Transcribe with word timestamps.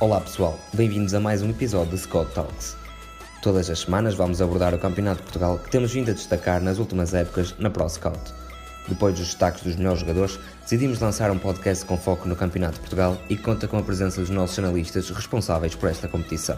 Olá 0.00 0.18
pessoal, 0.18 0.58
bem-vindos 0.72 1.12
a 1.12 1.20
mais 1.20 1.42
um 1.42 1.50
episódio 1.50 1.90
de 1.90 1.98
Scott 1.98 2.32
Talks. 2.32 2.74
Todas 3.42 3.68
as 3.68 3.80
semanas 3.80 4.14
vamos 4.14 4.40
abordar 4.40 4.74
o 4.74 4.78
Campeonato 4.78 5.18
de 5.18 5.24
Portugal 5.24 5.58
que 5.58 5.70
temos 5.70 5.92
vindo 5.92 6.10
a 6.10 6.14
destacar 6.14 6.62
nas 6.62 6.78
últimas 6.78 7.12
épocas 7.12 7.54
na 7.58 7.68
Pro 7.68 7.86
Scout. 7.86 8.32
Depois 8.88 9.14
dos 9.14 9.26
destaques 9.26 9.62
dos 9.62 9.76
melhores 9.76 10.00
jogadores, 10.00 10.40
decidimos 10.62 11.00
lançar 11.00 11.30
um 11.30 11.38
podcast 11.38 11.84
com 11.84 11.98
foco 11.98 12.26
no 12.26 12.34
Campeonato 12.34 12.76
de 12.76 12.80
Portugal 12.80 13.20
e 13.28 13.36
que 13.36 13.42
conta 13.42 13.68
com 13.68 13.76
a 13.76 13.82
presença 13.82 14.22
dos 14.22 14.30
nossos 14.30 14.58
analistas 14.58 15.10
responsáveis 15.10 15.74
por 15.74 15.90
esta 15.90 16.08
competição. 16.08 16.56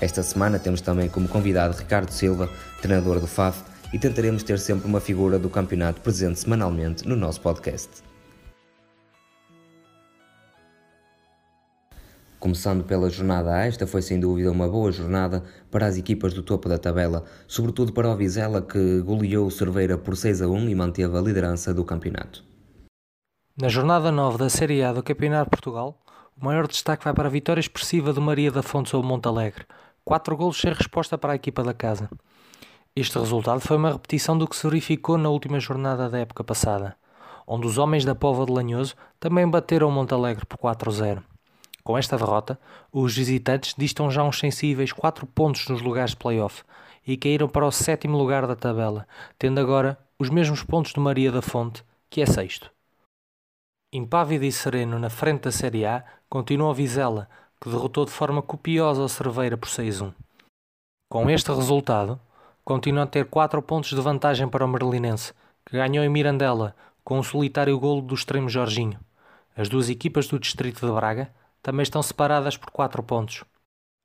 Esta 0.00 0.22
semana 0.22 0.58
temos 0.58 0.80
também 0.80 1.10
como 1.10 1.28
convidado 1.28 1.76
Ricardo 1.76 2.12
Silva, 2.12 2.48
treinador 2.80 3.20
do 3.20 3.26
FAF, 3.26 3.62
e 3.92 3.98
tentaremos 3.98 4.42
ter 4.42 4.58
sempre 4.58 4.88
uma 4.88 5.00
figura 5.00 5.38
do 5.38 5.50
campeonato 5.50 6.00
presente 6.00 6.40
semanalmente 6.40 7.06
no 7.06 7.14
nosso 7.14 7.42
podcast. 7.42 7.90
Começando 12.44 12.84
pela 12.84 13.08
jornada 13.08 13.54
A, 13.54 13.64
esta 13.64 13.86
foi 13.86 14.02
sem 14.02 14.20
dúvida 14.20 14.52
uma 14.52 14.68
boa 14.68 14.92
jornada 14.92 15.42
para 15.70 15.86
as 15.86 15.96
equipas 15.96 16.34
do 16.34 16.42
topo 16.42 16.68
da 16.68 16.76
tabela, 16.76 17.24
sobretudo 17.48 17.90
para 17.90 18.10
o 18.10 18.14
Vizela 18.14 18.60
que 18.60 19.00
goleou 19.00 19.46
o 19.46 19.50
Cerveira 19.50 19.96
por 19.96 20.14
6 20.14 20.42
a 20.42 20.46
1 20.46 20.68
e 20.68 20.74
manteve 20.74 21.16
a 21.16 21.22
liderança 21.22 21.72
do 21.72 21.82
campeonato. 21.86 22.44
Na 23.58 23.68
jornada 23.68 24.12
9 24.12 24.36
da 24.36 24.50
Série 24.50 24.82
A 24.82 24.92
do 24.92 25.02
Campeonato 25.02 25.46
de 25.46 25.50
Portugal, 25.52 25.98
o 26.38 26.44
maior 26.44 26.68
destaque 26.68 27.02
vai 27.02 27.14
para 27.14 27.28
a 27.28 27.32
vitória 27.32 27.60
expressiva 27.60 28.12
do 28.12 28.20
Maria 28.20 28.52
da 28.52 28.62
Fonte 28.62 28.90
sobre 28.90 29.08
Montalegre, 29.08 29.64
4 30.04 30.36
golos 30.36 30.60
sem 30.60 30.70
resposta 30.70 31.16
para 31.16 31.32
a 31.32 31.36
equipa 31.36 31.62
da 31.62 31.72
casa. 31.72 32.10
Este 32.94 33.18
resultado 33.18 33.60
foi 33.60 33.78
uma 33.78 33.92
repetição 33.92 34.36
do 34.36 34.46
que 34.46 34.54
se 34.54 34.68
verificou 34.68 35.16
na 35.16 35.30
última 35.30 35.58
jornada 35.58 36.10
da 36.10 36.18
época 36.18 36.44
passada, 36.44 36.94
onde 37.46 37.66
os 37.66 37.78
homens 37.78 38.04
da 38.04 38.14
Pova 38.14 38.44
de 38.44 38.52
Lanhoso 38.52 38.94
também 39.18 39.48
bateram 39.48 39.90
Montalegre 39.90 40.44
por 40.44 40.58
4-0. 40.58 41.22
Com 41.84 41.98
esta 41.98 42.16
derrota, 42.16 42.58
os 42.90 43.14
visitantes 43.14 43.74
distam 43.76 44.10
já 44.10 44.24
uns 44.24 44.38
sensíveis 44.38 44.90
4 44.90 45.26
pontos 45.26 45.68
nos 45.68 45.82
lugares 45.82 46.12
de 46.12 46.16
playoff 46.16 46.64
e 47.06 47.14
caíram 47.14 47.46
para 47.46 47.66
o 47.66 47.70
sétimo 47.70 48.16
lugar 48.16 48.46
da 48.46 48.56
tabela, 48.56 49.06
tendo 49.38 49.60
agora 49.60 49.98
os 50.18 50.30
mesmos 50.30 50.62
pontos 50.62 50.94
do 50.94 51.00
Maria 51.02 51.30
da 51.30 51.42
Fonte, 51.42 51.84
que 52.08 52.22
é 52.22 52.26
sexto. 52.26 52.70
Impávido 53.92 54.46
e 54.46 54.50
sereno 54.50 54.98
na 54.98 55.10
frente 55.10 55.42
da 55.42 55.52
Série 55.52 55.84
A, 55.84 56.02
continua 56.28 56.70
o 56.70 56.74
Vizela, 56.74 57.28
que 57.60 57.68
derrotou 57.68 58.06
de 58.06 58.10
forma 58.10 58.40
copiosa 58.40 59.02
o 59.02 59.08
Cerveira 59.08 59.56
por 59.56 59.68
6-1. 59.68 60.14
Com 61.10 61.28
este 61.28 61.52
resultado, 61.52 62.18
continua 62.64 63.04
a 63.04 63.06
ter 63.06 63.26
4 63.26 63.60
pontos 63.60 63.90
de 63.90 64.00
vantagem 64.00 64.48
para 64.48 64.64
o 64.64 64.68
Merlinense, 64.68 65.34
que 65.66 65.76
ganhou 65.76 66.02
em 66.02 66.08
Mirandela 66.08 66.74
com 67.04 67.18
um 67.18 67.22
solitário 67.22 67.78
golo 67.78 68.00
do 68.00 68.14
extremo 68.14 68.48
Jorginho. 68.48 68.98
As 69.54 69.68
duas 69.68 69.90
equipas 69.90 70.26
do 70.26 70.38
distrito 70.38 70.86
de 70.86 70.92
Braga 70.92 71.30
também 71.64 71.82
estão 71.82 72.02
separadas 72.02 72.58
por 72.58 72.70
4 72.70 73.02
pontos. 73.02 73.42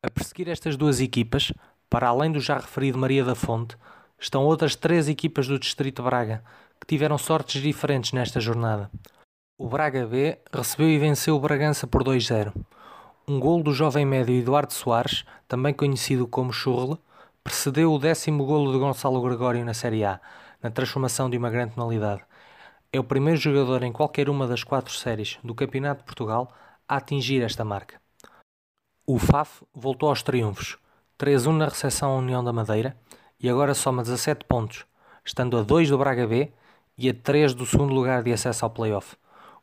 A 0.01 0.09
perseguir 0.09 0.47
estas 0.47 0.77
duas 0.77 1.01
equipas, 1.01 1.51
para 1.89 2.07
além 2.07 2.31
do 2.31 2.39
já 2.39 2.55
referido 2.55 2.97
Maria 2.97 3.25
da 3.25 3.35
Fonte, 3.35 3.75
estão 4.17 4.45
outras 4.45 4.77
três 4.77 5.09
equipas 5.09 5.45
do 5.45 5.59
Distrito 5.59 6.01
Braga, 6.01 6.41
que 6.79 6.87
tiveram 6.87 7.17
sortes 7.17 7.61
diferentes 7.61 8.13
nesta 8.13 8.39
jornada. 8.39 8.89
O 9.57 9.67
Braga 9.67 10.07
B 10.07 10.39
recebeu 10.53 10.89
e 10.89 10.97
venceu 10.97 11.35
o 11.35 11.39
Bragança 11.39 11.85
por 11.85 12.01
2-0. 12.01 12.53
Um 13.27 13.41
gol 13.41 13.61
do 13.61 13.73
jovem 13.73 14.05
médio 14.05 14.33
Eduardo 14.33 14.71
Soares, 14.71 15.25
também 15.45 15.73
conhecido 15.73 16.25
como 16.25 16.53
Churle, 16.53 16.97
precedeu 17.43 17.91
o 17.91 17.99
décimo 17.99 18.45
golo 18.45 18.71
de 18.71 18.79
Gonçalo 18.79 19.21
Gregório 19.21 19.65
na 19.65 19.73
Série 19.73 20.05
A, 20.05 20.21
na 20.63 20.71
transformação 20.71 21.29
de 21.29 21.37
uma 21.37 21.49
grande 21.49 21.73
penalidade. 21.73 22.21
É 22.93 22.97
o 22.97 23.03
primeiro 23.03 23.37
jogador 23.37 23.83
em 23.83 23.91
qualquer 23.91 24.29
uma 24.29 24.47
das 24.47 24.63
quatro 24.63 24.93
séries 24.93 25.37
do 25.43 25.53
Campeonato 25.53 25.99
de 25.99 26.05
Portugal 26.05 26.53
a 26.89 26.97
atingir 26.97 27.43
esta 27.43 27.63
marca. 27.63 28.01
O 29.05 29.19
FAF 29.19 29.63
voltou 29.73 30.09
aos 30.09 30.23
triunfos, 30.23 30.77
3-1 31.19 31.55
na 31.55 31.65
recepção 31.65 32.13
à 32.13 32.15
União 32.15 32.43
da 32.43 32.51
Madeira 32.51 32.97
e 33.39 33.47
agora 33.47 33.75
soma 33.75 34.01
17 34.01 34.45
pontos, 34.45 34.85
estando 35.23 35.57
a 35.57 35.61
2 35.61 35.89
do 35.89 35.97
Braga 35.99 36.25
B 36.25 36.51
e 36.97 37.07
a 37.07 37.13
3 37.13 37.53
do 37.53 37.65
segundo 37.65 37.93
lugar 37.93 38.23
de 38.23 38.33
acesso 38.33 38.65
ao 38.65 38.71
play-off. 38.71 39.15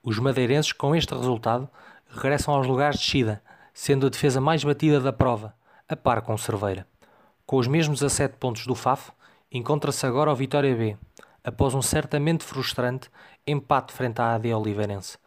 Os 0.02 0.20
madeirenses, 0.20 0.72
com 0.72 0.94
este 0.94 1.12
resultado, 1.14 1.68
regressam 2.08 2.54
aos 2.54 2.66
lugares 2.66 3.00
de 3.00 3.04
descida, 3.04 3.42
sendo 3.74 4.06
a 4.06 4.10
defesa 4.10 4.40
mais 4.40 4.62
batida 4.62 5.00
da 5.00 5.12
prova, 5.12 5.52
a 5.88 5.96
par 5.96 6.22
com 6.22 6.34
o 6.34 6.38
Cerveira. 6.38 6.86
Com 7.44 7.56
os 7.56 7.66
mesmos 7.66 8.00
17 8.00 8.36
pontos 8.36 8.66
do 8.66 8.74
FAF, 8.74 9.10
encontra-se 9.50 10.06
agora 10.06 10.30
o 10.30 10.36
Vitória 10.36 10.74
B, 10.74 10.96
após 11.42 11.74
um 11.74 11.82
certamente 11.82 12.44
frustrante 12.44 13.10
empate 13.46 13.92
frente 13.92 14.20
à 14.20 14.34
AD 14.34 14.54
Oliveirense. 14.54 15.18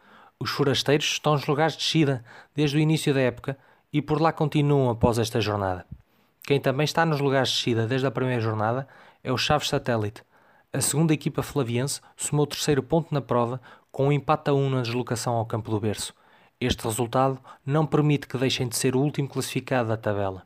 Os 0.42 0.48
forasteiros 0.50 1.04
estão 1.04 1.34
nos 1.34 1.46
lugares 1.46 1.74
de 1.74 1.80
descida 1.80 2.24
desde 2.54 2.78
o 2.78 2.80
início 2.80 3.12
da 3.12 3.20
época 3.20 3.58
e 3.92 4.00
por 4.00 4.22
lá 4.22 4.32
continuam 4.32 4.88
após 4.88 5.18
esta 5.18 5.38
jornada. 5.38 5.84
Quem 6.42 6.58
também 6.58 6.84
está 6.84 7.04
nos 7.04 7.20
lugares 7.20 7.50
de 7.50 7.56
descida 7.56 7.86
desde 7.86 8.06
a 8.06 8.10
primeira 8.10 8.40
jornada 8.40 8.88
é 9.22 9.30
o 9.30 9.36
Chaves 9.36 9.68
Satélite. 9.68 10.22
A 10.72 10.80
segunda 10.80 11.12
equipa 11.12 11.42
flaviense 11.42 12.00
somou 12.16 12.44
o 12.44 12.46
terceiro 12.46 12.82
ponto 12.82 13.12
na 13.12 13.20
prova 13.20 13.60
com 13.92 14.08
um 14.08 14.12
empate 14.12 14.48
a 14.48 14.54
1 14.54 14.70
na 14.70 14.80
deslocação 14.80 15.34
ao 15.34 15.44
campo 15.44 15.70
do 15.70 15.78
berço. 15.78 16.14
Este 16.58 16.84
resultado 16.84 17.38
não 17.66 17.84
permite 17.84 18.26
que 18.26 18.38
deixem 18.38 18.66
de 18.66 18.76
ser 18.76 18.96
o 18.96 19.00
último 19.00 19.28
classificado 19.28 19.90
da 19.90 19.96
tabela. 19.96 20.44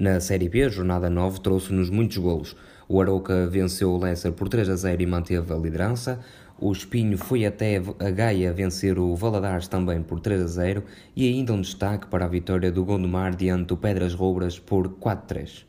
Na 0.00 0.18
Série 0.18 0.48
B, 0.48 0.64
a 0.64 0.68
jornada 0.68 1.10
9 1.10 1.40
trouxe-nos 1.40 1.90
muitos 1.90 2.16
golos. 2.16 2.56
O 2.88 3.00
Arouca 3.00 3.46
venceu 3.46 3.90
o 3.90 3.98
Leicester 3.98 4.32
por 4.32 4.48
3 4.48 4.68
a 4.68 4.76
0 4.76 5.02
e 5.02 5.06
manteve 5.06 5.52
a 5.52 5.56
liderança. 5.56 6.24
O 6.66 6.72
Espinho 6.72 7.18
foi 7.18 7.44
até 7.44 7.76
a 7.76 8.10
Gaia 8.10 8.50
vencer 8.50 8.98
o 8.98 9.14
Valadares 9.14 9.68
também 9.68 10.02
por 10.02 10.18
3 10.18 10.40
a 10.40 10.46
0 10.46 10.84
e 11.14 11.28
ainda 11.28 11.52
um 11.52 11.60
destaque 11.60 12.06
para 12.06 12.24
a 12.24 12.28
vitória 12.28 12.72
do 12.72 12.82
Gondomar 12.86 13.36
diante 13.36 13.66
do 13.66 13.76
Pedras 13.76 14.14
Roubras 14.14 14.58
por 14.58 14.88
4-3. 14.88 15.66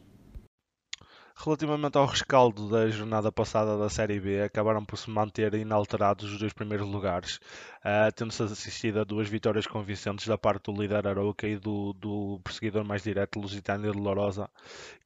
Relativamente 1.35 1.97
ao 1.97 2.05
rescaldo 2.05 2.69
da 2.69 2.87
jornada 2.87 3.29
passada 3.29 3.77
da 3.77 3.89
Série 3.89 4.21
B, 4.21 4.41
acabaram 4.41 4.85
por 4.85 4.97
se 4.97 5.09
manter 5.09 5.53
inalterados 5.55 6.31
os 6.31 6.39
dois 6.39 6.53
primeiros 6.53 6.87
lugares, 6.87 7.41
uh, 7.83 8.09
tendo-se 8.15 8.43
assistido 8.43 9.01
a 9.01 9.03
duas 9.03 9.27
vitórias 9.27 9.67
convincentes 9.67 10.25
da 10.25 10.37
parte 10.37 10.71
do 10.71 10.81
líder 10.81 11.05
Arouca 11.05 11.45
e 11.45 11.57
do, 11.57 11.91
do 11.91 12.39
perseguidor 12.41 12.85
mais 12.85 13.03
direto, 13.03 13.37
Lusitânia 13.37 13.91
de 13.91 13.97
Lourosa, 13.97 14.49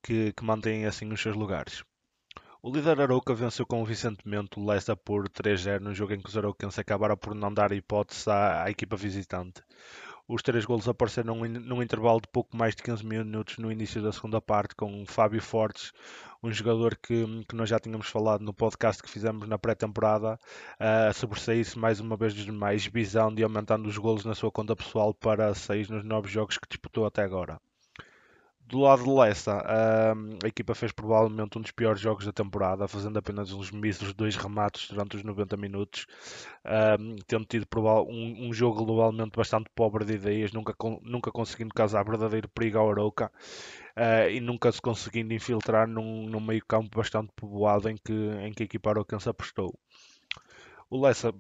que, 0.04 0.34
que 0.34 0.44
mantêm 0.44 0.86
assim 0.86 1.12
os 1.12 1.20
seus 1.20 1.36
lugares. 1.36 1.84
O 2.62 2.70
líder 2.70 3.00
Arouca 3.00 3.34
venceu 3.34 3.66
convincentemente 3.66 4.60
o 4.60 4.66
Leicester 4.66 4.98
por 4.98 5.30
3-0 5.30 5.80
no 5.80 5.96
jogo 5.96 6.14
em 6.14 6.20
que 6.20 6.28
os 6.28 6.36
arauquenses 6.36 6.78
acabaram 6.78 7.16
por 7.16 7.34
não 7.34 7.54
dar 7.54 7.72
hipótese 7.72 8.30
à, 8.30 8.64
à 8.66 8.70
equipa 8.70 8.98
visitante. 8.98 9.64
Os 10.28 10.44
três 10.44 10.66
golos 10.66 10.90
apareceram 10.90 11.36
num, 11.36 11.48
num, 11.48 11.82
intervalo 11.82 12.20
de 12.20 12.28
pouco 12.28 12.58
mais 12.58 12.76
de 12.76 12.84
15 12.84 13.06
minutos 13.06 13.58
no 13.60 13.72
início 13.72 14.02
da 14.02 14.12
segunda 14.12 14.42
parte, 14.42 14.76
com 14.76 15.06
Fábio 15.06 15.42
Fortes, 15.42 15.94
um 16.44 16.52
jogador 16.52 16.98
que, 16.98 17.46
que 17.48 17.56
nós 17.56 17.70
já 17.70 17.80
tínhamos 17.80 18.10
falado 18.10 18.44
no 18.44 18.54
podcast 18.54 19.02
que 19.02 19.10
fizemos 19.10 19.48
na 19.48 19.58
pré-temporada, 19.58 20.38
a 20.78 21.14
sobressair-se 21.14 21.80
mais 21.80 22.02
uma 22.02 22.18
vez 22.18 22.34
dos 22.34 22.44
demais, 22.44 22.86
visando 22.86 23.40
e 23.40 23.44
aumentando 23.44 23.88
os 23.88 23.98
golos 23.98 24.26
na 24.26 24.36
sua 24.36 24.52
conta 24.52 24.76
pessoal 24.76 25.14
para 25.14 25.56
6 25.56 25.88
nos 25.88 26.04
nove 26.04 26.28
jogos 26.28 26.58
que 26.58 26.68
disputou 26.68 27.06
até 27.06 27.24
agora 27.24 27.58
do 28.70 28.80
lado 28.82 29.04
de 29.04 29.10
Leicester, 29.10 29.56
a 29.56 30.48
equipa 30.48 30.76
fez 30.76 30.92
provavelmente 30.92 31.58
um 31.58 31.62
dos 31.62 31.72
piores 31.72 32.00
jogos 32.00 32.24
da 32.24 32.32
temporada, 32.32 32.88
fazendo 32.88 33.18
apenas 33.18 33.52
uns 33.52 33.72
mísseis 33.72 34.14
dois 34.14 34.36
remates 34.36 34.88
durante 34.88 35.18
os 35.18 35.24
90 35.24 35.58
minutos, 35.58 36.06
tendo 37.26 37.46
tido 37.46 37.68
um, 38.08 38.48
um, 38.48 38.54
jogo 38.54 38.86
globalmente 38.86 39.36
bastante 39.36 39.72
pobre 39.74 40.06
de 40.06 40.14
ideias, 40.14 40.52
nunca, 40.52 40.76
nunca 41.02 41.32
conseguindo 41.32 41.74
causar 41.74 42.04
verdadeiro 42.04 42.48
perigo 42.50 42.78
ao 42.78 42.92
Arouca 42.92 43.32
uh, 43.98 44.30
e 44.30 44.40
nunca 44.40 44.72
se 44.72 44.80
conseguindo 44.80 45.34
infiltrar 45.34 45.88
num, 45.88 46.28
num 46.30 46.40
meio 46.40 46.64
campo 46.64 46.96
bastante 46.96 47.32
povoado 47.36 47.90
em 47.90 47.96
que, 47.96 48.14
em 48.14 48.54
que 48.54 48.64
a 48.64 48.66
equipa 48.66 48.92
arauquense 48.92 49.28
apostou 49.28 49.74
o 50.90 51.00
Lessa 51.00 51.32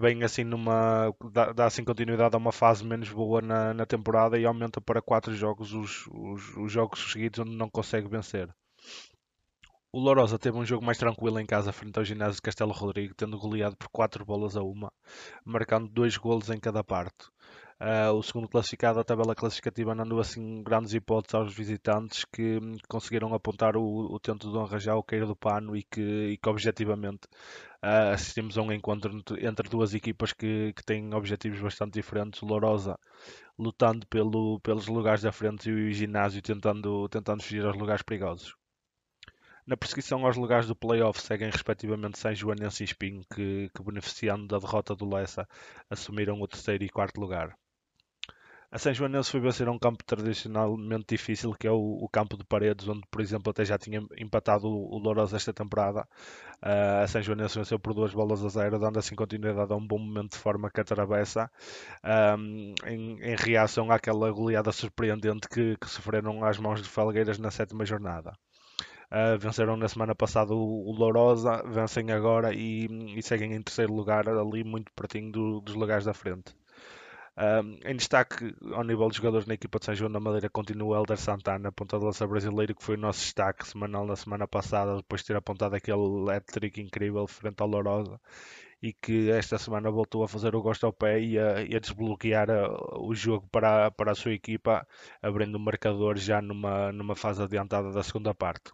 vem 0.00 0.22
assim 0.22 0.44
numa. 0.44 1.12
Dá, 1.32 1.52
dá, 1.52 1.66
assim 1.66 1.84
continuidade 1.84 2.34
a 2.34 2.38
uma 2.38 2.52
fase 2.52 2.84
menos 2.84 3.10
boa 3.10 3.42
na, 3.42 3.74
na 3.74 3.84
temporada 3.84 4.38
e 4.38 4.44
aumenta 4.44 4.80
para 4.80 5.02
4 5.02 5.34
jogos 5.34 5.72
os, 5.72 6.06
os, 6.06 6.56
os, 6.56 6.72
jogos 6.72 7.10
seguidos 7.10 7.40
onde 7.40 7.56
não 7.56 7.68
consegue 7.68 8.08
vencer. 8.08 8.48
O 9.92 10.00
Lourosa 10.00 10.38
teve 10.38 10.56
um 10.56 10.64
jogo 10.64 10.84
mais 10.84 10.96
tranquilo 10.96 11.38
em 11.38 11.44
casa 11.44 11.72
frente 11.72 11.98
ao 11.98 12.04
ginásio 12.04 12.36
de 12.36 12.42
Castelo 12.42 12.72
Rodrigo, 12.72 13.14
tendo 13.14 13.38
goleado 13.38 13.76
por 13.76 13.88
4 13.88 14.24
bolas 14.24 14.56
a 14.56 14.62
uma, 14.62 14.90
marcando 15.44 15.88
2 15.88 16.16
golos 16.16 16.48
em 16.48 16.58
cada 16.58 16.82
parte. 16.82 17.28
Uh, 17.82 18.12
o 18.14 18.22
segundo 18.22 18.48
classificado 18.48 18.98
da 18.98 19.04
tabela 19.04 19.34
classificativa 19.34 19.92
não 19.92 20.04
deu 20.04 20.20
assim 20.20 20.62
grandes 20.62 20.94
hipóteses 20.94 21.34
aos 21.34 21.52
visitantes 21.52 22.24
que 22.24 22.60
conseguiram 22.88 23.34
apontar 23.34 23.76
o, 23.76 23.82
o 23.82 24.20
tento 24.20 24.52
de 24.52 24.56
honra 24.56 24.78
o 24.94 25.02
queiro 25.02 25.26
do 25.26 25.34
pano 25.34 25.76
e 25.76 25.82
que, 25.82 26.00
e 26.00 26.38
que 26.38 26.48
objetivamente 26.48 27.26
uh, 27.82 28.12
assistimos 28.14 28.56
a 28.56 28.62
um 28.62 28.72
encontro 28.72 29.12
entre 29.40 29.68
duas 29.68 29.94
equipas 29.94 30.32
que, 30.32 30.72
que 30.74 30.84
têm 30.84 31.12
objetivos 31.14 31.60
bastante 31.60 31.94
diferentes. 31.94 32.42
O 32.42 32.46
Lourosa 32.46 32.98
lutando 33.58 34.06
pelo, 34.06 34.60
pelos 34.60 34.86
lugares 34.86 35.22
da 35.22 35.32
frente 35.32 35.70
e 35.70 35.72
o 35.72 35.92
ginásio 35.92 36.42
tentando, 36.42 37.08
tentando 37.08 37.42
fugir 37.42 37.64
aos 37.64 37.76
lugares 37.76 38.02
perigosos. 38.02 38.54
Na 39.64 39.76
perseguição 39.76 40.26
aos 40.26 40.36
lugares 40.36 40.66
do 40.66 40.74
playoff 40.74 41.20
seguem 41.20 41.48
respectivamente 41.48 42.18
São 42.18 42.34
Joanense 42.34 42.82
e 42.82 42.86
Espinho, 42.86 43.22
que, 43.32 43.70
que 43.74 43.82
beneficiando 43.82 44.48
da 44.48 44.58
derrota 44.58 44.94
do 44.94 45.08
Lessa 45.08 45.48
assumiram 45.88 46.40
o 46.40 46.48
terceiro 46.48 46.82
e 46.82 46.88
quarto 46.88 47.20
lugar. 47.20 47.56
A 48.74 48.78
São 48.78 48.94
Joanense 48.94 49.30
foi 49.30 49.38
vencer 49.38 49.68
um 49.68 49.78
campo 49.78 50.02
tradicionalmente 50.02 51.04
difícil, 51.14 51.52
que 51.52 51.66
é 51.66 51.70
o, 51.70 51.98
o, 52.00 52.08
campo 52.08 52.38
de 52.38 52.44
Paredes, 52.44 52.88
onde, 52.88 53.02
por 53.10 53.20
exemplo, 53.20 53.50
até 53.50 53.66
já 53.66 53.76
tinha 53.76 54.00
empatado 54.16 54.66
o, 54.66 54.94
o 54.94 54.98
Lourosa 54.98 55.36
esta 55.36 55.52
temporada. 55.52 56.08
Uh, 56.62 57.02
a 57.04 57.06
São 57.06 57.20
Joanense 57.20 57.58
venceu 57.58 57.78
por 57.78 57.92
duas 57.92 58.14
bolas 58.14 58.42
a 58.42 58.48
zero, 58.48 58.78
dando 58.78 58.98
assim 58.98 59.14
continuidade 59.14 59.70
a 59.70 59.76
um 59.76 59.86
bom 59.86 59.98
momento 59.98 60.32
de 60.32 60.38
forma 60.38 60.70
que 60.70 60.80
atravessa, 60.80 61.50
um, 62.38 62.74
em, 62.86 63.20
em, 63.20 63.36
reação 63.36 63.92
àquela 63.92 64.30
goleada 64.30 64.72
surpreendente 64.72 65.50
que, 65.50 65.76
que, 65.76 65.86
sofreram 65.90 66.42
às 66.42 66.56
mãos 66.58 66.80
de 66.80 66.88
Falgueiras 66.88 67.38
na 67.38 67.50
sétima 67.50 67.84
jornada. 67.84 68.32
Uh, 69.10 69.38
venceram 69.38 69.76
na 69.76 69.86
semana 69.86 70.14
passada 70.14 70.54
o, 70.54 70.88
o 70.88 70.92
Lourosa, 70.92 71.62
vencem 71.66 72.10
agora 72.10 72.54
e, 72.54 72.86
e, 73.18 73.22
seguem 73.22 73.52
em 73.52 73.60
terceiro 73.60 73.92
lugar, 73.92 74.26
ali 74.30 74.64
muito 74.64 74.90
pertinho 74.94 75.30
do, 75.30 75.60
dos 75.60 75.74
lugares 75.74 76.06
da 76.06 76.14
frente. 76.14 76.54
Um, 77.34 77.78
em 77.84 77.96
destaque 77.96 78.54
ao 78.72 78.84
nível 78.84 79.08
de 79.08 79.16
jogadores 79.16 79.46
na 79.46 79.54
equipa 79.54 79.78
de 79.78 79.86
São 79.86 79.94
João 79.94 80.12
da 80.12 80.20
Madeira 80.20 80.50
continua 80.50 80.88
o 80.88 80.94
Helder 80.94 81.16
Santana, 81.16 81.72
ponta 81.72 81.98
de 81.98 82.04
lança 82.04 82.26
brasileiro, 82.26 82.74
que 82.74 82.84
foi 82.84 82.96
o 82.96 82.98
nosso 82.98 83.20
destaque 83.20 83.66
semanal 83.66 84.04
na 84.06 84.16
semana 84.16 84.46
passada, 84.46 84.96
depois 84.96 85.22
de 85.22 85.28
ter 85.28 85.36
apontado 85.36 85.74
aquele 85.74 86.30
hat-trick 86.30 86.78
incrível 86.80 87.26
frente 87.26 87.60
ao 87.62 87.68
Lourosa 87.68 88.20
e 88.82 88.92
que 88.92 89.30
esta 89.30 89.58
semana 89.58 89.90
voltou 89.90 90.24
a 90.24 90.28
fazer 90.28 90.54
o 90.56 90.62
gosto 90.62 90.84
ao 90.86 90.92
pé 90.92 91.20
e 91.20 91.38
a, 91.38 91.62
e 91.62 91.74
a 91.76 91.78
desbloquear 91.78 92.50
a, 92.50 92.98
o 93.00 93.14
jogo 93.14 93.48
para, 93.50 93.90
para 93.92 94.12
a 94.12 94.14
sua 94.14 94.32
equipa, 94.34 94.86
abrindo 95.22 95.54
o 95.56 95.60
marcador 95.60 96.18
já 96.18 96.42
numa, 96.42 96.92
numa 96.92 97.14
fase 97.16 97.42
adiantada 97.42 97.92
da 97.92 98.02
segunda 98.02 98.34
parte. 98.34 98.72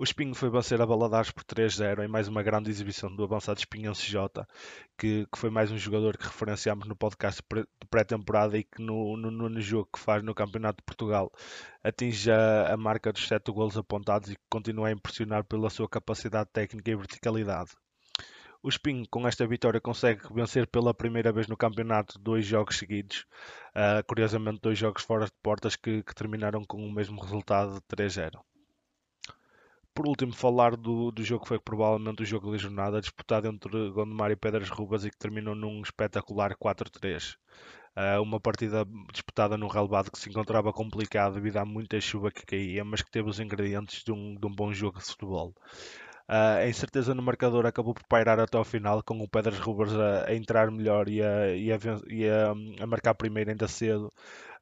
O 0.00 0.02
Espinho 0.02 0.34
foi 0.34 0.48
vencer 0.48 0.80
a 0.80 0.86
Baladares 0.86 1.30
por 1.30 1.44
3-0 1.44 2.02
em 2.02 2.08
mais 2.08 2.26
uma 2.26 2.42
grande 2.42 2.70
exibição 2.70 3.14
do 3.14 3.22
avançado 3.22 3.58
Espinho 3.58 3.92
CJ, 3.92 4.46
que, 4.96 5.26
que 5.26 5.38
foi 5.38 5.50
mais 5.50 5.70
um 5.70 5.76
jogador 5.76 6.16
que 6.16 6.24
referenciámos 6.24 6.88
no 6.88 6.96
podcast 6.96 7.42
de 7.52 7.66
pré-temporada 7.90 8.56
e 8.56 8.64
que 8.64 8.80
no, 8.80 9.14
no, 9.18 9.30
no, 9.30 9.60
jogo 9.60 9.90
que 9.92 10.00
faz 10.00 10.22
no 10.22 10.34
Campeonato 10.34 10.78
de 10.78 10.84
Portugal 10.84 11.30
atinge 11.84 12.30
a, 12.30 12.72
a 12.72 12.78
marca 12.78 13.12
dos 13.12 13.28
7 13.28 13.52
golos 13.52 13.76
apontados 13.76 14.30
e 14.30 14.36
que 14.36 14.42
continua 14.48 14.88
a 14.88 14.92
impressionar 14.92 15.44
pela 15.44 15.68
sua 15.68 15.86
capacidade 15.86 16.48
técnica 16.50 16.90
e 16.90 16.96
verticalidade. 16.96 17.72
O 18.62 18.70
Espinho, 18.70 19.04
com 19.10 19.28
esta 19.28 19.46
vitória, 19.46 19.82
consegue 19.82 20.22
vencer 20.32 20.66
pela 20.66 20.94
primeira 20.94 21.30
vez 21.30 21.46
no 21.46 21.58
campeonato 21.58 22.18
dois 22.18 22.46
jogos 22.46 22.78
seguidos. 22.78 23.26
Uh, 23.76 24.02
curiosamente, 24.06 24.60
dois 24.62 24.78
jogos 24.78 25.02
fora 25.02 25.26
de 25.26 25.32
portas 25.42 25.76
que, 25.76 26.02
que 26.02 26.14
terminaram 26.14 26.64
com 26.64 26.82
o 26.82 26.90
mesmo 26.90 27.20
resultado 27.20 27.74
de 27.74 27.80
3-0 27.82 28.40
por 30.00 30.08
último, 30.08 30.32
falar 30.32 30.76
do, 30.76 31.10
do 31.10 31.22
jogo 31.22 31.42
que 31.42 31.48
foi 31.48 31.58
provavelmente 31.58 32.22
o 32.22 32.24
jogo 32.24 32.50
da 32.50 32.56
jornada, 32.56 33.02
disputado 33.02 33.46
entre 33.48 33.90
Gondomar 33.90 34.30
e 34.30 34.36
Pedras 34.36 34.70
Rubas 34.70 35.04
e 35.04 35.10
que 35.10 35.18
terminou 35.18 35.54
num 35.54 35.82
espetacular 35.82 36.56
4-3. 36.56 37.34
Uh, 37.34 37.36
ah, 37.96 38.20
uma 38.22 38.40
partida 38.40 38.86
disputada 39.12 39.58
num 39.58 39.66
relevado 39.66 40.10
que 40.10 40.18
se 40.18 40.30
encontrava 40.30 40.72
complicado 40.72 41.34
devido 41.34 41.58
a 41.58 41.66
muita 41.66 42.00
chuva 42.00 42.30
que 42.30 42.46
caía, 42.46 42.82
mas 42.82 43.02
que 43.02 43.10
teve 43.10 43.28
os 43.28 43.40
ingredientes 43.40 44.02
de 44.02 44.10
um, 44.10 44.36
de 44.36 44.46
um 44.46 44.54
bom 44.54 44.72
jogo 44.72 44.98
de 44.98 45.04
futebol. 45.04 45.54
A 46.32 46.68
incerteza 46.68 47.12
no 47.12 47.22
marcador 47.22 47.66
acabou 47.66 47.92
por 47.92 48.04
pairar 48.04 48.38
até 48.38 48.56
ao 48.56 48.62
final, 48.62 49.02
com 49.02 49.18
o 49.20 49.28
Pedras 49.28 49.58
Rubers 49.58 49.92
a, 49.92 50.28
a 50.28 50.34
entrar 50.36 50.70
melhor 50.70 51.08
e, 51.08 51.20
a, 51.20 51.56
e, 51.56 51.72
a, 51.72 51.78
e 52.06 52.24
a, 52.80 52.86
marcar 52.86 53.14
primeiro 53.14 53.50
ainda 53.50 53.66
cedo, 53.66 54.06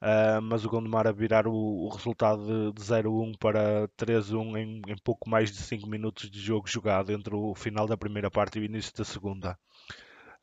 uh, 0.00 0.40
mas 0.40 0.64
o 0.64 0.70
Gondomar 0.70 1.06
a 1.06 1.12
virar 1.12 1.46
o, 1.46 1.52
o 1.52 1.88
resultado 1.90 2.72
de, 2.72 2.72
de 2.72 2.80
0-1 2.80 3.36
para 3.38 3.86
3-1 3.98 4.56
em, 4.56 4.80
em, 4.88 4.96
pouco 5.04 5.28
mais 5.28 5.52
de 5.52 5.58
5 5.58 5.86
minutos 5.86 6.30
de 6.30 6.40
jogo 6.40 6.66
jogado 6.66 7.12
entre 7.12 7.36
o 7.36 7.54
final 7.54 7.86
da 7.86 7.98
primeira 7.98 8.30
parte 8.30 8.58
e 8.58 8.62
o 8.62 8.64
início 8.64 8.94
da 8.96 9.04
segunda. 9.04 9.58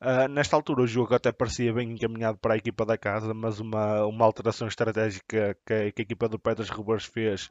Uh, 0.00 0.28
nesta 0.28 0.54
altura 0.54 0.82
o 0.82 0.86
jogo 0.86 1.12
até 1.12 1.32
parecia 1.32 1.72
bem 1.72 1.90
encaminhado 1.90 2.38
para 2.38 2.54
a 2.54 2.58
equipa 2.58 2.86
da 2.86 2.96
casa, 2.96 3.34
mas 3.34 3.58
uma, 3.58 4.06
uma 4.06 4.24
alteração 4.24 4.68
estratégica 4.68 5.56
que 5.66 5.72
a, 5.72 5.90
que 5.90 6.02
a 6.02 6.02
equipa 6.04 6.28
do 6.28 6.38
Pedras 6.38 6.68
Rubers 6.70 7.04
fez 7.04 7.50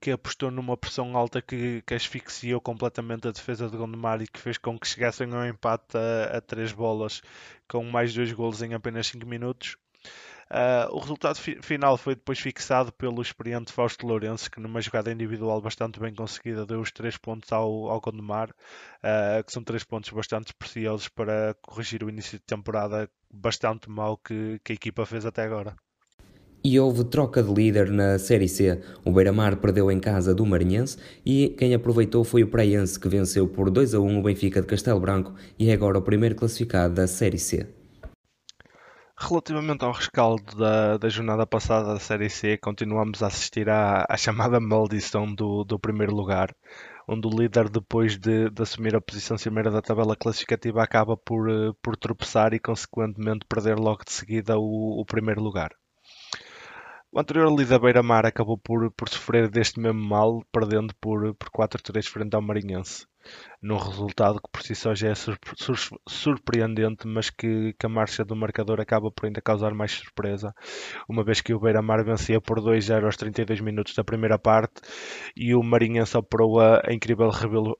que 0.00 0.10
apostou 0.10 0.50
numa 0.50 0.76
pressão 0.76 1.16
alta 1.16 1.42
que, 1.42 1.82
que 1.82 1.94
asfixiou 1.94 2.60
completamente 2.60 3.28
a 3.28 3.32
defesa 3.32 3.68
de 3.68 3.76
Gondomar 3.76 4.22
e 4.22 4.28
que 4.28 4.40
fez 4.40 4.58
com 4.58 4.78
que 4.78 4.86
chegassem 4.86 5.32
ao 5.34 5.46
empate 5.46 5.96
a, 5.96 6.38
a 6.38 6.40
três 6.40 6.72
bolas 6.72 7.22
com 7.68 7.84
mais 7.84 8.14
dois 8.14 8.32
golos 8.32 8.62
em 8.62 8.74
apenas 8.74 9.06
5 9.08 9.26
minutos. 9.26 9.76
Uh, 10.50 10.88
o 10.94 10.98
resultado 10.98 11.36
fi 11.38 11.60
final 11.60 11.98
foi 11.98 12.14
depois 12.14 12.38
fixado 12.38 12.90
pelo 12.92 13.20
experiente 13.20 13.70
Fausto 13.70 14.06
Lourenço, 14.06 14.50
que 14.50 14.60
numa 14.60 14.80
jogada 14.80 15.12
individual 15.12 15.60
bastante 15.60 16.00
bem 16.00 16.14
conseguida 16.14 16.64
deu 16.64 16.80
os 16.80 16.90
três 16.90 17.18
pontos 17.18 17.52
ao, 17.52 17.90
ao 17.90 18.00
Gondomar, 18.00 18.50
uh, 18.50 19.44
que 19.44 19.52
são 19.52 19.62
três 19.62 19.84
pontos 19.84 20.10
bastante 20.10 20.54
preciosos 20.54 21.08
para 21.08 21.54
corrigir 21.60 22.02
o 22.02 22.08
início 22.08 22.38
de 22.38 22.44
temporada 22.46 23.10
bastante 23.30 23.90
mal 23.90 24.16
que, 24.16 24.58
que 24.64 24.72
a 24.72 24.74
equipa 24.74 25.04
fez 25.04 25.26
até 25.26 25.42
agora. 25.42 25.76
E 26.62 26.78
houve 26.78 27.04
troca 27.04 27.42
de 27.42 27.52
líder 27.52 27.90
na 27.90 28.18
Série 28.18 28.48
C. 28.48 28.80
O 29.04 29.12
Beira-Mar 29.12 29.56
perdeu 29.56 29.90
em 29.90 30.00
casa 30.00 30.34
do 30.34 30.44
Marinhense 30.44 30.98
e 31.24 31.54
quem 31.56 31.72
aproveitou 31.72 32.24
foi 32.24 32.42
o 32.42 32.48
Praense, 32.48 32.98
que 32.98 33.08
venceu 33.08 33.46
por 33.46 33.70
2 33.70 33.94
a 33.94 34.00
1 34.00 34.18
o 34.18 34.22
Benfica 34.22 34.60
de 34.60 34.66
Castelo 34.66 34.98
Branco 34.98 35.34
e 35.58 35.70
é 35.70 35.72
agora 35.72 35.98
o 35.98 36.02
primeiro 36.02 36.34
classificado 36.34 36.94
da 36.94 37.06
Série 37.06 37.38
C. 37.38 37.66
Relativamente 39.20 39.84
ao 39.84 39.90
rescaldo 39.92 40.56
da, 40.56 40.96
da 40.96 41.08
jornada 41.08 41.44
passada 41.44 41.92
da 41.92 41.98
Série 41.98 42.30
C, 42.30 42.56
continuamos 42.56 43.20
a 43.20 43.26
assistir 43.26 43.68
à, 43.68 44.06
à 44.08 44.16
chamada 44.16 44.60
maldição 44.60 45.32
do, 45.34 45.64
do 45.64 45.78
primeiro 45.78 46.14
lugar, 46.14 46.54
onde 47.06 47.26
o 47.26 47.30
líder, 47.30 47.68
depois 47.68 48.16
de, 48.16 48.48
de, 48.48 48.62
assumir 48.62 48.94
a 48.94 49.00
posição 49.00 49.36
cimeira 49.36 49.70
da 49.72 49.82
tabela 49.82 50.14
classificativa, 50.14 50.82
acaba 50.82 51.16
por, 51.16 51.50
eh, 51.50 51.72
por 51.82 51.96
tropeçar 51.96 52.54
e, 52.54 52.60
consequentemente, 52.60 53.46
perder 53.48 53.76
logo 53.76 54.04
de 54.04 54.12
seguida 54.12 54.56
o, 54.56 55.00
o 55.00 55.04
primeiro 55.04 55.42
lugar. 55.42 55.70
O 57.10 57.18
anterior 57.20 57.50
líder 57.50 57.80
Beira-Mar 57.80 58.26
acabou 58.26 58.58
por, 58.58 58.90
por 58.92 59.08
sofrer 59.08 59.48
deste 59.48 59.80
mesmo 59.80 60.00
mal, 60.00 60.42
perdendo 60.52 60.94
por, 61.00 61.34
por 61.34 61.48
4-3 61.50 62.06
frente 62.06 62.34
ao 62.34 62.42
Marinhense 62.42 63.06
num 63.60 63.76
resultado 63.76 64.40
que 64.40 64.50
por 64.50 64.62
si 64.62 64.74
só 64.74 64.94
já 64.94 65.08
é 65.08 65.14
surpreendente, 66.08 67.06
mas 67.06 67.30
que, 67.30 67.74
que, 67.78 67.86
a 67.86 67.88
marcha 67.88 68.24
do 68.24 68.36
marcador 68.36 68.80
acaba 68.80 69.10
por 69.10 69.26
ainda 69.26 69.40
causar 69.40 69.74
mais 69.74 69.92
surpresa, 69.92 70.54
uma 71.08 71.24
vez 71.24 71.40
que 71.40 71.52
o 71.52 71.60
Beira-Mar 71.60 72.04
vencia 72.04 72.40
por 72.40 72.60
2-0 72.60 73.04
aos 73.04 73.16
32 73.16 73.60
minutos 73.60 73.94
da 73.94 74.04
primeira 74.04 74.38
parte 74.38 74.80
e 75.36 75.54
o 75.54 75.62
Marinhense 75.62 76.16
operou 76.16 76.60
a, 76.60 76.80
a 76.84 76.92
incrível 76.92 77.30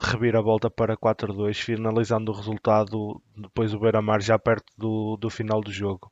reviravolta 0.00 0.70
para 0.70 0.96
4-2, 0.96 1.54
finalizando 1.54 2.32
o 2.32 2.34
resultado 2.34 3.22
depois 3.36 3.72
o 3.72 3.80
Beira-Mar 3.80 4.20
já 4.20 4.38
perto 4.38 4.72
do, 4.76 5.16
do 5.16 5.30
final 5.30 5.60
do 5.60 5.72
jogo. 5.72 6.10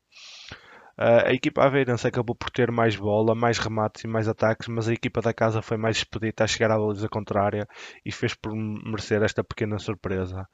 Uh, 0.99 1.29
a 1.29 1.33
equipa 1.33 1.63
aveirense 1.63 2.07
acabou 2.07 2.35
por 2.35 2.51
ter 2.51 2.71
mais 2.71 2.97
bola, 2.97 3.35
mais 3.35 3.59
remates 3.59 4.05
e 4.05 4.09
mais 4.09 4.27
ataques, 4.29 4.67
mas 4.69 4.89
a 4.89 4.95
equipa 4.95 5.21
da 5.21 5.35
casa 5.35 5.61
foi 5.61 5.77
mais 5.77 5.99
expedita 5.99 6.45
a 6.45 6.47
chegar 6.47 6.71
à 6.71 6.79
baliza 6.79 7.09
contrária 7.09 7.69
e 8.05 8.11
fez 8.11 8.35
por 8.35 8.55
merecer 8.55 9.23
esta 9.23 9.45
pequena 9.45 9.79
surpresa. 9.79 10.49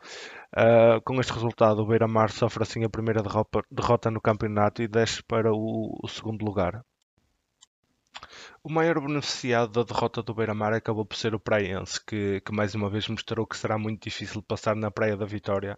Uh, 0.57 1.01
com 1.05 1.21
este 1.21 1.33
resultado, 1.33 1.81
o 1.81 1.87
Beira-Mar 1.87 2.31
sofre 2.31 2.65
assim 2.65 2.85
a 2.85 2.91
primeira 2.91 3.23
derrota, 3.71 4.11
no 4.11 4.21
campeonato 4.21 4.83
e 4.83 4.89
desce 4.89 5.23
para 5.23 5.53
o, 5.53 5.97
o 6.03 6.09
segundo 6.09 6.45
lugar. 6.45 6.83
O 8.65 8.71
maior 8.71 9.01
beneficiado 9.01 9.73
da 9.73 9.83
derrota 9.83 10.23
do 10.23 10.33
Beira-Mar 10.33 10.73
acabou 10.73 11.05
por 11.05 11.17
ser 11.17 11.35
o 11.35 11.41
Praense, 11.41 12.01
que, 12.07 12.41
que, 12.43 12.53
mais 12.53 12.77
uma 12.77 12.89
vez 12.89 13.09
mostrou 13.09 13.45
que 13.45 13.57
será 13.57 13.77
muito 13.77 14.05
difícil 14.05 14.41
passar 14.41 14.77
na 14.77 14.89
Praia 14.89 15.17
da 15.17 15.27
Vitória, 15.27 15.77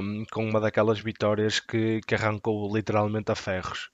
um, 0.00 0.24
com 0.32 0.42
uma 0.48 0.58
daquelas 0.58 1.00
vitórias 1.00 1.60
que, 1.60 2.00
que 2.06 2.14
arrancou 2.14 2.74
literalmente 2.74 3.30
a 3.30 3.34
ferros. 3.34 3.90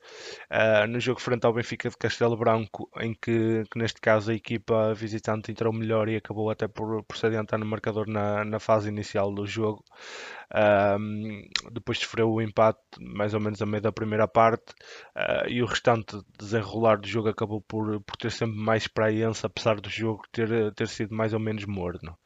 Uh, 0.49 0.87
no 0.87 1.01
jogo 1.01 1.21
frente 1.21 1.45
ao 1.45 1.53
Benfica 1.53 1.91
de 1.91 1.97
Castelo 1.97 2.37
Branco, 2.37 2.89
em 3.01 3.15
que, 3.15 3.65
que, 3.69 3.77
neste 3.77 4.01
caso 4.01 4.31
a 4.31 4.35
equipa 4.35 4.95
visitante 4.95 5.51
entrou 5.51 5.73
melhor 5.73 6.09
e 6.09 6.15
acabou 6.15 6.51
até 6.51 6.69
por, 6.69 7.03
por 7.03 7.17
se 7.17 7.27
adiantar 7.27 7.59
no 7.59 7.67
marcador 7.67 8.09
na, 8.09 8.45
na 8.45 8.61
fase 8.61 8.89
inicial 8.89 9.35
do 9.35 9.45
jogo, 9.45 9.85
um, 10.55 11.43
depois 11.73 11.99
sofreu 11.99 12.31
o 12.31 12.41
empate 12.41 12.79
mais 13.01 13.35
ou 13.35 13.41
menos 13.41 13.61
a 13.61 13.67
meio 13.67 13.83
da 13.83 13.93
primeira 13.93 14.27
parte 14.27 14.73
uh, 15.17 15.49
e 15.49 15.63
o 15.63 15.67
restante 15.67 16.17
desenrolar 16.39 16.99
do 17.01 17.09
jogo 17.09 17.29
acabou 17.29 17.61
por, 17.61 17.88
por 18.07 18.17
ter 18.17 18.31
sempre 18.31 18.57
mais 18.59 18.87
praense, 18.87 19.45
apesar 19.45 19.81
do 19.81 19.89
jogo 19.89 20.23
ter, 20.33 20.73
ter 20.75 20.89
sido 20.89 21.15
mais 21.15 21.33
ou 21.33 21.41
menos 21.41 21.65
morno. 21.65 22.17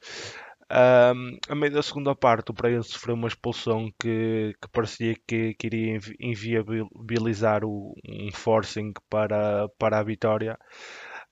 Um, 0.73 1.37
a 1.51 1.55
meio 1.55 1.71
da 1.71 1.83
segunda 1.83 2.15
parte, 2.15 2.51
o 2.51 2.55
Praense 2.55 2.89
sofreu 2.89 3.15
uma 3.15 3.29
expulsão 3.29 3.93
que, 4.01 4.55
que 4.59 4.69
parecia 4.73 5.15
que, 5.29 5.53
que 5.53 5.67
iria 5.67 6.01
inviabilizar 6.19 7.63
o, 7.63 7.95
um 8.09 8.33
forcing 8.33 8.95
para, 9.11 9.69
para 9.79 9.99
a 9.99 10.03
vitória. 10.03 10.59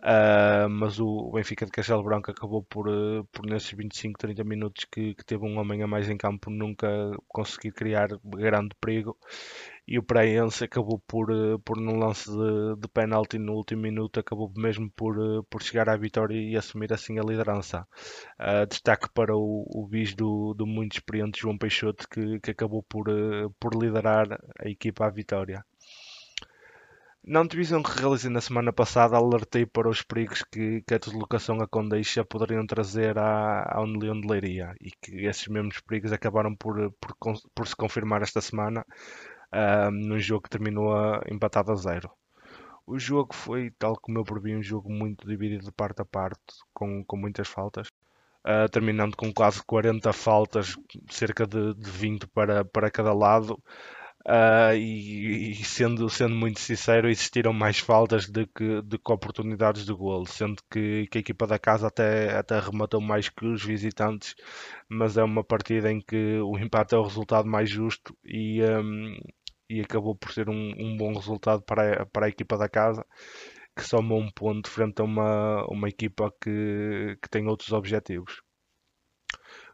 Uh, 0.03 0.67
mas 0.71 0.99
o 0.99 1.31
Benfica 1.31 1.67
de 1.67 1.73
Castelo 1.73 2.03
Branco 2.03 2.31
acabou 2.31 2.63
por, 2.63 2.89
uh, 2.89 3.23
por 3.31 3.45
nesses 3.45 3.71
25, 3.73 4.19
30 4.19 4.43
minutos 4.45 4.87
que, 4.87 5.15
que, 5.15 5.23
teve 5.25 5.45
um 5.45 5.59
homem 5.59 5.83
a 5.83 5.87
mais 5.87 6.09
em 6.09 6.17
campo, 6.17 6.49
nunca 6.49 6.89
conseguir 7.29 7.73
criar 7.73 8.09
grande 8.25 8.75
perigo. 8.81 9.19
E 9.87 9.99
o 9.99 10.03
Praense 10.03 10.65
acabou 10.65 10.99
por, 11.07 11.31
uh, 11.31 11.59
por 11.61 11.77
num 11.79 11.99
lance 11.99 12.31
de, 12.31 12.77
de 12.81 12.89
penalti 12.89 13.39
no 13.39 13.53
último 13.53 13.83
minuto, 13.83 14.19
acabou 14.21 14.51
mesmo 14.57 14.91
por, 14.97 15.17
por 15.51 15.63
chegar 15.63 15.89
à 15.91 15.97
vitória 15.99 16.35
e 16.35 16.57
assumir 16.57 16.93
assim 16.95 17.19
a 17.19 17.23
liderança. 17.23 17.87
destaque 18.71 19.09
para 19.13 19.37
o, 19.37 19.67
o 19.69 19.87
bis 19.87 20.15
do, 20.15 20.55
do 20.55 20.67
muito 20.67 20.95
experiente 20.95 21.41
João 21.41 21.59
Peixoto, 21.59 22.09
que, 22.09 22.41
que 22.41 22.53
acabou 22.53 22.83
por, 22.83 23.07
por 23.61 23.75
liderar 23.75 24.29
a 24.59 24.69
equipa 24.69 25.07
à 25.07 25.11
vitória. 25.11 25.63
Na 27.31 27.39
antevisão 27.39 27.81
que 27.81 27.97
realizei 27.97 28.29
na 28.29 28.41
semana 28.41 28.73
passada, 28.73 29.17
alertei 29.17 29.65
para 29.65 29.89
os 29.89 30.03
perigos 30.03 30.43
que, 30.43 30.83
que 30.83 30.95
a 30.95 30.99
deslocação 30.99 31.61
a 31.61 31.69
Condeixa 31.69 32.25
poderiam 32.25 32.67
trazer 32.67 33.17
à, 33.17 33.77
à 33.77 33.81
União 33.81 34.21
de 34.21 34.27
Leiria 34.27 34.75
e 34.81 34.91
que 34.91 35.27
esses 35.27 35.47
mesmos 35.47 35.79
perigos 35.79 36.13
acabaram 36.13 36.57
por, 36.57 36.91
por, 36.95 37.15
por 37.55 37.69
se 37.69 37.77
confirmar 37.77 38.23
esta 38.23 38.41
semana 38.41 38.85
uh, 39.55 39.93
num 39.93 40.19
jogo 40.19 40.43
que 40.43 40.51
terminou 40.51 40.93
empatado 41.31 41.71
a 41.71 41.77
zero. 41.77 42.11
O 42.85 42.99
jogo 42.99 43.33
foi, 43.33 43.71
tal 43.79 43.95
como 43.95 44.19
eu 44.19 44.25
previ, 44.25 44.57
um 44.57 44.63
jogo 44.63 44.91
muito 44.91 45.25
dividido 45.25 45.65
de 45.65 45.71
parte 45.71 46.03
a 46.03 46.05
parte, 46.05 46.41
com, 46.75 47.05
com 47.05 47.17
muitas 47.17 47.47
faltas. 47.47 47.87
Uh, 48.45 48.69
terminando 48.73 49.17
com 49.17 49.33
quase 49.33 49.63
40 49.63 50.13
faltas, 50.13 50.75
cerca 51.09 51.47
de, 51.47 51.75
de 51.75 51.91
20 51.91 52.27
para, 52.27 52.65
para 52.65 52.91
cada 52.91 53.15
lado. 53.15 53.63
Uh, 54.27 54.75
e, 54.77 55.53
e, 55.53 55.65
sendo, 55.65 56.09
sendo 56.11 56.35
muito 56.35 56.61
sincero, 56.61 57.09
existiram 57.09 57.55
mais 57.55 57.79
faltas 57.79 58.29
do 58.29 58.47
que, 58.47 58.83
do 58.83 58.99
que 58.99 59.13
oportunidades 59.13 59.87
de 59.87 59.95
gol, 59.95 60.27
sendo 60.27 60.63
que, 60.71 61.07
que, 61.11 61.19
a 61.19 61.21
equipa 61.21 61.47
da 61.47 61.59
casa 61.59 61.89
até, 61.89 62.37
até 62.37 62.59
rematou 62.61 63.01
mais 63.01 63.31
que 63.31 63.47
os 63.47 63.65
visitantes, 63.65 64.35
mas 64.89 65.17
é 65.17 65.25
uma 65.25 65.43
partida 65.43 65.91
em 65.91 66.01
que 66.01 66.39
o 66.41 66.59
empate 66.59 66.95
é 66.95 66.99
o 66.99 67.03
resultado 67.03 67.49
mais 67.49 67.71
justo 67.71 68.15
e, 68.23 68.63
um, 68.63 69.17
e 69.71 69.81
acabou 69.81 70.15
por 70.15 70.33
ser 70.33 70.51
um, 70.51 70.75
um 70.79 70.97
bom 70.99 71.15
resultado 71.15 71.63
para 71.63 72.03
a, 72.03 72.07
para 72.07 72.27
a 72.27 72.29
equipa 72.29 72.59
da 72.59 72.69
casa, 72.69 73.05
que 73.77 73.83
soma 73.85 74.15
um 74.17 74.31
ponto 74.31 74.69
frente 74.71 75.01
a 75.01 75.05
uma, 75.05 75.65
uma 75.69 75.89
equipa 75.89 76.31
que, 76.43 77.17
que 77.23 77.29
tem 77.31 77.47
outros 77.49 77.73
objetivos. 77.73 78.43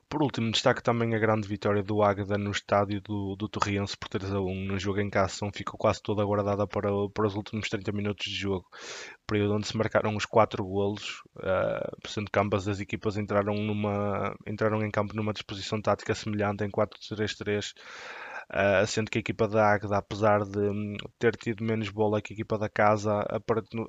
Por 0.09 0.23
último, 0.23 0.53
destaque 0.53 0.85
também 0.85 1.17
a 1.17 1.19
grande 1.19 1.49
vitória 1.49 1.83
do 1.83 2.01
Águeda 2.01 2.39
no 2.39 2.53
estádio 2.53 3.01
do, 3.01 3.35
do 3.35 3.49
Torriense 3.49 3.97
por 3.97 4.09
3 4.09 4.35
a 4.35 4.41
1. 4.41 4.55
No 4.67 4.79
jogo 4.79 5.01
em 5.01 5.11
casa, 5.11 5.51
ficou 5.53 5.77
quase 5.77 6.01
toda 6.01 6.25
guardada 6.25 6.65
para, 6.65 6.89
para 7.13 7.27
os 7.27 7.35
últimos 7.35 7.69
30 7.69 7.91
minutos 7.91 8.25
de 8.27 8.37
jogo, 8.37 8.67
período 9.27 9.57
onde 9.57 9.67
se 9.67 9.77
marcaram 9.77 10.15
os 10.15 10.25
4 10.25 10.65
golos, 10.65 11.23
uh, 11.39 12.09
sendo 12.09 12.31
que 12.31 12.39
ambas 12.39 12.69
as 12.69 12.79
equipas 12.79 13.17
entraram, 13.17 13.55
numa, 13.55 14.33
entraram 14.47 14.81
em 14.85 14.91
campo 14.93 15.15
numa 15.17 15.33
disposição 15.33 15.83
tática 15.83 16.15
semelhante 16.15 16.63
em 16.63 16.71
4-3-3. 16.71 17.73
Uh, 18.49 18.87
sendo 18.87 19.11
que 19.11 19.19
a 19.19 19.21
equipa 19.21 19.49
da 19.49 19.75
Águeda, 19.75 19.97
apesar 19.97 20.45
de 20.45 20.71
um, 20.71 20.97
ter 21.19 21.35
tido 21.35 21.65
menos 21.65 21.89
bola 21.89 22.23
que 22.23 22.33
a 22.33 22.37
equipa 22.37 22.57
da 22.57 22.69
casa, 22.69 23.27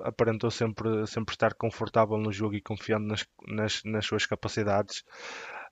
aparentou 0.02 0.50
sempre, 0.50 1.06
sempre 1.06 1.32
estar 1.32 1.54
confortável 1.54 2.18
no 2.18 2.32
jogo 2.32 2.56
e 2.56 2.60
confiando 2.60 3.06
nas, 3.06 3.24
nas, 3.46 3.82
nas 3.84 4.04
suas 4.04 4.26
capacidades. 4.26 5.04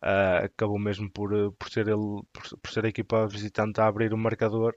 Uh, 0.02 0.44
acabou 0.44 0.78
mesmo 0.78 1.10
por, 1.10 1.30
por, 1.52 1.70
ser 1.70 1.88
ele, 1.88 2.22
por, 2.32 2.58
por, 2.62 2.70
ser 2.70 2.84
a 2.84 2.88
equipa 2.88 3.26
visitante 3.26 3.80
a 3.80 3.86
abrir 3.86 4.12
o 4.12 4.18
marcador 4.18 4.74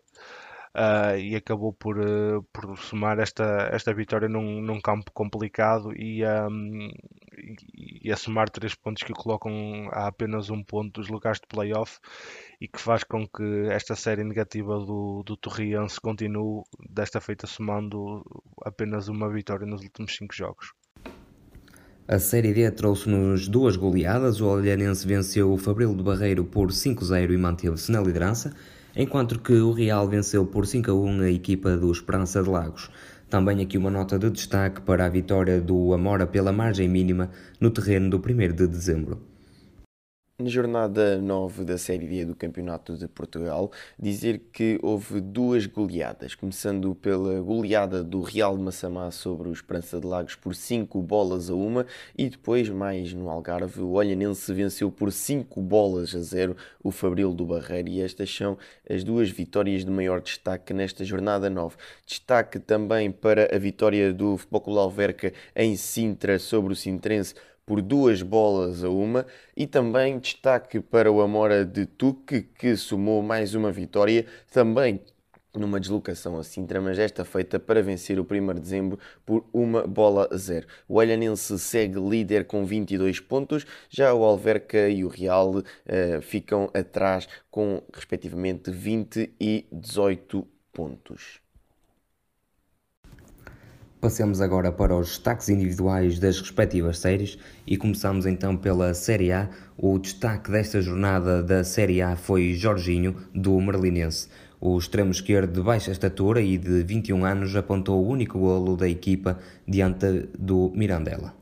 uh, 0.75 1.17
e 1.17 1.35
acabou 1.35 1.73
por, 1.73 1.99
uh, 1.99 2.43
por 2.53 2.77
somar 2.77 3.19
esta, 3.19 3.69
esta 3.71 3.93
vitória 3.93 4.29
num, 4.29 4.61
num 4.61 4.81
campo 4.81 5.11
complicado 5.11 5.93
e, 5.95 6.23
um, 6.25 6.89
e, 7.38 8.07
e, 8.07 8.11
a 8.11 8.17
somar 8.17 8.49
três 8.49 8.75
pontos 8.75 9.03
que 9.03 9.13
colocam 9.13 9.89
a 9.91 10.07
apenas 10.07 10.49
um 10.49 10.63
ponto 10.63 10.99
dos 10.99 11.09
lugares 11.09 11.39
de 11.39 11.47
playoff 11.47 11.99
e 12.59 12.67
que 12.67 12.79
faz 12.79 13.03
com 13.03 13.27
que 13.27 13.67
esta 13.71 13.95
série 13.95 14.23
negativa 14.23 14.77
do, 14.79 15.23
do 15.25 15.38
Torriense 15.38 15.99
continue 15.99 16.63
desta 16.89 17.19
feita 17.21 17.47
somando 17.47 18.23
apenas 18.63 19.07
uma 19.07 19.29
vitória 19.29 19.65
nos 19.65 19.81
últimos 19.81 20.15
cinco 20.15 20.33
jogos. 20.35 20.73
A 22.11 22.17
Série 22.17 22.55
D 22.55 22.71
trouxe-nos 22.71 23.47
duas 23.47 23.75
goleadas. 23.75 24.41
O 24.41 24.47
Olhanense 24.47 25.05
venceu 25.05 25.53
o 25.53 25.57
Fabril 25.59 25.93
de 25.93 26.01
Barreiro 26.01 26.43
por 26.43 26.69
5-0 26.69 27.31
e 27.31 27.37
manteve-se 27.37 27.91
na 27.91 28.01
liderança 28.01 28.51
enquanto 28.95 29.37
que 29.37 29.53
o 29.53 29.71
Real 29.71 30.09
venceu 30.09 30.43
por 30.43 30.65
5 30.65 30.89
a 30.89 30.93
1 30.95 31.21
a 31.21 31.29
equipa 31.29 31.77
do 31.77 31.91
Esperança 31.91 32.41
de 32.41 32.49
Lagos. 32.49 32.89
Também 33.29 33.61
aqui 33.61 33.77
uma 33.77 33.91
nota 33.91 34.17
de 34.17 34.27
destaque 34.31 34.81
para 34.81 35.05
a 35.05 35.09
vitória 35.09 35.61
do 35.61 35.93
Amora 35.93 36.25
pela 36.25 36.51
margem 36.51 36.89
mínima 36.89 37.29
no 37.61 37.69
terreno 37.69 38.09
do 38.09 38.17
1 38.17 38.55
de 38.55 38.65
dezembro. 38.65 39.21
Na 40.39 40.48
jornada 40.48 41.17
9 41.17 41.65
da 41.65 41.77
Série 41.77 42.08
D 42.08 42.24
do 42.24 42.34
Campeonato 42.34 42.96
de 42.96 43.10
Portugal, 43.10 43.69
dizer 44.00 44.39
que 44.53 44.79
houve 44.81 45.19
duas 45.19 45.65
goleadas, 45.65 46.34
começando 46.34 46.96
pela 46.96 47.41
goleada 47.41 48.01
do 48.01 48.22
Real 48.22 48.55
de 48.55 48.63
Massamá 48.63 49.12
sobre 49.12 49.50
o 49.50 49.51
Esperança 49.51 50.00
de 50.00 50.08
Lagos 50.08 50.36
por 50.36 50.55
5 50.55 51.01
bolas 51.01 51.50
a 51.50 51.55
uma 51.55 51.86
e 52.17 52.29
depois, 52.29 52.69
mais 52.69 53.12
no 53.12 53.29
Algarve, 53.29 53.81
o 53.81 53.89
Olhanense 53.89 54.53
venceu 54.53 54.89
por 54.89 55.12
5 55.12 55.62
bolas 55.62 56.15
a 56.15 56.22
0 56.22 56.55
o 56.81 56.89
Fabril 56.89 57.34
do 57.34 57.46
Barreiro 57.46 57.89
e 57.89 58.00
estas 58.00 58.34
são 58.34 58.58
as 58.89 59.03
duas 59.03 59.29
vitórias 59.29 59.84
de 59.84 59.91
maior 59.91 60.22
destaque 60.22 60.74
nesta 60.74 61.03
jornada 61.03 61.50
9. 61.50 61.75
Destaque 62.05 62.60
também 62.60 63.12
para 63.12 63.53
a 63.53 63.60
vitória 63.60 64.13
do 64.13 64.38
Futebol 64.38 64.62
Clube 64.62 64.79
Alverca 64.79 65.34
em 65.53 65.75
Sintra 65.75 66.39
sobre 66.39 66.72
o 66.72 66.75
Sintrense 66.77 67.36
por 67.69 67.83
duas 67.83 68.23
bolas 68.23 68.83
a 68.83 68.89
uma 68.89 69.27
e 69.55 69.67
também 69.67 70.17
destaque 70.17 70.79
para 70.79 71.11
o 71.11 71.21
Amora 71.21 71.63
de 71.63 71.85
Tuque 71.85 72.41
que 72.41 72.75
somou 72.75 73.21
mais 73.21 73.53
uma 73.53 73.71
vitória 73.71 74.25
também 74.51 74.99
numa 75.53 75.79
deslocação 75.79 76.39
a 76.39 76.43
Sintra, 76.43 76.81
mas 76.81 76.97
esta 76.97 77.23
feita 77.23 77.59
para 77.59 77.83
vencer 77.83 78.19
o 78.19 78.23
1 78.23 78.55
de 78.55 78.59
dezembro 78.59 78.99
por 79.23 79.45
uma 79.53 79.85
bola 79.85 80.27
a 80.31 80.35
zero. 80.35 80.65
O 80.88 80.95
Olhanense 80.95 81.59
segue 81.59 81.99
líder 81.99 82.45
com 82.45 82.65
22 82.65 83.19
pontos, 83.19 83.67
já 83.88 84.15
o 84.15 84.23
Alverca 84.23 84.89
e 84.89 85.05
o 85.05 85.07
Real 85.07 85.57
uh, 85.57 85.63
ficam 86.23 86.71
atrás 86.73 87.29
com 87.51 87.83
respectivamente 87.93 88.71
20 88.71 89.31
e 89.39 89.67
18 89.71 90.43
pontos. 90.73 91.39
Passemos 94.01 94.39
agora 94.39 94.71
para 94.71 94.95
os 94.95 95.09
destaques 95.09 95.49
individuais 95.49 96.19
das 96.19 96.39
respectivas 96.39 96.99
séries 96.99 97.37
e 97.67 97.75
começamos 97.75 98.25
então 98.25 98.55
pela 98.55 98.93
Série 98.93 99.33
A. 99.33 99.49
O 99.77 99.99
destaque 99.99 100.49
desta 100.49 100.81
jornada 100.81 101.43
da 101.43 101.65
Série 101.65 102.01
A 102.01 102.15
foi 102.15 102.53
Jorginho, 102.53 103.17
do 103.35 103.59
Merlinense. 103.59 104.29
O 104.61 104.77
extremo 104.77 105.11
esquerdo 105.11 105.51
de 105.51 105.61
baixa 105.61 105.91
estatura 105.91 106.41
e 106.41 106.57
de 106.57 106.81
21 106.81 107.25
anos 107.25 107.53
apontou 107.57 108.01
o 108.01 108.07
único 108.07 108.39
golo 108.39 108.77
da 108.77 108.87
equipa 108.87 109.37
diante 109.67 110.29
do 110.37 110.71
Mirandela. 110.73 111.33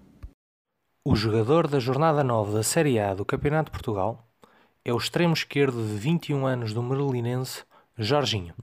O 1.06 1.16
jogador 1.16 1.68
da 1.68 1.80
jornada 1.80 2.24
9 2.24 2.54
da 2.54 2.64
Série 2.64 3.00
A 3.00 3.14
do 3.14 3.24
Campeonato 3.24 3.66
de 3.66 3.72
Portugal 3.72 4.28
é 4.84 4.92
o 4.92 4.98
extremo 4.98 5.34
esquerdo 5.34 5.78
de 5.88 5.94
21 5.96 6.48
anos 6.48 6.74
do 6.74 6.82
Merlinense, 6.82 7.64
Jorginho. 7.96 8.56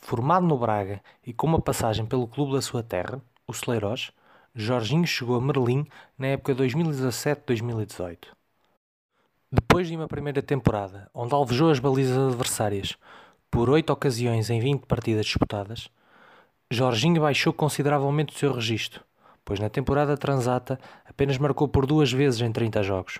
Formado 0.00 0.46
no 0.46 0.56
Braga 0.56 1.02
e 1.26 1.32
com 1.32 1.46
uma 1.46 1.60
passagem 1.60 2.06
pelo 2.06 2.26
clube 2.26 2.52
da 2.52 2.62
sua 2.62 2.82
terra, 2.82 3.20
o 3.46 3.52
Celeiros, 3.52 4.10
Jorginho 4.54 5.06
chegou 5.06 5.36
a 5.36 5.40
Merlim 5.40 5.86
na 6.16 6.28
época 6.28 6.54
2017-2018. 6.54 8.28
Depois 9.50 9.88
de 9.88 9.96
uma 9.96 10.08
primeira 10.08 10.42
temporada, 10.42 11.10
onde 11.12 11.34
alvejou 11.34 11.70
as 11.70 11.78
balizas 11.78 12.16
adversárias 12.16 12.96
por 13.50 13.68
oito 13.68 13.92
ocasiões 13.92 14.50
em 14.50 14.60
20 14.60 14.86
partidas 14.86 15.26
disputadas, 15.26 15.90
Jorginho 16.70 17.22
baixou 17.22 17.52
consideravelmente 17.52 18.34
o 18.34 18.38
seu 18.38 18.52
registro, 18.52 19.04
pois 19.44 19.60
na 19.60 19.68
temporada 19.68 20.16
transata 20.16 20.78
apenas 21.04 21.38
marcou 21.38 21.68
por 21.68 21.86
duas 21.86 22.12
vezes 22.12 22.40
em 22.40 22.52
30 22.52 22.82
jogos. 22.82 23.18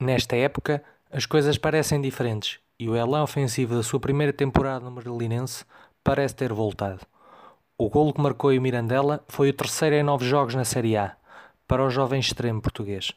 Nesta 0.00 0.36
época, 0.36 0.82
as 1.10 1.26
coisas 1.26 1.58
parecem 1.58 2.00
diferentes 2.00 2.60
e 2.80 2.88
o 2.88 2.96
elan 2.96 3.22
ofensivo 3.22 3.74
da 3.74 3.82
sua 3.82 4.00
primeira 4.00 4.32
temporada 4.32 4.82
no 4.82 4.90
Merlinense 4.90 5.66
parece 6.02 6.34
ter 6.34 6.50
voltado. 6.50 7.00
O 7.76 7.90
golo 7.90 8.10
que 8.14 8.22
marcou 8.22 8.50
em 8.50 8.58
Mirandela 8.58 9.22
foi 9.28 9.50
o 9.50 9.52
terceiro 9.52 9.96
em 9.96 10.02
nove 10.02 10.26
jogos 10.26 10.54
na 10.54 10.64
Série 10.64 10.96
A, 10.96 11.14
para 11.68 11.84
o 11.84 11.90
jovem 11.90 12.18
extremo 12.18 12.62
português. 12.62 13.12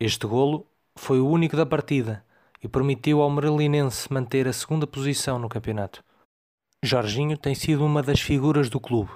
Este 0.00 0.26
golo 0.26 0.66
foi 0.96 1.20
o 1.20 1.28
único 1.28 1.54
da 1.54 1.66
partida 1.66 2.24
e 2.62 2.66
permitiu 2.66 3.20
ao 3.20 3.28
Merlinense 3.28 4.10
manter 4.10 4.48
a 4.48 4.54
segunda 4.54 4.86
posição 4.86 5.38
no 5.38 5.50
campeonato. 5.50 6.02
Jorginho 6.82 7.36
tem 7.36 7.54
sido 7.54 7.84
uma 7.84 8.02
das 8.02 8.20
figuras 8.20 8.70
do 8.70 8.80
clube 8.80 9.10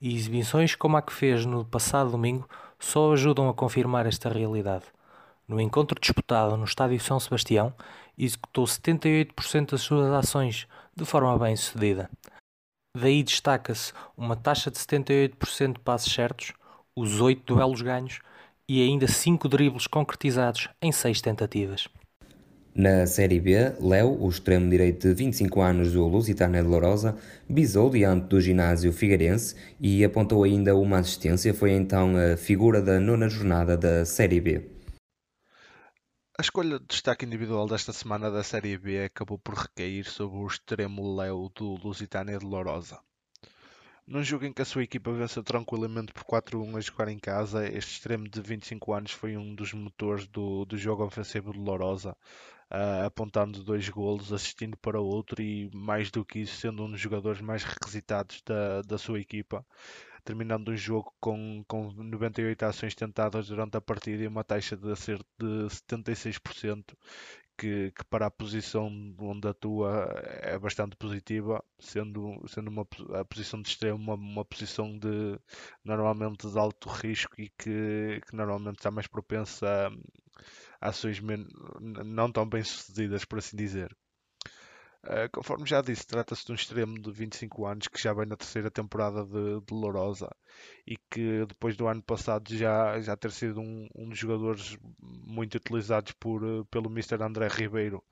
e 0.00 0.14
exibições 0.16 0.74
como 0.74 0.96
a 0.96 1.02
que 1.02 1.12
fez 1.12 1.44
no 1.44 1.66
passado 1.66 2.12
domingo 2.12 2.48
só 2.78 3.12
ajudam 3.12 3.50
a 3.50 3.54
confirmar 3.54 4.06
esta 4.06 4.30
realidade. 4.30 4.86
No 5.46 5.60
encontro 5.60 6.00
disputado 6.00 6.56
no 6.56 6.64
Estádio 6.64 6.98
São 7.00 7.20
Sebastião, 7.20 7.74
executou 8.16 8.64
78% 8.64 9.72
das 9.72 9.82
suas 9.82 10.10
ações 10.10 10.66
de 10.96 11.04
forma 11.04 11.38
bem 11.38 11.54
sucedida. 11.54 12.08
Daí 12.96 13.22
destaca-se 13.22 13.92
uma 14.16 14.36
taxa 14.36 14.70
de 14.70 14.78
78% 14.78 15.74
de 15.74 15.80
passes 15.80 16.12
certos, 16.12 16.52
os 16.96 17.20
8 17.20 17.42
duelos 17.44 17.82
ganhos 17.82 18.20
e 18.68 18.82
ainda 18.82 19.06
5 19.06 19.48
dribles 19.48 19.86
concretizados 19.86 20.68
em 20.80 20.92
6 20.92 21.20
tentativas. 21.20 21.88
Na 22.74 23.06
Série 23.06 23.38
B, 23.38 23.72
Léo, 23.80 24.20
o 24.20 24.28
extremo 24.28 24.68
direito 24.68 25.08
de 25.08 25.14
25 25.14 25.60
anos 25.60 25.92
do 25.92 26.08
Lusitana 26.08 26.62
de 26.62 26.68
Lourosa, 26.68 27.16
bisou 27.48 27.90
diante 27.90 28.26
do 28.26 28.40
ginásio 28.40 28.92
Figueirense 28.92 29.54
e 29.78 30.04
apontou 30.04 30.42
ainda 30.42 30.74
uma 30.74 30.98
assistência, 30.98 31.54
foi 31.54 31.72
então 31.72 32.14
a 32.16 32.36
figura 32.36 32.82
da 32.82 32.98
nona 32.98 33.28
jornada 33.28 33.76
da 33.76 34.04
Série 34.04 34.40
B. 34.40 34.73
A 36.36 36.42
escolha 36.42 36.80
de 36.80 36.86
destaque 36.86 37.24
individual 37.24 37.68
desta 37.68 37.92
semana 37.92 38.28
da 38.28 38.42
Série 38.42 38.76
B 38.76 39.04
acabou 39.04 39.38
por 39.38 39.54
recair 39.54 40.04
sobre 40.04 40.36
o 40.36 40.46
extremo 40.48 41.14
Léo 41.14 41.48
do 41.54 41.76
Lusitânia 41.76 42.36
de 42.36 42.44
Lourosa. 42.44 42.98
Num 44.04 44.20
jogo 44.20 44.44
em 44.44 44.52
que 44.52 44.60
a 44.60 44.64
sua 44.64 44.82
equipa 44.82 45.12
venceu 45.12 45.44
tranquilamente 45.44 46.12
por 46.12 46.24
4-1 46.24 46.76
a 46.76 46.80
jogar 46.80 47.06
em 47.06 47.20
casa, 47.20 47.64
este 47.68 47.92
extremo 47.92 48.28
de 48.28 48.40
25 48.40 48.92
anos 48.92 49.12
foi 49.12 49.36
um 49.36 49.54
dos 49.54 49.72
motores 49.74 50.26
do, 50.26 50.64
do 50.64 50.76
jogo 50.76 51.04
ofensivo 51.04 51.52
de 51.52 51.58
Lourosa, 51.60 52.16
uh, 52.68 53.06
apontando 53.06 53.62
dois 53.62 53.88
golos, 53.88 54.32
assistindo 54.32 54.76
para 54.76 55.00
outro 55.00 55.40
e, 55.40 55.70
mais 55.72 56.10
do 56.10 56.24
que 56.24 56.40
isso, 56.40 56.56
sendo 56.56 56.82
um 56.82 56.90
dos 56.90 57.00
jogadores 57.00 57.40
mais 57.40 57.62
requisitados 57.62 58.42
da, 58.44 58.82
da 58.82 58.98
sua 58.98 59.20
equipa, 59.20 59.64
terminando 60.24 60.68
o 60.68 60.76
jogo 60.76 61.12
com, 61.20 61.64
com 61.68 61.92
98 61.92 62.62
ações 62.64 62.94
tentadas 62.94 63.48
durante 63.48 63.76
a 63.76 63.80
partida 63.80 64.22
e 64.22 64.26
uma 64.26 64.44
taxa 64.44 64.76
de 64.76 64.90
acerto 64.90 65.26
de 65.38 65.66
76%, 65.68 66.94
que, 67.56 67.92
que, 67.92 68.04
para 68.06 68.26
a 68.26 68.30
posição 68.30 68.88
onde 69.18 69.48
atua 69.48 70.12
é 70.42 70.58
bastante 70.58 70.96
positiva, 70.96 71.62
sendo, 71.78 72.42
sendo 72.48 72.68
uma, 72.68 72.86
a 73.20 73.24
posição 73.24 73.62
de 73.62 73.68
extremo 73.68 73.96
uma, 73.96 74.14
uma 74.14 74.44
posição 74.44 74.98
de 74.98 75.38
normalmente 75.84 76.48
de 76.48 76.58
alto 76.58 76.88
risco 76.88 77.40
e 77.40 77.48
que, 77.50 78.20
que 78.26 78.36
normalmente 78.36 78.78
está 78.78 78.90
mais 78.90 79.06
propensa 79.06 79.66
a, 80.80 80.88
ações 80.88 81.20
não 81.80 82.30
tão 82.30 82.48
bem 82.48 82.62
sucedidas, 82.62 83.24
por 83.24 83.38
assim 83.38 83.56
dizer. 83.56 83.96
Uh, 85.04 85.28
conforme 85.30 85.66
já 85.66 85.82
disse, 85.82 86.06
trata-se 86.06 86.46
de 86.46 86.52
um 86.52 86.54
extremo 86.54 86.98
de 86.98 87.10
25 87.10 87.66
anos 87.66 87.88
que 87.88 88.00
já 88.00 88.14
vem 88.14 88.24
na 88.24 88.36
terceira 88.36 88.70
temporada 88.70 89.22
de, 89.26 89.62
Lourosa 89.70 90.30
e 90.86 90.96
que 91.10 91.44
depois 91.46 91.76
do 91.76 91.86
ano 91.86 92.02
passado 92.02 92.56
já, 92.56 92.98
já 93.02 93.14
ter 93.14 93.30
sido 93.30 93.60
um, 93.60 93.86
um 93.94 94.08
dos 94.08 94.18
jogadores 94.18 94.78
muito 94.98 95.56
utilizados 95.56 96.12
por, 96.12 96.42
uh, 96.42 96.64
pelo 96.66 96.88
Mr. 96.88 97.22
André 97.22 97.48
Ribeiro, 97.48 98.02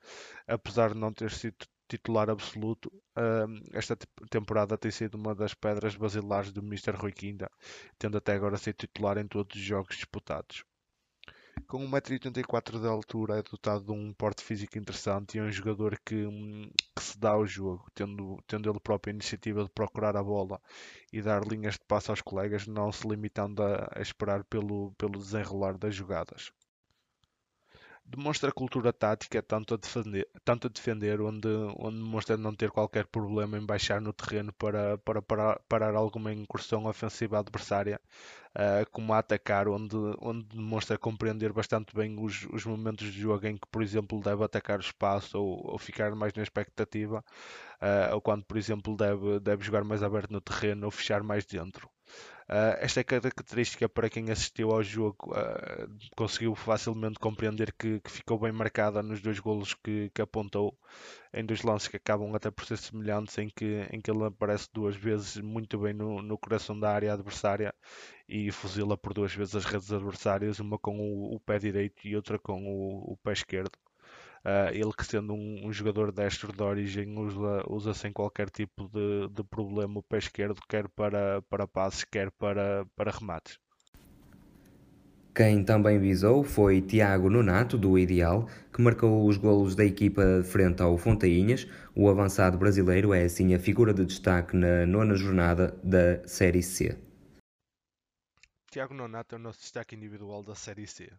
apesar 0.47 0.93
de 0.93 0.99
não 0.99 1.11
ter 1.11 1.31
sido 1.31 1.65
titular 1.87 2.29
absoluto, 2.29 2.87
uh, 3.17 3.61
esta 3.73 3.97
temporada 4.29 4.77
tem 4.77 4.91
sido 4.91 5.15
uma 5.15 5.33
das 5.33 5.55
pedras 5.55 5.95
basilares 5.95 6.51
do 6.51 6.61
Mr. 6.61 6.91
Rui 6.91 7.11
Quinda, 7.11 7.49
tendo 7.97 8.17
até 8.17 8.33
agora 8.33 8.57
sido 8.57 8.75
titular 8.75 9.17
em 9.17 9.27
todos 9.27 9.55
os 9.55 9.63
jogos 9.63 9.95
disputados. 9.95 10.63
Com 11.67 11.87
1,84m 11.89 12.79
de 12.79 12.87
altura, 12.87 13.39
é 13.39 13.43
dotado 13.43 13.83
de 13.83 13.91
um 13.91 14.13
porte 14.13 14.43
físico 14.43 14.77
interessante 14.77 15.35
e 15.35 15.39
é 15.39 15.43
um 15.43 15.51
jogador 15.51 15.99
que, 16.05 16.25
hum, 16.25 16.69
que, 16.95 17.03
se 17.03 17.17
dá 17.17 17.31
ao 17.31 17.45
jogo, 17.45 17.85
tendo, 17.93 18.41
tendo 18.47 18.69
ele 18.69 18.79
próprio 18.79 19.11
a 19.11 19.15
iniciativa 19.15 19.63
de 19.63 19.69
procurar 19.71 20.15
a 20.15 20.23
bola 20.23 20.61
e 21.11 21.21
dar 21.21 21.45
linhas 21.47 21.75
de 21.75 21.85
passo 21.87 22.11
aos 22.11 22.21
colegas, 22.21 22.67
não 22.67 22.91
se 22.91 23.07
limitando 23.07 23.63
a, 23.63 23.89
a 23.95 24.01
esperar 24.01 24.43
pelo, 24.43 24.93
pelo 24.97 25.19
desenrolar 25.19 25.77
das 25.77 25.95
jogadas 25.95 26.51
demonstra 28.15 28.51
cultura 28.51 28.93
tática 28.93 29.41
tanto 29.41 29.73
a 29.73 29.77
defender, 29.77 30.27
tanto 30.45 30.67
a 30.67 30.69
defender 30.69 31.19
onde, 31.19 31.47
onde 31.77 31.97
demonstra 31.97 32.37
não 32.37 32.53
ter 32.53 32.69
qualquer 32.69 33.07
problema 33.07 33.57
em 33.57 33.65
baixar 33.65 33.99
no 33.99 34.13
terreno 34.13 34.53
para, 34.53 34.97
para 34.99 35.21
parar, 35.21 35.59
parar 35.67 35.95
alguma 35.95 36.31
incursão 36.31 36.85
ofensiva 36.85 37.39
adversária, 37.39 37.99
uh, 38.55 38.89
como 38.91 39.13
a 39.13 39.19
atacar, 39.19 39.67
onde, 39.67 39.95
onde 40.21 40.43
demonstra 40.45 40.97
compreender 40.97 41.51
bastante 41.51 41.95
bem 41.95 42.15
os, 42.19 42.47
os 42.51 42.65
momentos 42.65 43.11
de 43.11 43.19
jogo 43.19 43.47
em 43.47 43.57
que, 43.57 43.67
por 43.67 43.81
exemplo, 43.81 44.21
deve 44.21 44.43
atacar 44.43 44.77
o 44.77 44.81
espaço 44.81 45.39
ou, 45.39 45.71
ou 45.71 45.77
ficar 45.79 46.13
mais 46.15 46.33
na 46.33 46.43
expectativa, 46.43 47.23
uh, 47.81 48.13
ou 48.13 48.21
quando, 48.21 48.43
por 48.45 48.57
exemplo, 48.57 48.95
deve, 48.95 49.39
deve 49.39 49.63
jogar 49.63 49.83
mais 49.83 50.03
aberto 50.03 50.31
no 50.31 50.41
terreno 50.41 50.85
ou 50.85 50.91
fechar 50.91 51.23
mais 51.23 51.45
dentro. 51.45 51.89
Uh, 52.49 52.75
esta 52.79 52.99
é 52.99 53.03
característica 53.05 53.87
para 53.87 54.09
quem 54.09 54.29
assistiu 54.29 54.71
ao 54.71 54.83
jogo 54.83 55.31
uh, 55.31 55.87
conseguiu 56.13 56.53
facilmente 56.53 57.17
compreender 57.17 57.71
que, 57.71 58.01
que, 58.01 58.11
ficou 58.11 58.37
bem 58.37 58.51
marcada 58.51 59.01
nos 59.01 59.21
dois 59.21 59.39
golos 59.39 59.73
que, 59.73 60.09
que, 60.13 60.21
apontou 60.21 60.77
em 61.33 61.45
dois 61.45 61.61
lances 61.63 61.87
que 61.87 61.95
acabam 61.95 62.35
até 62.35 62.51
por 62.51 62.65
ser 62.65 62.77
semelhantes 62.77 63.37
em 63.37 63.47
que, 63.49 63.87
em 63.89 64.01
que 64.01 64.11
ele 64.11 64.25
aparece 64.25 64.67
duas 64.73 64.93
vezes 64.93 65.37
muito 65.37 65.77
bem 65.77 65.93
no, 65.93 66.21
no 66.21 66.37
coração 66.37 66.77
da 66.77 66.91
área 66.91 67.13
adversária 67.13 67.73
e 68.27 68.51
fuzila 68.51 68.97
por 68.97 69.13
duas 69.13 69.33
vezes 69.33 69.55
as 69.55 69.65
redes 69.65 69.91
adversárias, 69.91 70.59
uma 70.59 70.77
com 70.77 70.99
o, 70.99 71.35
o 71.35 71.39
pé 71.39 71.57
direito 71.59 72.05
e 72.05 72.15
outra 72.15 72.37
com 72.37 72.61
o, 72.65 73.13
o 73.13 73.17
pé 73.23 73.31
esquerdo. 73.31 73.71
Uh, 74.45 74.67
ele 74.73 74.91
que 74.91 75.05
sendo 75.05 75.33
um, 75.33 75.67
um, 75.67 75.71
jogador 75.71 76.11
destro 76.11 76.51
de 76.51 76.61
origem 76.61 77.17
usa, 77.17 77.63
usa 77.65 77.93
sem 77.93 78.11
qualquer 78.11 78.49
tipo 78.49 78.89
de, 78.89 79.29
de 79.29 79.41
problema 79.41 79.99
o 79.99 80.03
pé 80.03 80.17
esquerdo, 80.17 80.59
quer 80.67 80.89
para, 80.89 81.41
para 81.43 81.65
passes, 81.65 82.03
quer 82.03 82.29
para, 82.31 82.85
para 82.93 83.11
remates. 83.11 83.57
Quem 85.33 85.63
também 85.63 85.97
visou 85.97 86.43
foi 86.43 86.81
Tiago 86.81 87.29
Nonato, 87.29 87.77
do 87.77 87.97
Ideal, 87.97 88.47
que 88.71 88.81
marcou 88.81 89.25
os 89.25 89.37
golos 89.37 89.75
da 89.75 89.85
equipa 89.85 90.43
frente 90.43 90.81
ao 90.81 90.97
Fontainhas. 90.97 91.65
O 91.95 92.09
avançado 92.09 92.57
brasileiro 92.57 93.13
é 93.13 93.23
assim 93.23 93.55
a 93.55 93.59
figura 93.59 93.93
de 93.93 94.05
destaque 94.05 94.55
na 94.55 94.85
nona 94.85 95.15
jornada 95.15 95.75
da 95.81 96.27
Série 96.27 96.61
C. 96.61 96.95
Tiago 98.69 98.93
Nonato 98.93 99.35
é 99.35 99.37
o 99.37 99.41
nosso 99.41 99.61
destaque 99.61 99.95
individual 99.95 100.43
da 100.43 100.53
Série 100.53 100.85
C. 100.85 101.09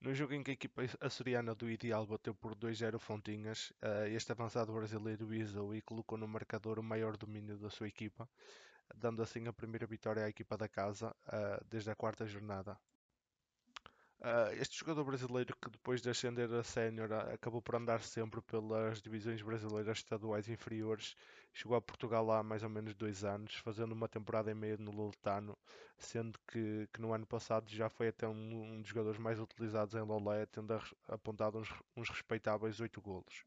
No 0.00 0.14
jogo 0.14 0.32
em 0.32 0.42
que 0.42 0.50
a 0.50 0.54
equipa 0.54 0.82
açoriana 0.98 1.54
do 1.54 1.70
Ideal 1.70 2.06
bateu 2.06 2.34
por 2.34 2.54
2-0 2.56 2.98
Fontinhas, 2.98 3.70
uh, 3.82 4.06
este 4.06 4.32
avançado 4.32 4.72
brasileiro 4.72 5.26
visou 5.26 5.74
e 5.74 5.82
colocou 5.82 6.16
no 6.16 6.26
marcador 6.26 6.78
o 6.78 6.82
maior 6.82 7.18
domínio 7.18 7.58
da 7.58 7.68
sua 7.68 7.86
equipa, 7.86 8.26
dando 8.96 9.22
assim 9.22 9.46
a 9.46 9.52
primeira 9.52 9.86
vitória 9.86 10.24
à 10.24 10.28
equipa 10.30 10.56
da 10.56 10.66
casa 10.66 11.14
uh, 11.26 11.62
desde 11.68 11.90
a 11.90 11.94
quarta 11.94 12.26
jornada. 12.26 12.78
Uh, 14.22 14.52
este 14.60 14.78
jogador 14.78 15.02
brasileiro 15.04 15.56
que 15.56 15.70
depois 15.70 16.02
de 16.02 16.10
ascender 16.10 16.52
a 16.52 16.62
sénior 16.62 17.10
acabou 17.10 17.62
por 17.62 17.74
andar 17.74 18.02
sempre 18.02 18.42
pelas 18.42 19.00
divisões 19.00 19.40
brasileiras 19.40 19.96
estaduais 19.96 20.46
inferiores, 20.46 21.16
chegou 21.54 21.74
a 21.74 21.80
Portugal 21.80 22.30
há 22.30 22.42
mais 22.42 22.62
ou 22.62 22.68
menos 22.68 22.94
dois 22.94 23.24
anos, 23.24 23.54
fazendo 23.54 23.92
uma 23.92 24.08
temporada 24.08 24.50
e 24.50 24.54
meia 24.54 24.76
no 24.76 24.90
Loletano, 24.90 25.56
sendo 25.96 26.38
que, 26.46 26.86
que 26.92 27.00
no 27.00 27.14
ano 27.14 27.26
passado 27.26 27.70
já 27.70 27.88
foi 27.88 28.08
até 28.08 28.28
um, 28.28 28.74
um 28.74 28.82
dos 28.82 28.90
jogadores 28.90 29.18
mais 29.18 29.40
utilizados 29.40 29.94
em 29.94 30.02
Lolé, 30.02 30.44
tendo 30.44 30.78
apontado 31.08 31.58
uns, 31.58 31.72
uns 31.96 32.10
respeitáveis 32.10 32.78
oito 32.78 33.00
golos. 33.00 33.46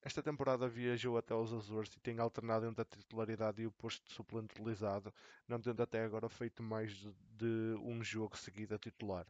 Esta 0.00 0.22
temporada 0.22 0.66
viajou 0.66 1.18
até 1.18 1.34
os 1.34 1.52
Açores 1.52 1.92
e 1.94 2.00
tem 2.00 2.18
alternado 2.18 2.64
entre 2.64 2.80
a 2.80 2.84
titularidade 2.86 3.60
e 3.60 3.66
o 3.66 3.72
posto 3.72 4.06
de 4.06 4.14
suplente 4.14 4.54
utilizado, 4.58 5.12
não 5.46 5.60
tendo 5.60 5.82
até 5.82 6.02
agora 6.02 6.30
feito 6.30 6.62
mais 6.62 6.92
de, 6.92 7.12
de 7.36 7.78
um 7.82 8.02
jogo 8.02 8.38
seguido 8.38 8.74
a 8.74 8.78
titular. 8.78 9.26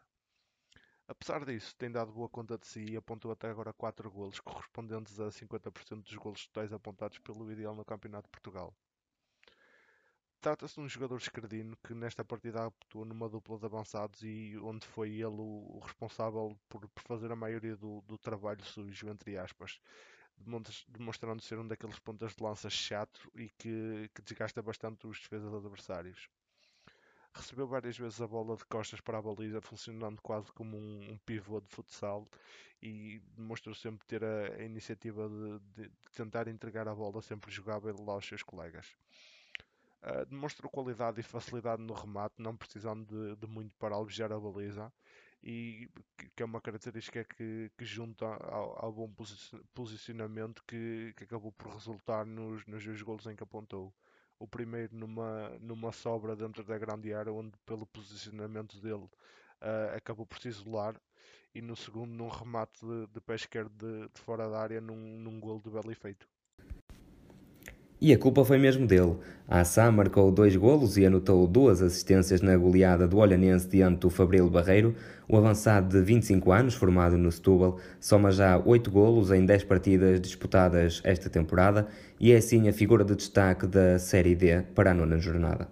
Apesar 1.09 1.45
disso, 1.45 1.75
tem 1.77 1.91
dado 1.91 2.11
boa 2.13 2.29
conta 2.29 2.59
de 2.59 2.67
si 2.67 2.85
e 2.85 2.97
apontou 2.97 3.31
até 3.31 3.49
agora 3.49 3.73
4 3.73 4.11
golos, 4.11 4.41
correspondentes 4.41 5.21
a 5.21 5.31
50% 5.31 6.03
dos 6.03 6.17
golos 6.17 6.47
totais 6.49 6.73
apontados 6.73 7.19
pelo 7.21 7.51
Ideal 7.53 7.77
no 7.77 7.85
Campeonato 7.85 8.27
de 8.27 8.33
Portugal. 8.33 8.75
Trata-se 10.41 10.75
de 10.75 10.81
um 10.81 10.89
jogador 10.89 11.17
escredino 11.17 11.77
que 11.77 11.95
nesta 11.95 12.25
partida 12.25 12.67
atuou 12.67 13.05
numa 13.05 13.29
dupla 13.29 13.57
de 13.57 13.67
avançados 13.67 14.23
e 14.23 14.59
onde 14.59 14.85
foi 14.87 15.11
ele 15.11 15.41
o 15.41 15.81
responsável 15.83 16.59
por, 16.69 16.89
por 16.89 17.03
fazer 17.03 17.31
a 17.31 17.37
maioria 17.37 17.77
do, 17.77 18.01
do, 18.03 18.19
trabalho 18.19 18.65
sujo, 18.65 19.09
entre 19.09 19.39
aspas, 19.39 19.81
demonstrando 20.89 21.41
ser 21.41 21.59
um 21.59 21.67
daqueles 21.67 21.99
pontas 22.01 22.35
de 22.35 22.43
lança 22.43 22.69
chato 22.69 23.31
e 23.35 23.49
que, 23.51 24.11
que 24.13 24.23
desgasta 24.23 24.61
bastante 24.61 25.07
os 25.07 25.21
defesas 25.21 25.55
adversários 25.55 26.29
recebeu 27.37 27.67
várias 27.67 27.97
vezes 27.97 28.21
a 28.21 28.27
bola 28.27 28.57
de 28.57 28.65
costas 28.65 29.01
para 29.01 29.19
a 29.19 29.23
baliza, 29.23 29.61
funcionando 29.61 30.21
quase 30.23 30.51
como 30.53 30.77
um, 30.77 31.13
um 31.13 31.19
pivô 31.19 31.61
de 31.61 31.69
futsal 31.69 32.29
e 32.83 33.21
demonstrou 33.37 33.75
sempre 33.75 34.07
ter 34.07 34.25
a, 34.25 34.55
a 34.59 34.63
iniciativa 34.63 35.29
de, 35.29 35.59
de, 35.75 35.89
de, 35.89 36.13
tentar 36.15 36.49
entregar 36.49 36.89
a 36.89 36.95
bola 36.95 37.23
sempre 37.23 37.51
jogável 37.51 37.95
lá 38.05 38.15
aos 38.15 38.27
seus 38.27 38.43
colegas. 38.43 38.87
Uh, 40.03 40.27
demonstrou 40.27 40.71
qualidade 40.71 41.21
e 41.21 41.23
facilidade 41.23 41.83
no 41.83 41.95
remate, 41.95 42.35
não 42.39 42.57
precisando 42.57 43.07
de, 43.07 43.37
de 43.37 43.47
muito 43.47 43.75
para 43.77 43.95
alvejar 43.95 44.31
a 44.33 44.39
baliza, 44.39 44.93
e 45.43 45.89
que 46.35 46.43
é 46.43 46.47
uma 46.47 46.61
característica 46.61 47.25
que, 47.25 47.71
que 47.77 47.85
junta 47.85 48.27
ao, 48.27 48.85
ao 48.85 48.93
bom 48.93 49.13
posicionamento 49.75 50.63
que, 50.67 51.15
que, 51.17 51.25
acabou 51.25 51.53
por 51.53 51.73
resultar 51.73 52.25
nos, 52.27 52.67
nos 52.67 52.85
dois 52.85 53.03
golos 53.03 53.27
em 53.27 53.37
que 53.37 53.43
apontou 53.43 53.93
o 54.39 54.47
primeiro 54.47 54.95
numa, 54.95 55.51
numa 55.61 55.93
sobra 55.93 56.37
dentro 56.37 56.63
da 56.65 56.79
grande 56.79 57.13
área, 57.13 57.33
onde 57.33 57.57
pelo 57.65 57.87
posicionamento 57.87 58.81
dele 58.81 59.05
uh, 59.05 59.97
acabou 59.97 60.27
por 60.27 60.39
se 60.39 60.49
isolar, 60.49 61.01
e 61.55 61.63
no 61.63 61.75
segundo 61.75 62.13
num 62.13 62.29
remate 62.29 62.85
de, 62.85 63.07
de 63.07 63.21
pé 63.21 63.35
esquerdo 63.35 63.73
de, 63.77 64.09
de, 64.09 64.21
fora 64.21 64.49
da 64.49 64.61
área 64.61 64.81
num, 64.81 65.19
num 65.19 65.41
gol 65.41 65.61
de 65.61 65.71
belo 65.71 65.91
efeito. 65.91 66.29
E 68.07 68.13
a 68.13 68.17
culpa 68.17 68.45
foi 68.45 68.57
mesmo 68.57 68.87
dele. 68.87 69.17
A 69.49 69.63
Assá 69.63 69.91
marcou 69.91 70.31
dois 70.31 70.55
golos 70.55 70.97
e 70.97 71.05
anotou 71.05 71.45
duas 71.45 71.83
assistências 71.83 72.41
na 72.41 72.57
goleada 72.57 73.09
do 73.09 73.17
Olhanense 73.17 73.67
diante 73.67 73.99
do 73.99 74.11
Fabril 74.11 74.49
Barreiro. 74.49 74.95
O 75.29 75.37
avançado 75.37 75.89
de 75.89 76.05
25 76.05 76.53
anos, 76.53 76.75
formado 76.75 77.19
no 77.19 77.33
Setúbal, 77.33 77.81
soma 77.99 78.31
já 78.31 78.63
oito 78.65 78.93
golos 78.93 79.33
em 79.33 79.45
10 79.45 79.65
partidas 79.65 80.21
disputadas 80.21 81.01
esta 81.03 81.29
temporada 81.29 81.89
e 82.21 82.31
é 82.31 82.37
assim 82.37 82.69
a 82.69 82.73
figura 82.73 83.05
de 83.05 83.17
destaque 83.17 83.67
da 83.67 83.99
Série 83.99 84.37
D 84.37 84.63
para 84.73 84.93
a 84.93 84.95
nona 84.95 85.19
jornada. 85.19 85.67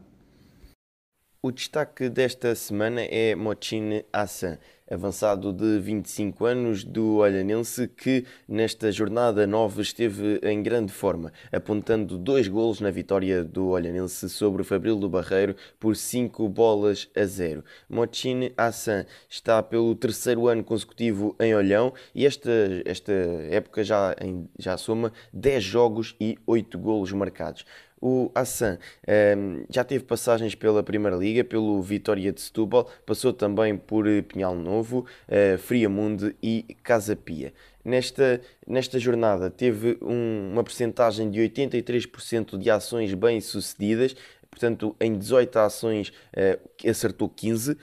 O 1.41 1.53
destaque 1.53 2.09
desta 2.09 2.53
semana 2.57 3.01
é 3.03 3.37
Mochin 3.37 4.03
Assan, 4.13 4.59
avançado 4.91 5.53
de 5.53 5.79
25 5.79 6.45
anos 6.45 6.85
do 6.85 7.17
Olhanense, 7.17 7.89
que 7.89 8.25
nesta 8.47 8.93
jornada 8.93 9.47
9 9.47 9.83
esteve 9.83 10.41
em 10.43 10.63
grande 10.63 10.93
forma, 10.93 11.33
apontando 11.51 12.19
dois 12.19 12.49
golos 12.49 12.81
na 12.81 12.91
vitória 12.91 13.43
do 13.43 13.69
Olhanense 13.69 14.29
sobre 14.29 14.63
o 14.63 14.65
Fabril 14.65 14.97
do 14.97 15.09
Barreiro 15.09 15.57
por 15.81 15.97
5 15.97 16.49
bolas 16.49 17.09
a 17.17 17.25
0. 17.25 17.65
Mochin 17.89 18.53
Hassan 18.57 19.07
está 19.29 19.63
pelo 19.63 19.95
terceiro 19.95 20.49
ano 20.49 20.63
consecutivo 20.63 21.35
em 21.41 21.55
Olhão 21.55 21.93
e 22.15 22.27
esta, 22.27 22.51
esta 22.85 23.13
época 23.13 23.83
já, 23.83 24.15
em, 24.21 24.49
já 24.59 24.77
soma 24.77 25.13
10 25.33 25.65
jogos 25.65 26.15
e 26.21 26.39
8 26.47 26.79
golos 26.79 27.13
marcados. 27.13 27.65
O 28.01 28.31
Hassan 28.35 28.75
um, 28.75 28.79
ehm, 29.07 29.65
já 29.71 29.83
teve 29.83 30.05
passagens 30.05 30.55
pela 30.55 30.83
Primeira 30.83 31.17
Liga, 31.17 31.43
pelo 31.43 31.81
Vitória 31.81 32.33
de 32.33 32.41
Setúbal, 32.41 32.91
passou 33.07 33.33
também 33.33 33.77
por 33.77 34.07
eh, 34.07 34.21
Pinhal 34.21 34.55
Novo, 34.55 35.07
uh, 35.29 35.59
Friamunde 35.59 36.37
e 36.43 36.77
Casa 36.83 37.17
Pia. 37.17 37.53
Nesta, 37.85 38.41
nesta 38.67 38.99
jornada 38.99 39.51
teve 39.51 39.99
um, 40.03 40.51
uma 40.53 40.65
percentagem 40.65 41.31
de 41.31 41.41
83% 41.41 42.59
de 42.59 42.71
ações 42.71 43.15
bem-sucedidas, 43.15 44.15
portanto, 44.51 44.95
em 45.01 45.17
18 45.17 45.57
ações 45.59 46.09
uh, 46.09 46.89
acertou 46.89 47.29
15, 47.29 47.77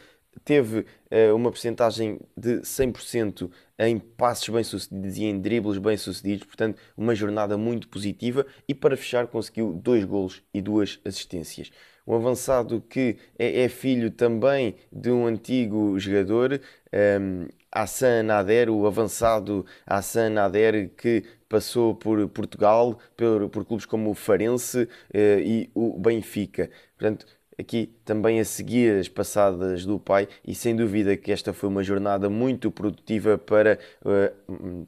teve 0.43 0.79
uh, 0.79 1.35
uma 1.35 1.51
percentagem 1.51 2.19
de 2.35 2.61
100% 2.61 3.49
em 3.79 3.97
passos 3.97 4.49
bem-sucedidos 4.49 5.17
e 5.17 5.23
em 5.25 5.39
dribles 5.39 5.77
bem-sucedidos, 5.77 6.45
portanto, 6.45 6.79
uma 6.95 7.15
jornada 7.15 7.57
muito 7.57 7.87
positiva 7.87 8.45
e 8.67 8.73
para 8.73 8.97
fechar 8.97 9.27
conseguiu 9.27 9.73
dois 9.73 10.03
golos 10.03 10.43
e 10.53 10.61
duas 10.61 10.99
assistências. 11.05 11.71
Um 12.05 12.15
avançado 12.15 12.81
que 12.81 13.17
é, 13.37 13.63
é 13.63 13.69
filho 13.69 14.09
também 14.11 14.75
de 14.91 15.11
um 15.11 15.25
antigo 15.25 15.97
jogador, 15.99 16.53
um, 16.53 16.59
ehm, 16.91 17.47
Hassan 17.71 18.23
Nader, 18.23 18.69
o 18.69 18.85
avançado 18.85 19.65
Hassan 19.85 20.31
Nader, 20.31 20.89
que 20.95 21.23
passou 21.47 21.95
por 21.95 22.27
Portugal, 22.29 22.99
por, 23.15 23.49
por 23.49 23.65
clubes 23.65 23.85
como 23.85 24.09
o 24.09 24.13
Farense 24.13 24.83
uh, 24.83 25.39
e 25.39 25.69
o 25.73 25.97
Benfica. 25.97 26.69
Portanto, 26.97 27.25
aqui 27.61 27.89
também 28.03 28.39
a 28.39 28.45
seguir 28.45 28.99
as 28.99 29.07
passadas 29.07 29.85
do 29.85 29.99
pai 29.99 30.27
e 30.45 30.53
sem 30.53 30.75
dúvida 30.75 31.15
que 31.15 31.31
esta 31.31 31.53
foi 31.53 31.69
uma 31.69 31.83
jornada 31.83 32.29
muito 32.29 32.69
produtiva 32.69 33.37
para, 33.37 33.79
eh, 34.05 34.33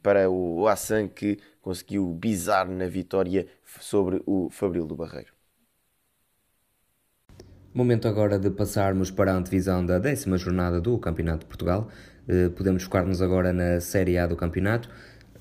para 0.02 0.30
o 0.30 0.68
Hassan 0.68 1.08
que 1.08 1.38
conseguiu 1.62 2.08
bizar 2.14 2.68
na 2.68 2.88
vitória 2.88 3.48
sobre 3.80 4.22
o 4.26 4.50
Fabril 4.50 4.86
do 4.86 4.96
Barreiro. 4.96 5.32
Momento 7.74 8.08
agora 8.08 8.38
de 8.38 8.52
passarmos 8.52 9.10
para 9.10 9.34
a 9.34 9.36
antevisão 9.36 9.84
da 9.84 9.98
décima 9.98 10.38
jornada 10.38 10.80
do 10.80 10.98
Campeonato 11.00 11.40
de 11.40 11.46
Portugal. 11.46 11.90
Eh, 12.28 12.50
podemos 12.50 12.84
focar-nos 12.84 13.22
agora 13.22 13.52
na 13.52 13.80
Série 13.80 14.18
A 14.18 14.28
do 14.28 14.36
campeonato. 14.36 14.90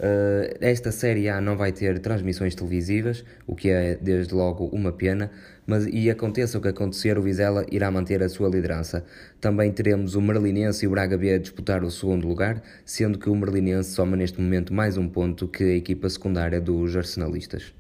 Uh, 0.02 0.58
esta 0.60 0.90
Série 0.90 1.28
A 1.28 1.40
não 1.40 1.56
vai 1.56 1.70
ter 1.70 2.00
transmissões 2.00 2.56
televisivas, 2.56 3.24
o 3.46 3.54
que 3.54 3.70
é 3.70 3.94
desde 3.94 4.34
logo 4.34 4.66
uma 4.72 4.90
pena, 4.90 5.30
mas 5.64 5.86
e 5.86 6.10
aconteça 6.10 6.58
o 6.58 6.60
que 6.60 6.66
acontecer, 6.66 7.16
o 7.16 7.22
Vizela 7.22 7.64
irá 7.70 7.88
manter 7.88 8.20
a 8.20 8.28
sua 8.28 8.48
liderança. 8.48 9.04
Também 9.40 9.70
teremos 9.70 10.16
o 10.16 10.20
Merlinense 10.20 10.84
e 10.84 10.88
o 10.88 10.90
Braga 10.90 11.16
B 11.16 11.32
a 11.32 11.38
disputar 11.38 11.84
o 11.84 11.90
segundo 11.90 12.26
lugar, 12.26 12.60
sendo 12.84 13.16
que 13.16 13.30
o 13.30 13.36
Merlinense 13.36 13.92
soma 13.92 14.16
neste 14.16 14.40
momento 14.40 14.74
mais 14.74 14.98
um 14.98 15.08
ponto 15.08 15.46
que 15.46 15.62
a 15.62 15.76
equipa 15.76 16.08
secundária 16.10 16.60
dos 16.60 16.96
arsenalistas. 16.96 17.72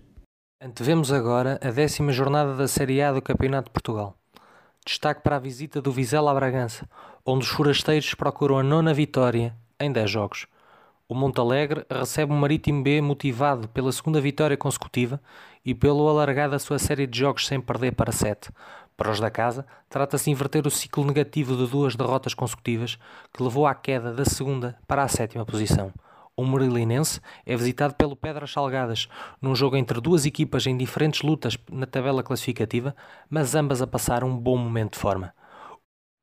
Antevemos 0.62 1.12
agora 1.12 1.58
a 1.60 1.72
décima 1.72 2.12
jornada 2.12 2.54
da 2.54 2.68
Série 2.68 3.02
A 3.02 3.10
do 3.10 3.20
Campeonato 3.20 3.68
de 3.68 3.72
Portugal. 3.72 4.16
Destaque 4.86 5.22
para 5.24 5.34
a 5.34 5.40
visita 5.40 5.82
do 5.82 5.90
Vizela 5.90 6.30
a 6.30 6.34
Bragança, 6.34 6.88
onde 7.26 7.44
os 7.44 7.50
forasteiros 7.50 8.14
procuram 8.14 8.58
a 8.58 8.62
nona 8.62 8.94
vitória 8.94 9.56
em 9.80 9.90
10 9.90 10.08
jogos. 10.08 10.46
O 11.12 11.14
Montalegre 11.14 11.84
recebe 11.90 12.32
o 12.32 12.34
Marítimo 12.34 12.82
B 12.82 13.02
motivado 13.02 13.68
pela 13.68 13.92
segunda 13.92 14.18
vitória 14.18 14.56
consecutiva 14.56 15.20
e 15.62 15.74
pelo 15.74 16.08
alargar 16.08 16.48
da 16.48 16.58
sua 16.58 16.78
série 16.78 17.06
de 17.06 17.18
jogos 17.18 17.46
sem 17.46 17.60
perder 17.60 17.92
para 17.92 18.10
7. 18.10 18.50
Para 18.96 19.10
os 19.10 19.20
da 19.20 19.30
casa, 19.30 19.66
trata-se 19.90 20.24
de 20.24 20.30
inverter 20.30 20.66
o 20.66 20.70
ciclo 20.70 21.04
negativo 21.04 21.54
de 21.54 21.70
duas 21.70 21.94
derrotas 21.94 22.32
consecutivas 22.32 22.98
que 23.30 23.42
levou 23.42 23.66
à 23.66 23.74
queda 23.74 24.10
da 24.10 24.24
segunda 24.24 24.78
para 24.88 25.02
a 25.02 25.08
sétima 25.08 25.44
posição. 25.44 25.92
O 26.34 26.44
Morilinense 26.44 27.20
é 27.44 27.54
visitado 27.54 27.92
pelo 27.92 28.16
Pedras 28.16 28.50
Salgadas, 28.50 29.06
num 29.38 29.54
jogo 29.54 29.76
entre 29.76 30.00
duas 30.00 30.24
equipas 30.24 30.66
em 30.66 30.78
diferentes 30.78 31.20
lutas 31.20 31.58
na 31.70 31.84
tabela 31.84 32.22
classificativa, 32.22 32.96
mas 33.28 33.54
ambas 33.54 33.82
a 33.82 33.86
passar 33.86 34.24
um 34.24 34.34
bom 34.34 34.56
momento 34.56 34.94
de 34.94 34.98
forma. 34.98 35.34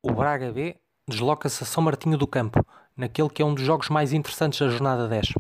O 0.02 0.12
Braga 0.12 0.52
B 0.52 0.78
desloca-se 1.08 1.64
a 1.64 1.66
São 1.68 1.84
Martinho 1.84 2.18
do 2.18 2.26
Campo, 2.26 2.66
naquele 3.00 3.30
que 3.30 3.42
é 3.42 3.46
um 3.46 3.54
dos 3.54 3.64
jogos 3.64 3.88
mais 3.88 4.12
interessantes 4.12 4.60
da 4.60 4.68
jornada 4.68 5.08
10. 5.08 5.34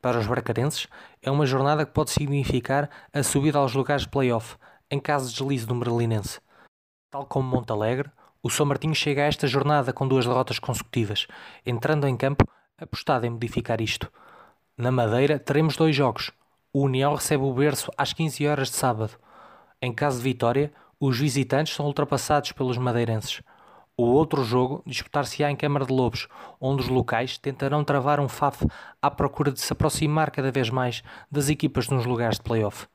Para 0.00 0.20
os 0.20 0.26
bracarenses, 0.26 0.86
é 1.20 1.30
uma 1.30 1.44
jornada 1.44 1.84
que 1.84 1.92
pode 1.92 2.12
significar 2.12 2.88
a 3.12 3.24
subida 3.24 3.58
aos 3.58 3.74
lugares 3.74 4.02
de 4.02 4.08
playoff, 4.08 4.56
em 4.88 5.00
caso 5.00 5.28
de 5.28 5.34
deslize 5.34 5.66
do 5.66 5.74
Merlinense. 5.74 6.40
Tal 7.10 7.26
como 7.26 7.48
Montalegre, 7.48 8.08
o 8.40 8.48
São 8.48 8.64
Martinho 8.64 8.94
chega 8.94 9.22
a 9.22 9.26
esta 9.26 9.48
jornada 9.48 9.92
com 9.92 10.06
duas 10.06 10.26
derrotas 10.26 10.60
consecutivas, 10.60 11.26
entrando 11.66 12.06
em 12.06 12.16
campo 12.16 12.44
apostado 12.78 13.26
em 13.26 13.30
modificar 13.30 13.80
isto. 13.80 14.10
Na 14.76 14.92
Madeira 14.92 15.40
teremos 15.40 15.76
dois 15.76 15.94
jogos. 15.94 16.30
O 16.72 16.82
União 16.82 17.14
recebe 17.14 17.42
o 17.42 17.52
berço 17.52 17.90
às 17.98 18.12
15 18.12 18.46
horas 18.46 18.68
de 18.68 18.76
sábado. 18.76 19.12
Em 19.80 19.92
caso 19.92 20.18
de 20.18 20.24
vitória, 20.24 20.72
os 21.00 21.18
visitantes 21.18 21.74
são 21.74 21.86
ultrapassados 21.86 22.52
pelos 22.52 22.78
madeirenses. 22.78 23.42
O 23.94 24.04
outro 24.04 24.42
jogo 24.42 24.82
disputar-se-á 24.86 25.50
em 25.50 25.56
Câmara 25.56 25.84
de 25.84 25.92
Lobos, 25.92 26.26
onde 26.58 26.82
os 26.82 26.88
locais 26.88 27.36
tentarão 27.36 27.84
travar 27.84 28.20
um 28.20 28.28
FAF 28.28 28.66
à 29.02 29.10
procura 29.10 29.52
de 29.52 29.60
se 29.60 29.70
aproximar 29.70 30.30
cada 30.30 30.50
vez 30.50 30.70
mais 30.70 31.02
das 31.30 31.50
equipas 31.50 31.88
nos 31.90 32.06
lugares 32.06 32.38
de 32.38 32.42
playoff. 32.42 32.86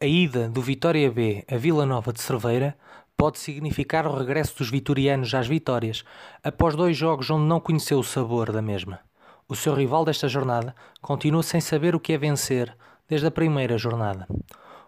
A 0.00 0.04
ida 0.04 0.46
do 0.48 0.60
Vitória 0.60 1.10
B 1.10 1.44
a 1.50 1.56
Vila 1.56 1.86
Nova 1.86 2.12
de 2.12 2.20
Cerveira 2.20 2.76
pode 3.16 3.38
significar 3.38 4.06
o 4.06 4.14
regresso 4.14 4.58
dos 4.58 4.70
vitorianos 4.70 5.32
às 5.32 5.48
vitórias, 5.48 6.04
após 6.44 6.76
dois 6.76 6.94
jogos 6.94 7.30
onde 7.30 7.46
não 7.46 7.58
conheceu 7.58 7.98
o 7.98 8.04
sabor 8.04 8.52
da 8.52 8.60
mesma. 8.60 9.00
O 9.48 9.56
seu 9.56 9.74
rival 9.74 10.04
desta 10.04 10.28
jornada 10.28 10.74
continua 11.00 11.42
sem 11.42 11.60
saber 11.60 11.96
o 11.96 12.00
que 12.00 12.12
é 12.12 12.18
vencer 12.18 12.76
desde 13.08 13.26
a 13.26 13.30
primeira 13.30 13.78
jornada. 13.78 14.28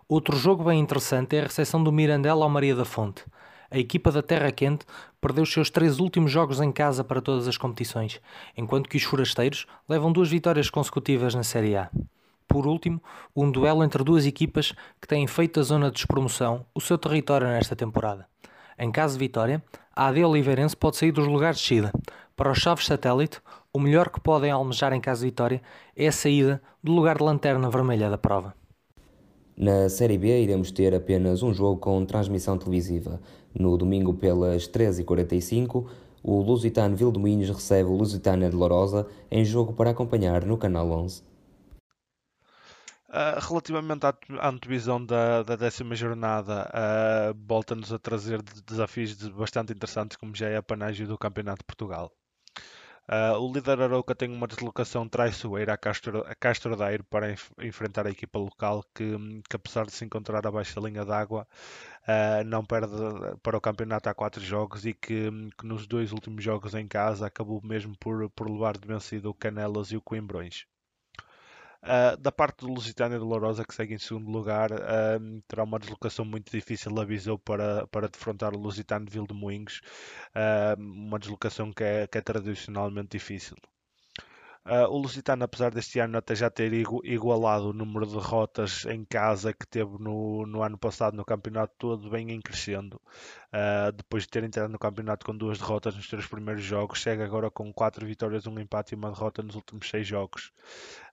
Outro 0.06 0.36
jogo 0.36 0.64
bem 0.64 0.78
interessante 0.78 1.36
é 1.36 1.40
a 1.40 1.44
recepção 1.44 1.82
do 1.82 1.90
Mirandela 1.90 2.44
ao 2.44 2.50
Maria 2.50 2.76
da 2.76 2.84
Fonte 2.84 3.24
a 3.70 3.78
equipa 3.78 4.10
da 4.10 4.22
Terra 4.22 4.50
Quente 4.50 4.84
perdeu 5.20 5.44
os 5.44 5.52
seus 5.52 5.70
três 5.70 5.98
últimos 5.98 6.30
jogos 6.30 6.60
em 6.60 6.72
casa 6.72 7.04
para 7.04 7.20
todas 7.20 7.46
as 7.46 7.56
competições, 7.56 8.20
enquanto 8.56 8.88
que 8.88 8.96
os 8.96 9.02
forasteiros 9.02 9.66
levam 9.88 10.12
duas 10.12 10.28
vitórias 10.28 10.70
consecutivas 10.70 11.34
na 11.34 11.42
Série 11.42 11.76
A. 11.76 11.90
Por 12.48 12.66
último, 12.66 13.00
um 13.34 13.50
duelo 13.50 13.84
entre 13.84 14.02
duas 14.02 14.26
equipas 14.26 14.72
que 15.00 15.06
têm 15.06 15.26
feito 15.26 15.60
a 15.60 15.62
zona 15.62 15.86
de 15.86 15.94
despromoção 15.94 16.66
o 16.74 16.80
seu 16.80 16.98
território 16.98 17.46
nesta 17.46 17.76
temporada. 17.76 18.26
Em 18.78 18.90
caso 18.90 19.14
de 19.14 19.20
vitória, 19.20 19.62
a 19.94 20.06
AD 20.06 20.24
Oliveirense 20.24 20.76
pode 20.76 20.96
sair 20.96 21.12
dos 21.12 21.26
lugares 21.26 21.58
de 21.58 21.62
descida. 21.62 21.92
Para 22.34 22.50
os 22.50 22.58
Chaves 22.58 22.86
Satélite, 22.86 23.40
o 23.72 23.78
melhor 23.78 24.08
que 24.08 24.18
podem 24.18 24.50
almejar 24.50 24.92
em 24.92 25.00
caso 25.00 25.20
de 25.20 25.26
vitória 25.26 25.62
é 25.94 26.08
a 26.08 26.12
saída 26.12 26.60
do 26.82 26.90
lugar 26.90 27.18
de 27.18 27.24
lanterna 27.24 27.70
vermelha 27.70 28.10
da 28.10 28.18
prova. 28.18 28.54
Na 29.56 29.90
Série 29.90 30.16
B 30.16 30.42
iremos 30.42 30.70
ter 30.70 30.94
apenas 30.94 31.42
um 31.42 31.52
jogo 31.52 31.78
com 31.78 32.02
transmissão 32.06 32.56
televisiva. 32.56 33.20
No 33.54 33.76
domingo 33.76 34.14
pelas 34.14 34.68
13h45, 34.68 35.86
o 36.22 36.40
Lusitano 36.40 36.96
Vildomines 36.96 37.48
recebe 37.48 37.88
o 37.88 37.96
Lusitano 37.96 38.48
de 38.48 38.54
Lourosa 38.54 39.06
em 39.30 39.44
jogo 39.44 39.72
para 39.72 39.90
acompanhar 39.90 40.44
no 40.44 40.56
Canal 40.56 40.90
11. 40.90 41.22
Uh, 43.08 43.40
relativamente 43.40 44.06
à 44.06 44.14
antevisão 44.48 45.04
da, 45.04 45.42
da 45.42 45.56
décima 45.56 45.96
jornada, 45.96 46.70
uh, 46.70 47.36
volta-nos 47.44 47.92
a 47.92 47.98
trazer 47.98 48.40
desafios 48.40 49.16
bastante 49.30 49.72
interessantes, 49.72 50.16
como 50.16 50.36
já 50.36 50.48
é 50.48 50.56
a 50.56 50.62
panágio 50.62 51.08
do 51.08 51.18
Campeonato 51.18 51.62
de 51.62 51.66
Portugal. 51.66 52.12
Uh, 53.10 53.36
o 53.40 53.52
líder 53.52 53.80
Arouca 53.80 54.14
tem 54.14 54.30
uma 54.30 54.46
deslocação 54.46 55.08
traiçoeira 55.08 55.72
a 55.72 55.76
Castro, 55.76 56.24
a 56.28 56.34
Castro 56.36 56.76
Daire 56.76 57.02
para 57.02 57.32
enf 57.32 57.50
enfrentar 57.60 58.06
a 58.06 58.10
equipa 58.10 58.38
local 58.38 58.84
que, 58.94 59.16
que, 59.48 59.56
apesar 59.56 59.84
de 59.84 59.90
se 59.92 60.04
encontrar 60.04 60.46
abaixo 60.46 60.80
da 60.80 60.88
linha 60.88 61.04
d'água, 61.04 61.44
uh, 62.04 62.44
não 62.44 62.64
perde 62.64 62.94
para 63.42 63.56
o 63.56 63.60
campeonato 63.60 64.08
há 64.08 64.14
quatro 64.14 64.40
jogos 64.40 64.86
e 64.86 64.94
que, 64.94 65.28
que, 65.58 65.66
nos 65.66 65.88
dois 65.88 66.12
últimos 66.12 66.44
jogos 66.44 66.72
em 66.74 66.86
casa 66.86 67.26
acabou 67.26 67.60
mesmo 67.64 67.96
por, 67.98 68.30
por 68.30 68.48
levar 68.48 68.78
de 68.78 68.86
vencido 68.86 69.30
o 69.30 69.34
Canelas 69.34 69.90
e 69.90 69.96
o 69.96 70.02
Coimbrões. 70.02 70.64
Uh, 71.82 72.14
da 72.18 72.30
parte 72.30 72.58
do 72.58 72.72
Lusitânia 72.72 73.18
de 73.18 73.24
Lourosa, 73.24 73.64
que 73.64 73.74
segue 73.74 73.94
em 73.94 73.98
segundo 73.98 74.30
lugar, 74.30 74.70
uh, 74.70 75.42
terá 75.48 75.64
uma 75.64 75.78
deslocação 75.78 76.26
muito 76.26 76.50
difícil 76.50 76.98
a 77.00 77.04
Viseu 77.06 77.38
para, 77.38 77.86
para 77.86 78.08
defrontar 78.08 78.54
o 78.54 78.58
Lusitano 78.58 79.06
de 79.06 79.12
Vildemoinhos, 79.12 79.80
uh, 80.36 80.78
uma 80.78 81.18
deslocação 81.18 81.72
que 81.72 81.82
é, 81.82 82.06
que 82.06 82.18
é 82.18 82.20
tradicionalmente 82.20 83.08
difícil. 83.16 83.56
Uh, 84.66 84.86
o 84.90 84.98
Lusitano, 84.98 85.42
apesar 85.44 85.70
deste 85.70 85.98
ano 86.00 86.18
até 86.18 86.34
já 86.34 86.50
ter 86.50 86.70
igualado 86.72 87.70
o 87.70 87.72
número 87.72 88.06
de 88.06 88.12
derrotas 88.12 88.84
em 88.84 89.04
casa 89.06 89.54
que 89.54 89.66
teve 89.66 89.98
no, 89.98 90.46
no 90.46 90.62
ano 90.62 90.76
passado 90.76 91.16
no 91.16 91.24
campeonato 91.24 91.74
todo, 91.78 92.10
vem 92.10 92.30
em 92.30 92.40
crescendo. 92.40 93.00
Uh, 93.52 93.90
depois 93.96 94.24
de 94.24 94.28
ter 94.28 94.44
entrado 94.44 94.70
no 94.70 94.78
campeonato 94.78 95.24
com 95.24 95.34
duas 95.34 95.58
derrotas 95.58 95.96
nos 95.96 96.06
três 96.06 96.26
primeiros 96.26 96.62
jogos, 96.62 96.98
chega 96.98 97.24
agora 97.24 97.50
com 97.50 97.72
quatro 97.72 98.06
vitórias, 98.06 98.46
um 98.46 98.60
empate 98.60 98.94
e 98.94 98.96
uma 98.96 99.10
derrota 99.10 99.42
nos 99.42 99.54
últimos 99.54 99.88
seis 99.88 100.06
jogos. 100.06 100.52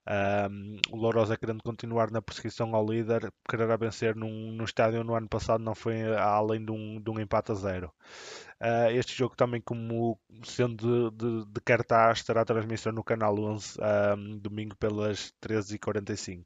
Um, 0.08 0.78
o 0.90 0.96
Lourosa 0.96 1.38
querendo 1.38 1.62
continuar 1.62 2.12
na 2.12 2.22
perseguição 2.22 2.74
ao 2.74 2.86
líder, 2.86 3.32
quererá 3.50 3.76
vencer 3.76 4.16
num, 4.16 4.52
num 4.52 4.64
estádio 4.64 5.04
no 5.04 5.16
ano 5.16 5.28
passado 5.28 5.62
não 5.62 5.76
foi 5.76 6.16
além 6.16 6.64
de 6.64 6.72
um, 6.72 7.02
de 7.02 7.10
um 7.10 7.20
empate 7.20 7.52
a 7.52 7.56
zero. 7.56 7.92
Uh, 8.60 8.90
este 8.92 9.16
jogo 9.16 9.36
também 9.36 9.62
como 9.62 10.20
sendo 10.44 11.12
de, 11.12 11.18
de, 11.18 11.46
de 11.46 11.62
cartaz 11.62 12.24
terá 12.24 12.44
transmissão 12.44 12.92
no 12.92 13.04
canal 13.04 13.38
11 13.38 13.78
um, 14.18 14.40
domingo 14.40 14.76
pelas 14.78 15.32
13h45. 15.42 16.44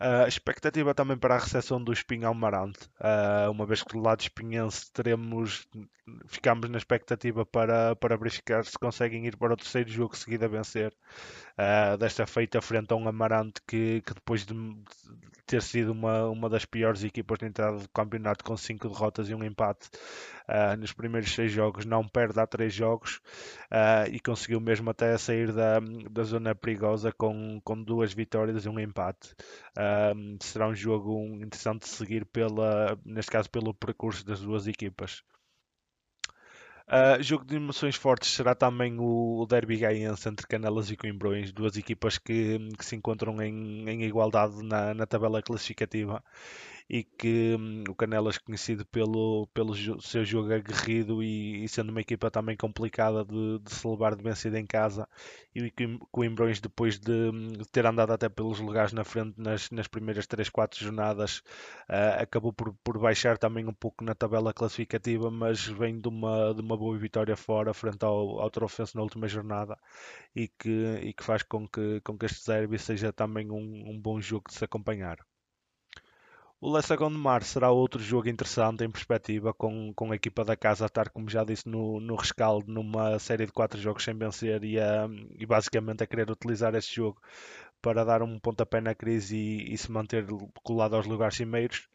Uh, 0.00 0.26
expectativa 0.26 0.94
também 0.94 1.18
para 1.18 1.34
a 1.34 1.38
recepção 1.38 1.82
do 1.82 1.92
Espinhão 1.92 2.32
Marante, 2.32 2.88
uh, 3.00 3.50
uma 3.50 3.66
vez 3.66 3.82
que 3.82 3.92
do 3.92 4.00
lado 4.00 4.22
espinhense 4.22 4.90
teremos, 4.92 5.68
ficamos 6.26 6.70
na 6.70 6.78
expectativa 6.78 7.44
para, 7.44 7.94
para 7.96 8.16
verificar 8.16 8.64
se 8.64 8.78
conseguem 8.78 9.26
ir 9.26 9.36
para 9.36 9.52
o 9.52 9.56
terceiro 9.58 9.90
jogo 9.90 10.16
seguido 10.16 10.46
a 10.46 10.48
vencer. 10.48 10.96
Uh, 11.60 11.98
desta 11.98 12.26
feita 12.26 12.62
frente 12.62 12.90
a 12.90 12.96
um 12.96 13.06
Amarante 13.06 13.60
que, 13.66 14.00
que 14.00 14.14
depois 14.14 14.46
de 14.46 14.54
ter 15.44 15.60
sido 15.60 15.92
uma, 15.92 16.24
uma 16.30 16.48
das 16.48 16.64
piores 16.64 17.04
equipas 17.04 17.38
de 17.38 17.44
entrada 17.44 17.76
do 17.76 17.88
campeonato 17.90 18.42
com 18.42 18.56
5 18.56 18.88
derrotas 18.88 19.28
e 19.28 19.34
um 19.34 19.44
empate 19.44 19.90
uh, 20.48 20.74
nos 20.78 20.94
primeiros 20.94 21.34
6 21.34 21.52
jogos, 21.52 21.84
não 21.84 22.08
perde 22.08 22.40
há 22.40 22.46
3 22.46 22.72
jogos 22.72 23.20
uh, 23.70 24.08
e 24.10 24.18
conseguiu 24.20 24.58
mesmo 24.58 24.88
até 24.88 25.18
sair 25.18 25.52
da, 25.52 25.80
da 26.10 26.22
zona 26.22 26.54
perigosa 26.54 27.12
com, 27.12 27.60
com 27.62 27.82
duas 27.82 28.14
vitórias 28.14 28.64
e 28.64 28.68
um 28.70 28.80
empate. 28.80 29.34
Será 30.40 30.66
um 30.66 30.74
jogo 30.74 31.26
interessante 31.42 31.82
de 31.82 31.88
seguir 31.88 32.24
pela, 32.24 32.98
neste 33.04 33.30
caso 33.30 33.50
pelo 33.50 33.74
percurso 33.74 34.24
das 34.24 34.40
duas 34.40 34.66
equipas. 34.66 35.22
Uh, 36.90 37.22
jogo 37.22 37.44
de 37.44 37.54
emoções 37.54 37.94
fortes 37.94 38.30
será 38.30 38.52
também 38.52 38.96
o, 38.98 39.46
Derby 39.48 39.76
Gaiense 39.76 40.28
entre 40.28 40.44
Canelas 40.44 40.90
e 40.90 40.96
Coimbrões, 40.96 41.52
duas 41.52 41.76
equipas 41.76 42.18
que, 42.18 42.58
que 42.76 42.84
se 42.84 42.96
encontram 42.96 43.40
em, 43.40 43.88
em 43.88 44.02
igualdade 44.02 44.60
na, 44.64 44.92
na 44.92 45.06
tabela 45.06 45.40
classificativa 45.40 46.20
e 46.90 47.04
que 47.04 47.54
hum, 47.56 47.84
o 47.88 47.94
Canelas 47.94 48.36
conhecido 48.36 48.84
pelo, 48.86 49.46
pelo 49.54 49.72
seu 50.02 50.24
jogo 50.24 50.52
aguerrido 50.52 51.22
e, 51.22 51.62
e 51.62 51.68
sendo 51.68 51.90
uma 51.90 52.00
equipa 52.00 52.32
também 52.32 52.56
complicada 52.56 53.24
de, 53.24 53.60
de 53.60 53.70
se 53.72 53.86
levar 53.86 54.16
de 54.16 54.24
vencida 54.24 54.58
em 54.58 54.66
casa 54.66 55.08
e 55.54 55.62
o 55.62 55.98
Coimbrões 56.10 56.60
depois 56.60 56.98
de, 56.98 57.12
hum, 57.12 57.46
de, 57.46 57.64
ter 57.70 57.86
andado 57.86 58.12
até 58.12 58.28
pelos 58.28 58.58
lugares 58.58 58.92
na 58.92 59.04
frente 59.04 59.34
nas, 59.40 59.70
nas 59.70 59.86
primeiras 59.86 60.26
3, 60.26 60.48
4 60.48 60.80
jornadas 60.84 61.38
uh, 61.88 62.22
acabou 62.22 62.52
por, 62.52 62.74
por 62.82 62.98
baixar 62.98 63.38
também 63.38 63.66
um 63.68 63.72
pouco 63.72 64.02
na 64.02 64.14
tabela 64.14 64.52
classificativa 64.52 65.30
mas 65.30 65.64
vem 65.66 65.96
de 65.96 66.08
uma, 66.08 66.52
de 66.52 66.60
uma 66.60 66.76
boa 66.76 66.98
vitória 66.98 67.36
fora 67.36 67.72
frente 67.72 68.04
ao, 68.04 68.40
ao 68.40 68.50
Trofense 68.50 68.96
na 68.96 69.02
última 69.02 69.28
jornada 69.28 69.78
e 70.34 70.48
que, 70.48 70.98
e 71.02 71.12
que 71.12 71.22
faz 71.22 71.44
com 71.44 71.68
que, 71.68 72.00
com 72.00 72.18
que 72.18 72.26
este 72.26 72.46
derby 72.46 72.78
seja 72.80 73.12
também 73.12 73.48
um, 73.50 73.90
um 73.90 74.00
bom 74.00 74.20
jogo 74.20 74.48
de 74.48 74.54
se 74.54 74.64
acompanhar. 74.64 75.18
O 76.62 76.70
Lessa 76.70 76.94
Gondomar 76.94 77.42
será 77.42 77.70
outro 77.70 78.02
jogo 78.02 78.28
interessante 78.28 78.84
em 78.84 78.90
perspectiva, 78.90 79.54
com, 79.54 79.94
com 79.94 80.12
a 80.12 80.14
equipa 80.14 80.44
da 80.44 80.54
casa 80.54 80.84
a 80.84 80.88
estar, 80.88 81.08
como 81.08 81.30
já 81.30 81.42
disse, 81.42 81.66
no, 81.66 81.98
no 82.00 82.14
rescaldo, 82.14 82.70
numa 82.70 83.18
série 83.18 83.46
de 83.46 83.52
quatro 83.52 83.80
jogos 83.80 84.04
sem 84.04 84.14
vencer 84.14 84.62
e, 84.62 84.78
a, 84.78 85.08
e 85.38 85.46
basicamente 85.46 86.04
a 86.04 86.06
querer 86.06 86.30
utilizar 86.30 86.74
este 86.74 86.96
jogo 86.96 87.18
para 87.80 88.04
dar 88.04 88.22
um 88.22 88.38
pontapé 88.38 88.78
na 88.78 88.94
crise 88.94 89.36
e, 89.36 89.72
e 89.72 89.78
se 89.78 89.90
manter 89.90 90.26
colado 90.62 90.96
aos 90.96 91.06
lugares 91.06 91.34
cimeiros. 91.34 91.88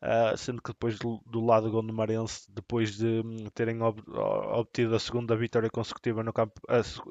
Uh, 0.00 0.36
sendo 0.36 0.62
que 0.62 0.70
depois 0.70 0.98
do, 0.98 1.20
do 1.26 1.44
lado 1.44 1.70
gondomarense, 1.70 2.46
depois 2.52 2.96
de 2.96 3.22
terem 3.54 3.82
ob, 3.82 4.00
obtido 4.52 4.94
a 4.94 5.00
segunda 5.00 5.34
vitória 5.34 5.70
consecutiva 5.70 6.22
no 6.22 6.32
campo, 6.32 6.60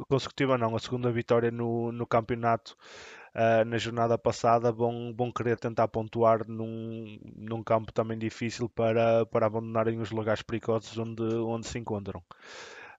consecutiva 0.08 0.58
não, 0.60 0.76
a 0.76 0.80
segunda 0.80 1.12
vitória 1.12 1.50
no, 1.50 1.92
no 1.92 2.06
campeonato 2.06 2.78
uh, 3.36 3.66
na 3.66 3.78
jornada 3.78 4.18
passada 4.18 4.72
vão, 4.72 5.14
vão 5.16 5.32
querer 5.32 5.60
tentar 5.60 5.88
pontuar 5.88 6.48
num, 6.48 7.20
num 7.36 7.64
campo 7.64 7.92
também 7.92 8.18
difícil 8.18 8.70
para, 8.70 9.26
para 9.26 9.46
abandonarem 9.48 10.00
os 10.00 10.12
lugares 10.12 10.42
perigosos 10.42 10.98
onde, 10.98 11.24
onde 11.24 11.68
se 11.68 11.80
encontram. 11.80 12.24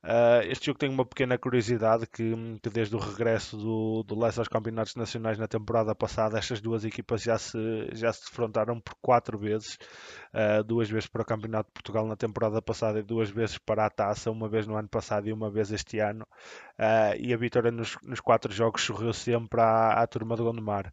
Uh, 0.04 0.44
este 0.50 0.66
jogo 0.66 0.78
tem 0.78 0.90
uma 0.90 1.06
pequena 1.06 1.38
curiosidade 1.38 2.06
que, 2.06 2.34
que 2.62 2.68
desde 2.68 2.94
o 2.94 2.98
regresso 2.98 3.56
do, 3.56 4.02
do 4.02 4.22
aos 4.22 4.48
campeonatos 4.48 4.94
nacionais 4.96 5.38
na 5.38 5.48
temporada 5.48 5.94
passada, 5.94 6.38
estas 6.38 6.60
duas 6.60 6.84
equipas 6.84 7.22
já 7.22 7.38
se, 7.38 7.88
já 7.92 8.12
se 8.12 8.26
defrontaram 8.26 8.78
por 8.78 8.94
quatro 9.00 9.38
vezes, 9.38 9.78
uh, 10.34 10.62
duas 10.62 10.90
vezes 10.90 11.08
para 11.08 11.22
o 11.22 11.24
Campeonato 11.24 11.68
de 11.68 11.72
Portugal 11.72 12.06
na 12.06 12.16
temporada 12.16 12.60
passada 12.60 12.98
e 12.98 13.02
duas 13.02 13.30
vezes 13.30 13.56
para 13.56 13.86
a 13.86 13.90
Taça, 13.90 14.30
uma 14.30 14.46
vez 14.46 14.66
no 14.66 14.76
ano 14.76 14.88
passado 14.88 15.26
e 15.26 15.32
uma 15.32 15.50
vez 15.50 15.72
este 15.72 15.98
ano, 16.00 16.26
uh, 16.78 17.16
e 17.18 17.32
a 17.32 17.36
vitória 17.38 17.70
nos, 17.70 17.96
nos, 18.02 18.20
quatro 18.20 18.52
jogos 18.52 18.82
sorriu 18.82 19.12
sempre 19.14 19.62
à, 19.62 20.02
à 20.02 20.06
turma 20.06 20.36
do 20.36 20.44
Gondomar. 20.44 20.92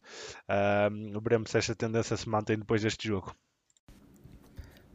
Veremos 1.22 1.52
se 1.52 1.58
esta 1.58 1.76
tendência 1.76 2.16
se 2.16 2.30
mantém 2.30 2.58
depois 2.58 2.82
deste 2.82 3.10
jogo. 3.10 3.36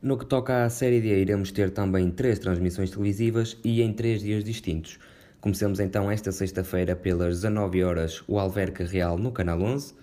No 0.02 0.18
que 0.18 0.26
toca 0.26 0.62
à 0.62 0.68
Série 0.68 1.00
D, 1.00 1.22
iremos 1.22 1.50
ter 1.50 1.70
também 1.70 2.10
três 2.10 2.38
transmissões 2.38 2.90
televisivas 2.90 3.56
e 3.64 3.80
em 3.80 3.94
três 3.94 4.20
dias 4.20 4.44
distintos. 4.44 4.98
Comecemos 5.40 5.80
então 5.80 6.10
esta 6.10 6.30
sexta-feira 6.30 6.94
pelas 6.94 7.36
19 7.36 7.82
horas 7.82 8.22
o 8.28 8.38
Alverca 8.38 8.84
Real 8.84 9.16
no 9.16 9.32
Canal 9.32 9.62
11. 9.62 9.94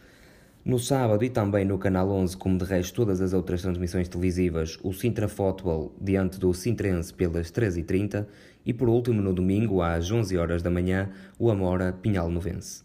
No 0.66 0.80
sábado 0.80 1.24
e 1.24 1.30
também 1.30 1.64
no 1.64 1.78
Canal 1.78 2.10
11, 2.10 2.36
como 2.38 2.58
de 2.58 2.66
resto 2.66 2.96
todas 2.96 3.22
as 3.22 3.34
outras 3.34 3.62
transmissões 3.62 4.08
televisivas, 4.08 4.80
o 4.82 4.92
Sintra 4.94 5.28
Football 5.28 5.94
diante 6.02 6.40
do 6.40 6.52
Sintrense 6.56 7.14
pelas 7.14 7.52
13h30 7.52 8.26
e 8.66 8.74
por 8.74 8.90
último 8.90 9.22
no 9.22 9.32
domingo 9.32 9.84
às 9.84 10.10
11 10.10 10.36
horas 10.38 10.64
da 10.64 10.72
manhã 10.72 11.12
o 11.38 11.52
Amora 11.52 11.94
Pinhal 11.94 12.32
Novense. 12.32 12.84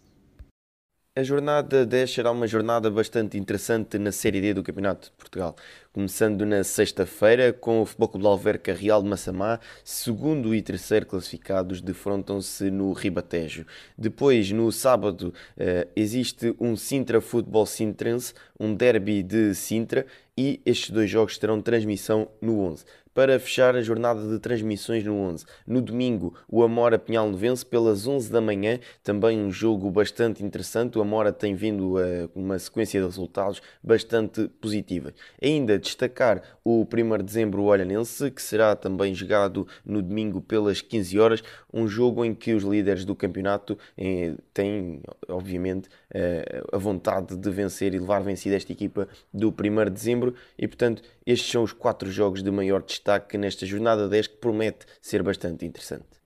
A 1.19 1.23
jornada 1.25 1.85
10 1.85 2.13
será 2.13 2.31
uma 2.31 2.47
jornada 2.47 2.89
bastante 2.89 3.37
interessante 3.37 3.99
na 3.99 4.13
Série 4.13 4.41
D 4.41 4.55
do 4.55 4.63
Campeonato 4.63 5.07
de 5.09 5.13
Portugal. 5.17 5.57
Começando 5.93 6.47
na 6.47 6.63
sexta-feira 6.63 7.53
com 7.53 7.83
o 7.83 7.85
Futebol 7.85 8.09
Clube 8.11 8.23
de 8.23 8.29
Alverca 8.29 8.73
Real 8.73 9.03
de 9.03 9.09
Massamá, 9.09 9.59
segundo 9.83 10.55
e 10.55 10.63
terceiro 10.63 11.07
classificados 11.07 11.81
defrontam-se 11.81 12.71
no 12.71 12.93
Ribatejo. 12.93 13.67
Depois, 13.99 14.53
no 14.53 14.71
sábado, 14.71 15.35
eh, 15.57 15.89
existe 15.97 16.55
um 16.61 16.77
Sintra 16.77 17.21
Futebol 17.21 17.67
Sintrense, 17.67 18.33
um 18.61 18.73
derby 18.73 19.21
de 19.25 19.57
Sintra 19.57 20.07
e 20.37 20.61
estes 20.65 20.91
dois 20.91 21.11
jogos 21.11 21.37
terão 21.37 21.61
transmissão 21.61 22.29
no 22.41 22.61
11 22.61 22.85
para 23.19 23.37
fechar 23.41 23.75
a 23.75 23.83
jornada 23.83 24.29
de 24.29 24.39
transmissões 24.39 25.03
no 25.03 25.13
11. 25.17 25.45
No 25.67 25.83
domingo, 25.83 26.37
o 26.49 26.63
Amora 26.63 26.97
Pinhal 26.97 27.33
vence 27.33 27.67
pelas 27.67 28.07
11 28.07 28.31
da 28.31 28.41
manhã, 28.41 28.79
também 29.03 29.41
um 29.41 29.51
jogo 29.51 29.91
bastante 29.91 30.45
interessante. 30.45 30.97
O 30.97 31.03
Amora 31.03 31.33
tem 31.33 31.53
vindo 31.53 31.99
a 31.99 32.31
uma 32.33 32.57
sequência 32.61 33.01
de 33.01 33.07
resultados 33.07 33.61
bastante 33.83 34.47
positiva. 34.61 35.13
Ainda 35.43 35.81
destacar 35.81 36.41
o 36.65 36.87
1 36.87 37.19
de 37.19 37.25
dezembro 37.25 37.63
o 37.63 37.65
Olhanense, 37.65 38.31
que 38.31 38.41
será 38.41 38.77
também 38.77 39.13
jogado 39.13 39.67
no 39.85 40.01
domingo 40.01 40.41
pelas 40.41 40.81
15 40.81 41.19
horas, 41.19 41.43
um 41.75 41.89
jogo 41.89 42.25
em 42.25 42.33
que 42.33 42.55
os 42.55 42.63
líderes 42.63 43.05
do 43.05 43.17
campeonato 43.17 43.77
eh, 43.97 44.35
têm, 44.55 45.03
obviamente, 45.29 45.89
eh, 46.15 46.63
a 46.73 46.79
vontade 46.79 47.37
de 47.37 47.51
vencer 47.51 47.95
e 47.95 47.99
levar 47.99 48.23
vencida 48.23 48.55
esta 48.55 48.71
equipa 48.71 49.09
do 49.35 49.49
1 49.49 49.85
de 49.87 49.91
dezembro 49.91 50.35
e, 50.57 50.69
portanto, 50.69 51.03
estes 51.27 51.51
são 51.51 51.65
os 51.65 51.73
quatro 51.73 52.09
jogos 52.13 52.45
de 52.45 52.51
maior 52.53 52.81
destaque 52.81 53.08
nesta 53.39 53.65
jornada 53.65 54.09
10 54.09 54.27
que 54.27 54.37
promete 54.37 54.87
ser 55.01 55.23
bastante 55.23 55.65
interessante. 55.65 56.19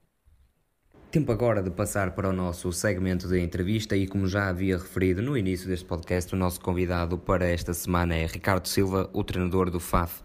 Tempo 1.13 1.31
agora 1.31 1.63
de 1.63 1.71
passar 1.71 2.15
para 2.15 2.31
o 2.31 2.33
nosso 2.33 2.73
segmento 2.73 3.29
de 3.29 3.39
entrevista 3.39 3.95
e 3.95 4.07
como 4.07 4.27
já 4.27 4.49
havia 4.49 4.79
referido 4.79 5.21
no 5.21 5.37
início 5.37 5.69
deste 5.69 5.85
podcast, 5.85 6.35
o 6.35 6.39
nosso 6.39 6.59
convidado 6.59 7.19
para 7.19 7.47
esta 7.47 7.75
semana 7.75 8.15
é 8.15 8.25
Ricardo 8.25 8.67
Silva, 8.67 9.11
o 9.13 9.23
treinador 9.23 9.71
do 9.71 9.79
FAF. 9.79 10.23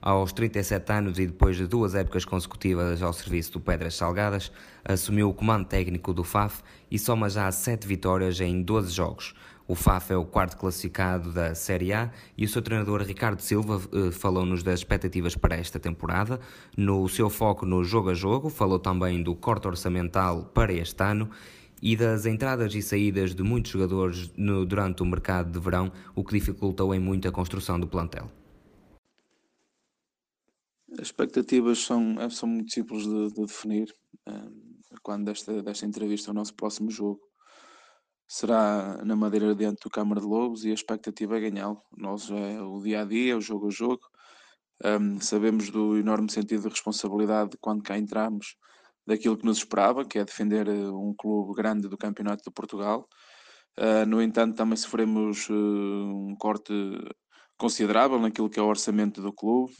Aos 0.00 0.32
37 0.32 0.92
anos 0.92 1.18
e 1.18 1.26
depois 1.26 1.58
de 1.58 1.66
duas 1.66 1.94
épocas 1.94 2.24
consecutivas 2.24 3.02
ao 3.02 3.12
serviço 3.12 3.52
do 3.52 3.60
Pedras 3.60 3.94
Salgadas, 3.94 4.50
assumiu 4.82 5.28
o 5.28 5.34
comando 5.34 5.66
técnico 5.66 6.14
do 6.14 6.24
FAF 6.24 6.62
e 6.90 6.98
soma 6.98 7.28
já 7.28 7.52
7 7.52 7.86
vitórias 7.86 8.40
em 8.40 8.62
12 8.62 8.90
jogos. 8.90 9.34
O 9.70 9.76
FAF 9.76 10.12
é 10.12 10.16
o 10.16 10.24
quarto 10.24 10.56
classificado 10.56 11.32
da 11.32 11.54
Série 11.54 11.92
A 11.92 12.10
e 12.36 12.44
o 12.44 12.48
seu 12.48 12.60
treinador 12.60 13.02
Ricardo 13.02 13.40
Silva 13.40 13.80
eh, 13.92 14.10
falou-nos 14.10 14.64
das 14.64 14.80
expectativas 14.80 15.36
para 15.36 15.54
esta 15.54 15.78
temporada. 15.78 16.40
No 16.76 17.08
seu 17.08 17.30
foco 17.30 17.64
no 17.64 17.84
jogo 17.84 18.10
a 18.10 18.14
jogo, 18.14 18.50
falou 18.50 18.80
também 18.80 19.22
do 19.22 19.32
corte 19.36 19.68
orçamental 19.68 20.46
para 20.46 20.72
este 20.72 21.00
ano 21.04 21.30
e 21.80 21.96
das 21.96 22.26
entradas 22.26 22.74
e 22.74 22.82
saídas 22.82 23.32
de 23.32 23.44
muitos 23.44 23.70
jogadores 23.70 24.32
no, 24.36 24.66
durante 24.66 25.04
o 25.04 25.06
mercado 25.06 25.52
de 25.52 25.60
verão, 25.60 25.92
o 26.16 26.24
que 26.24 26.36
dificultou 26.36 26.92
em 26.92 26.98
muito 26.98 27.28
a 27.28 27.30
construção 27.30 27.78
do 27.78 27.86
plantel. 27.86 28.28
As 30.98 31.06
expectativas 31.06 31.78
são, 31.78 32.16
são 32.28 32.48
muito 32.48 32.72
simples 32.72 33.04
de, 33.04 33.28
de 33.28 33.46
definir. 33.46 33.86
Quando 35.00 35.26
desta, 35.26 35.62
desta 35.62 35.86
entrevista, 35.86 36.32
o 36.32 36.34
nosso 36.34 36.54
próximo 36.54 36.90
jogo 36.90 37.29
será 38.30 39.04
na 39.04 39.16
Madeira 39.16 39.52
diante 39.56 39.82
do 39.82 39.90
Câmara 39.90 40.20
de 40.20 40.26
Lobos 40.26 40.64
e 40.64 40.70
a 40.70 40.74
expectativa 40.74 41.36
é 41.36 41.50
ganhá-lo. 41.50 41.82
Nós 41.96 42.30
é 42.30 42.62
o 42.62 42.80
dia 42.80 43.02
a 43.02 43.04
dia, 43.04 43.36
o 43.36 43.40
jogo 43.40 43.66
a 43.66 43.70
jogo. 43.70 44.02
Um, 44.84 45.20
sabemos 45.20 45.68
do 45.68 45.98
enorme 45.98 46.30
sentido 46.30 46.62
de 46.62 46.68
responsabilidade 46.68 47.58
quando 47.60 47.82
cá 47.82 47.98
entramos, 47.98 48.54
daquilo 49.04 49.36
que 49.36 49.44
nos 49.44 49.58
esperava, 49.58 50.04
que 50.04 50.16
é 50.16 50.24
defender 50.24 50.68
eh, 50.68 50.88
um 50.90 51.12
clube 51.12 51.54
grande 51.54 51.88
do 51.88 51.98
Campeonato 51.98 52.44
de 52.44 52.52
Portugal. 52.52 53.08
Uh, 53.76 54.06
no 54.06 54.22
entanto, 54.22 54.54
também 54.54 54.76
sofremos 54.76 55.48
uh, 55.48 55.52
um 55.52 56.36
corte 56.38 56.72
considerável 57.58 58.20
naquilo 58.20 58.48
que 58.48 58.60
é 58.60 58.62
o 58.62 58.68
orçamento 58.68 59.20
do 59.20 59.32
clube, 59.32 59.72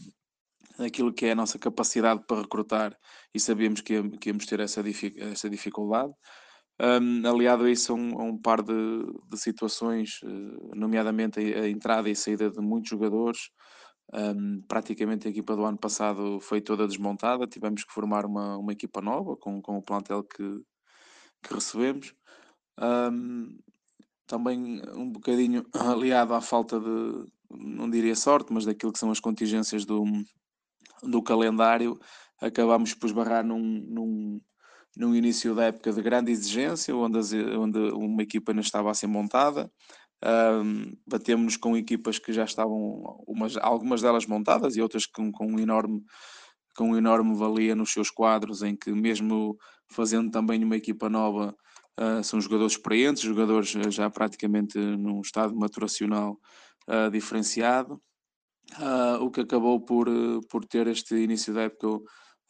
naquilo 0.77 1.13
que 1.13 1.27
é 1.27 1.33
a 1.33 1.37
nossa 1.37 1.57
capacidade 1.57 2.25
para 2.27 2.43
recrutar, 2.43 2.97
e 3.33 3.39
sabíamos 3.39 3.81
que, 3.81 4.11
que 4.19 4.31
íamos 4.31 4.45
ter 4.45 4.59
essa, 4.59 4.83
essa 5.31 5.49
dificuldade. 5.49 6.13
Um, 6.83 7.29
aliado 7.29 7.65
a 7.65 7.71
isso, 7.71 7.93
a 7.93 7.95
um, 7.95 8.19
a 8.19 8.25
um 8.25 8.39
par 8.39 8.63
de, 8.63 8.73
de 9.29 9.37
situações, 9.37 10.19
uh, 10.23 10.75
nomeadamente 10.75 11.39
a, 11.39 11.65
a, 11.65 11.69
entrada 11.69 12.09
e 12.09 12.17
saída 12.17 12.51
de 12.51 12.59
muitos 12.61 12.89
jogadores. 12.89 13.51
Um, 14.15 14.63
praticamente 14.67 15.29
a 15.29 15.31
equipa 15.31 15.55
do 15.55 15.65
ano 15.65 15.77
passado 15.77 16.41
foi 16.41 16.63
toda 16.63 16.89
desmontada, 16.89 17.47
tivemos 17.47 17.85
que 17.85 17.93
formar 17.93 18.25
uma, 18.25 18.57
uma 18.57 18.73
equipa 18.73 19.03
nova 19.03 19.37
com, 19.37 19.61
com 19.61 19.77
o 19.77 19.83
plantel 19.83 20.25
que, 20.25 20.61
que 21.43 21.55
recebemos. 21.55 22.15
também 24.27 24.81
um 24.95 25.11
bocadinho 25.13 25.67
aliado 25.75 26.33
à 26.33 26.41
falta 26.41 26.81
de, 26.81 27.25
não 27.51 27.91
diria 27.91 28.17
sorte, 28.17 28.53
mas 28.53 28.65
daquilo 28.65 28.93
que 28.93 28.99
são 28.99 29.11
as 29.11 29.21
contingências 29.21 29.85
do, 29.85 30.03
do 31.03 31.23
calendário, 31.23 31.99
acabámos 32.41 32.95
por 32.95 33.07
esbarrar 33.07 33.45
num, 33.45 33.85
num, 33.87 34.41
num 34.97 35.15
início 35.15 35.55
da 35.55 35.65
época 35.65 35.93
de 35.93 36.03
grande 36.03 36.33
exigência, 36.33 36.95
onde, 36.95 37.19
as, 37.19 37.33
onde 37.33 37.79
uma 37.93 38.23
equipa 38.23 38.53
não 38.53 38.61
estava 38.61 38.91
a 38.91 38.95
ser 38.95 39.07
montada. 39.07 39.71
Um, 40.23 40.93
batemos 41.07 41.57
com 41.57 41.77
equipas 41.77 42.19
que 42.19 42.33
já 42.33 42.45
estavam, 42.45 43.03
umas, 43.27 43.57
algumas 43.57 44.03
delas 44.03 44.27
montadas 44.27 44.77
e 44.77 44.83
outras 44.83 45.07
com, 45.07 45.33
com, 45.33 45.47
um 45.47 45.59
enorme, 45.59 46.03
com 46.77 46.91
um 46.91 46.97
enorme 46.97 47.35
valia 47.35 47.75
nos 47.75 47.93
seus 47.93 48.11
quadros, 48.11 48.63
em 48.63 48.77
que 48.77 48.93
mesmo 48.93 49.57
fazendo 49.91 50.31
também 50.31 50.63
uma 50.63 50.77
equipa 50.77 51.09
nova, 51.09 51.57
uh, 51.99 52.23
são 52.23 52.41
jogadores 52.41 52.75
experientes, 52.75 53.23
jogadores 53.23 53.71
já 53.71 54.11
praticamente 54.11 54.79
num 54.79 55.21
estado 55.23 55.57
maturacional 55.57 56.39
uh, 56.87 57.11
diferenciado, 57.11 57.95
uh, 58.79 59.25
o 59.25 59.31
que 59.31 59.41
acabou 59.41 59.81
por, 59.81 60.07
por 60.51 60.67
ter 60.67 60.87
este 60.87 61.15
início 61.15 61.55
da 61.55 61.63
época 61.63 61.89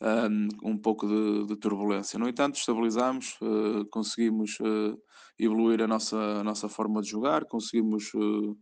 um, 0.00 0.48
um 0.70 0.78
pouco 0.78 1.06
de, 1.06 1.46
de, 1.46 1.56
turbulência. 1.56 2.18
No 2.18 2.28
entanto, 2.28 2.56
estabilizámos, 2.56 3.36
uh, 3.42 3.84
conseguimos 3.90 4.58
uh, 4.60 4.98
evoluir 5.38 5.82
a 5.82 5.86
nossa, 5.86 6.16
a 6.16 6.44
nossa 6.44 6.68
forma 6.68 7.02
de 7.02 7.08
jogar, 7.08 7.44
conseguimos 7.44 8.12
uh, 8.14 8.56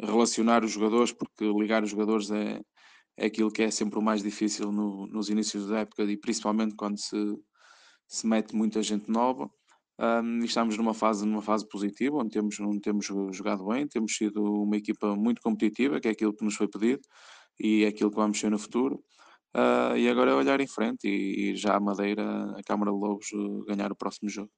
relacionar 0.00 0.64
os 0.64 0.72
jogadores, 0.72 1.12
porque 1.12 1.44
ligar 1.44 1.82
os 1.82 1.90
jogadores 1.90 2.30
é, 2.30 2.60
é 3.16 3.26
aquilo 3.26 3.50
que 3.50 3.62
é 3.62 3.70
sempre 3.70 3.98
o 3.98 4.02
mais 4.02 4.22
difícil 4.22 4.70
no, 4.72 5.06
nos 5.06 5.28
inícios 5.28 5.68
da 5.68 5.80
época 5.80 6.02
e 6.04 6.16
principalmente 6.16 6.74
quando 6.74 6.98
se, 6.98 7.16
se 8.06 8.26
mete 8.26 8.54
muita 8.54 8.82
gente 8.82 9.10
nova. 9.10 9.50
Um, 9.96 10.40
estamos 10.40 10.76
numa 10.76 10.92
fase, 10.92 11.24
numa 11.24 11.40
fase 11.40 11.66
positiva, 11.68 12.16
onde 12.16 12.30
temos, 12.30 12.58
onde 12.58 12.80
temos 12.80 13.06
jogado 13.30 13.64
bem, 13.66 13.86
temos 13.86 14.16
sido 14.16 14.42
uma 14.42 14.76
equipa 14.76 15.14
muito 15.14 15.40
competitiva, 15.40 16.00
que 16.00 16.08
é 16.08 16.10
aquilo 16.10 16.34
que 16.34 16.44
nos 16.44 16.56
foi 16.56 16.68
pedido 16.68 17.02
e 17.60 17.84
é 17.84 17.88
aquilo 17.88 18.10
que 18.10 18.16
vamos 18.16 18.38
ser 18.38 18.50
no 18.50 18.58
futuro. 18.58 19.02
Uh, 19.56 19.96
e 19.96 20.08
agora 20.08 20.32
é 20.32 20.34
olhar 20.34 20.60
em 20.60 20.66
frente 20.66 21.06
e, 21.06 21.52
e, 21.52 21.56
já 21.56 21.76
a 21.76 21.80
Madeira, 21.80 22.22
a 22.58 22.62
Câmara 22.64 22.90
de 22.90 22.98
Lobos, 22.98 23.30
uh, 23.32 23.64
ganhar 23.64 23.92
o 23.92 23.96
próximo 23.96 24.28
jogo. 24.28 24.50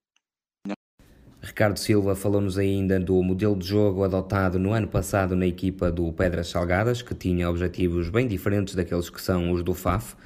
Ricardo 1.43 1.79
Silva 1.79 2.17
falou-nos 2.17 2.59
ainda 2.59 2.99
do 2.99 3.23
modelo 3.23 3.57
de 3.57 3.67
jogo 3.67 4.03
adotado 4.03 4.59
no 4.59 4.73
ano 4.73 4.89
passado 4.89 5.37
na 5.37 5.47
equipa 5.47 5.93
do 5.93 6.11
Pedras 6.13 6.49
Salgadas, 6.49 7.03
que 7.03 7.15
tinha 7.15 7.49
objetivos 7.49 8.09
bem 8.09 8.27
diferentes 8.27 8.75
daqueles 8.75 9.11
que 9.11 9.21
são 9.21 9.53
os 9.53 9.63
do 9.63 9.75
FAF, 9.75 10.17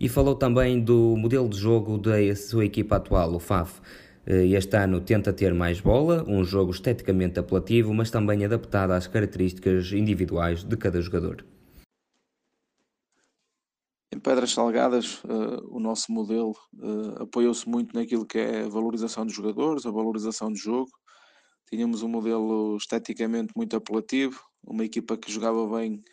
e 0.00 0.08
falou 0.08 0.34
também 0.34 0.80
do 0.80 1.16
modelo 1.16 1.48
de 1.48 1.58
jogo 1.58 1.98
da 1.98 2.34
sua 2.34 2.64
equipa 2.64 2.96
atual, 2.96 3.34
o 3.34 3.38
FAF. 3.38 3.80
Eh, 4.24 4.46
este 4.46 4.76
ano 4.76 5.00
tenta 5.00 5.32
ter 5.32 5.52
mais 5.52 5.80
bola, 5.80 6.24
um 6.26 6.42
jogo 6.44 6.70
esteticamente 6.70 7.38
apelativo, 7.38 7.92
mas 7.92 8.10
também 8.10 8.44
adaptado 8.44 8.92
às 8.92 9.06
características 9.06 9.92
individuais 9.92 10.64
de 10.64 10.76
cada 10.76 11.00
jogador. 11.00 11.44
Pedras 14.22 14.52
Salgadas, 14.52 15.22
uh, 15.24 15.66
o 15.68 15.80
nosso 15.80 16.12
modelo 16.12 16.56
uh, 16.74 17.22
apoiou-se 17.22 17.68
muito 17.68 17.94
naquilo 17.94 18.24
que 18.24 18.38
é 18.38 18.62
a 18.62 18.68
valorização 18.68 19.26
dos 19.26 19.34
jogadores, 19.34 19.84
a 19.84 19.90
valorização 19.90 20.50
do 20.50 20.56
jogo. 20.56 20.90
Tínhamos 21.68 22.02
um 22.02 22.08
modelo 22.08 22.76
esteticamente 22.76 23.52
muito 23.56 23.76
apelativo, 23.76 24.40
uma 24.64 24.84
equipa 24.84 25.16
que 25.16 25.32
jogava 25.32 25.66
bem 25.78 26.04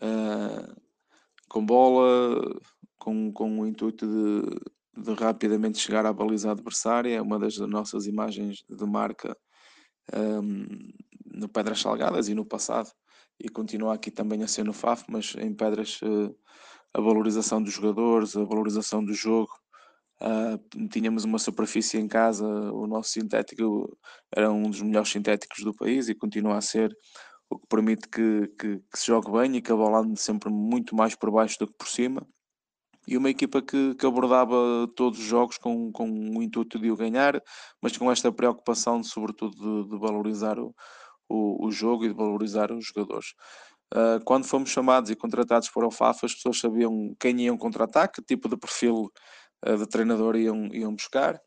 uh, 0.00 0.80
com 1.48 1.64
bola, 1.66 2.40
com, 2.98 3.32
com 3.32 3.60
o 3.60 3.66
intuito 3.66 4.06
de, 4.06 5.02
de, 5.02 5.14
rapidamente 5.14 5.78
chegar 5.78 6.06
à 6.06 6.12
baliza 6.12 6.52
adversária. 6.52 7.16
É 7.16 7.20
uma 7.20 7.38
das 7.38 7.58
nossas 7.58 8.06
imagens 8.06 8.64
de 8.68 8.86
marca 8.86 9.36
um, 10.14 10.66
no 11.26 11.48
Pedras 11.48 11.80
Salgadas 11.80 12.28
e 12.28 12.34
no 12.34 12.44
passado, 12.44 12.90
e 13.40 13.48
continua 13.48 13.94
aqui 13.94 14.10
também 14.10 14.42
a 14.42 14.48
ser 14.48 14.64
no 14.64 14.72
FAF, 14.72 15.04
mas 15.08 15.34
em 15.36 15.54
Pedras 15.54 15.98
a 16.94 17.00
valorização 17.00 17.62
dos 17.62 17.72
jogadores, 17.72 18.36
a 18.36 18.44
valorização 18.44 19.04
do 19.04 19.14
jogo. 19.14 19.50
Uh, 20.20 20.88
tínhamos 20.88 21.24
uma 21.24 21.38
superfície 21.38 21.96
em 21.98 22.06
casa, 22.06 22.44
o 22.46 22.86
nosso 22.86 23.10
sintético 23.10 23.96
era 24.34 24.50
um 24.50 24.64
dos 24.64 24.82
melhores 24.82 25.10
sintéticos 25.10 25.64
do 25.64 25.74
país 25.74 26.10
e 26.10 26.14
continua 26.14 26.58
a 26.58 26.60
ser, 26.60 26.94
o 27.48 27.58
que 27.58 27.66
permite 27.66 28.08
que, 28.08 28.48
que, 28.58 28.78
que 28.78 28.98
se 28.98 29.06
jogue 29.06 29.30
bem 29.32 29.56
e 29.56 29.62
que 29.62 29.72
a 29.72 29.76
bola 29.76 30.00
ande 30.00 30.20
sempre 30.20 30.50
muito 30.50 30.94
mais 30.94 31.14
por 31.14 31.30
baixo 31.30 31.58
do 31.58 31.66
que 31.66 31.74
por 31.74 31.88
cima. 31.88 32.26
E 33.08 33.16
uma 33.16 33.30
equipa 33.30 33.62
que, 33.62 33.94
que 33.94 34.06
abordava 34.06 34.54
todos 34.94 35.18
os 35.18 35.24
jogos 35.24 35.58
com, 35.58 35.90
com 35.90 36.08
o 36.08 36.42
intuito 36.42 36.78
de 36.78 36.90
o 36.90 36.96
ganhar, 36.96 37.42
mas 37.82 37.96
com 37.96 38.12
esta 38.12 38.30
preocupação, 38.30 39.02
sobretudo, 39.02 39.56
de, 39.56 39.90
de 39.90 39.98
valorizar 39.98 40.58
o, 40.58 40.74
o, 41.28 41.66
o 41.66 41.70
jogo 41.72 42.04
e 42.04 42.08
de 42.08 42.14
valorizar 42.14 42.70
os 42.70 42.86
jogadores. 42.86 43.34
Uh, 43.92 44.22
quando 44.24 44.44
fomos 44.44 44.70
chamados 44.70 45.10
e 45.10 45.16
contratados 45.16 45.68
para 45.68 45.86
o 45.86 45.90
FAF, 45.90 46.24
as 46.24 46.34
pessoas 46.34 46.60
sabiam 46.60 47.14
quem 47.18 47.40
iam 47.42 47.56
contratar, 47.58 48.10
que 48.10 48.22
tipo 48.22 48.48
de 48.48 48.56
perfil 48.56 49.10
uh, 49.66 49.76
de 49.76 49.86
treinador 49.88 50.36
iam, 50.36 50.66
iam 50.72 50.94
buscar, 50.94 51.40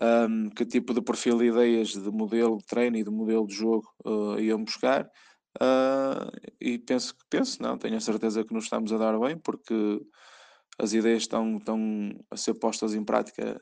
um, 0.00 0.50
que 0.50 0.66
tipo 0.66 0.92
de 0.92 1.00
perfil 1.00 1.38
de 1.38 1.46
ideias, 1.46 1.88
de 1.88 2.10
modelo 2.10 2.58
de 2.58 2.66
treino 2.66 2.96
e 2.98 3.04
de 3.04 3.10
modelo 3.10 3.46
de 3.46 3.54
jogo 3.54 3.88
uh, 4.04 4.38
iam 4.38 4.62
buscar. 4.62 5.08
e 6.60 6.78
penso 6.78 7.14
que 7.14 7.24
penso, 7.30 7.62
não, 7.62 7.78
tenho 7.78 7.96
a 7.96 8.00
certeza 8.00 8.44
que 8.44 8.52
nos 8.52 8.64
estamos 8.64 8.92
a 8.92 8.98
dar 8.98 9.18
bem, 9.18 9.38
porque 9.38 10.00
as 10.78 10.92
ideias 10.92 11.22
estão, 11.22 11.56
estão 11.56 11.78
a 12.30 12.36
ser 12.36 12.54
postas 12.54 12.94
em 12.94 13.04
prática 13.04 13.60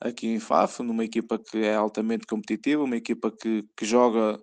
aqui 0.00 0.28
em 0.28 0.40
FAF, 0.40 0.82
numa 0.82 1.04
equipa 1.04 1.38
que 1.38 1.58
é 1.58 1.74
altamente 1.74 2.26
competitiva, 2.26 2.84
uma 2.84 2.96
equipa 2.96 3.30
que, 3.30 3.64
que 3.76 3.84
joga 3.84 4.38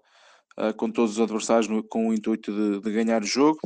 uh, 0.59 0.73
com 0.75 0.89
todos 0.89 1.13
os 1.13 1.19
adversários 1.19 1.67
no, 1.67 1.83
com 1.83 2.09
o 2.09 2.13
intuito 2.13 2.51
de, 2.51 2.81
de, 2.81 2.91
ganhar 2.91 3.21
o 3.21 3.25
jogo. 3.25 3.59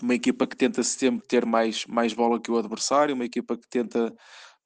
Uma 0.00 0.14
equipa 0.14 0.46
que 0.46 0.56
tenta 0.56 0.82
sempre 0.82 1.26
ter 1.26 1.44
mais, 1.44 1.84
mais 1.86 2.12
bola 2.12 2.40
que 2.40 2.50
o 2.50 2.58
adversário, 2.58 3.14
uma 3.14 3.24
equipa 3.24 3.56
que 3.56 3.68
tenta 3.68 4.14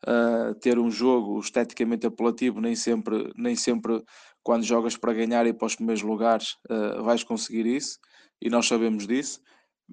uh, 0.07 0.55
ter 0.61 0.79
um 0.79 0.91
jogo 0.91 1.39
esteticamente 1.41 2.07
apelativo, 2.07 2.61
nem 2.61 2.75
sempre, 2.75 3.33
nem 3.37 3.57
sempre 3.57 4.03
quando 4.43 4.65
jogas 4.65 4.97
para 4.97 5.15
ganhar 5.15 5.47
e 5.47 5.53
para 5.53 5.67
os 5.67 5.77
primeiros 5.77 6.03
lugares 6.03 6.57
uh, 6.71 7.03
vais 7.03 7.25
conseguir 7.25 7.67
isso, 7.67 7.99
e 8.41 8.51
nós 8.51 8.67
sabemos 8.67 9.07
disso. 9.07 9.41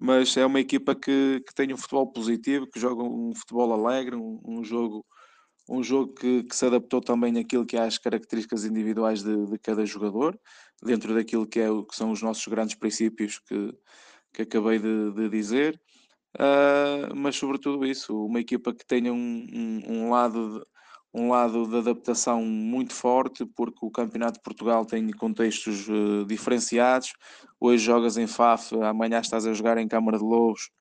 Mas 0.02 0.36
é 0.38 0.46
uma 0.46 0.60
equipa 0.60 0.96
que, 0.96 1.42
que 1.46 1.54
tem 1.54 1.74
um 1.74 1.78
futebol 1.78 2.12
positivo, 2.12 2.68
que 2.68 2.80
joga 2.80 3.04
um 3.04 3.34
futebol 3.36 3.74
alegre, 3.74 4.16
um, 4.16 4.40
um 4.46 4.64
jogo 4.64 5.06
um 5.70 5.84
jogo 5.84 6.14
que, 6.14 6.44
que, 6.44 6.56
se 6.56 6.66
adaptou 6.66 7.00
também 7.00 7.38
àquilo 7.38 7.66
que 7.66 7.78
é 7.78 7.82
as 7.82 7.98
características 7.98 8.66
individuais 8.66 9.22
de, 9.22 9.46
de, 9.46 9.60
cada 9.60 9.86
jogador, 9.86 10.38
dentro 10.82 11.14
daquilo 11.14 11.46
que, 11.46 11.60
é, 11.60 11.68
que 11.68 11.96
são 11.96 12.12
os 12.12 12.22
nossos 12.24 12.46
grandes 12.48 12.76
princípios 12.76 13.40
que, 13.40 13.74
que 14.34 14.42
acabei 14.42 14.80
de, 14.80 15.12
de 15.12 15.30
dizer, 15.30 15.80
uh, 16.38 17.16
mas 17.16 17.36
sobretudo 17.36 17.86
isso, 17.86 18.26
uma 18.26 18.40
equipa 18.40 18.74
que 18.74 18.86
tenha 18.86 19.14
um, 19.14 19.48
um, 19.54 19.82
um, 19.88 20.10
lado 20.10 20.60
de, 20.60 20.66
um 21.14 21.30
lado 21.30 21.68
de 21.68 21.78
adaptação 21.78 22.44
muito 22.44 22.94
forte, 22.94 23.46
porque 23.46 23.86
o 23.86 23.92
Campeonato 23.92 24.40
de 24.40 24.44
Portugal 24.44 24.84
tem 24.86 25.08
contextos 25.12 25.88
uh, 25.88 26.26
diferenciados, 26.26 27.14
hoje 27.60 27.84
jogas 27.84 28.18
em 28.18 28.26
FAF, 28.26 28.74
amanhã 28.82 29.20
estás 29.20 29.46
a 29.46 29.54
jogar 29.54 29.78
em 29.78 29.88
Câmara 29.88 30.18
de 30.18 30.24
Lobos, 30.24 30.72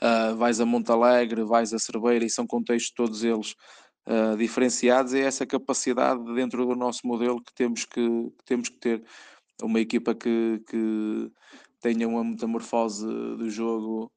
uh, 0.00 0.34
vais 0.36 0.58
a 0.58 0.64
Montalegre, 0.64 1.42
vais 1.44 1.74
a 1.74 1.78
Cerveira, 1.78 2.24
e 2.24 2.30
são 2.30 2.46
contextos 2.46 2.92
todos 2.92 3.24
eles 3.24 3.54
uh, 4.06 4.36
diferenciados, 4.36 5.14
é 5.14 5.20
essa 5.20 5.46
capacidade 5.46 6.22
dentro 6.34 6.66
do 6.66 6.74
nosso 6.74 7.06
modelo 7.06 7.42
que 7.42 7.52
temos 7.54 7.84
que, 7.84 8.00
que 8.00 8.44
temos 8.44 8.68
que 8.68 8.78
ter. 8.78 9.04
Uma 9.62 9.80
equipa 9.80 10.14
que, 10.14 10.62
que 10.66 11.30
tenha 11.80 12.08
uma 12.08 12.24
metamorfose 12.24 13.06
do 13.06 13.50
jogo 13.50 14.10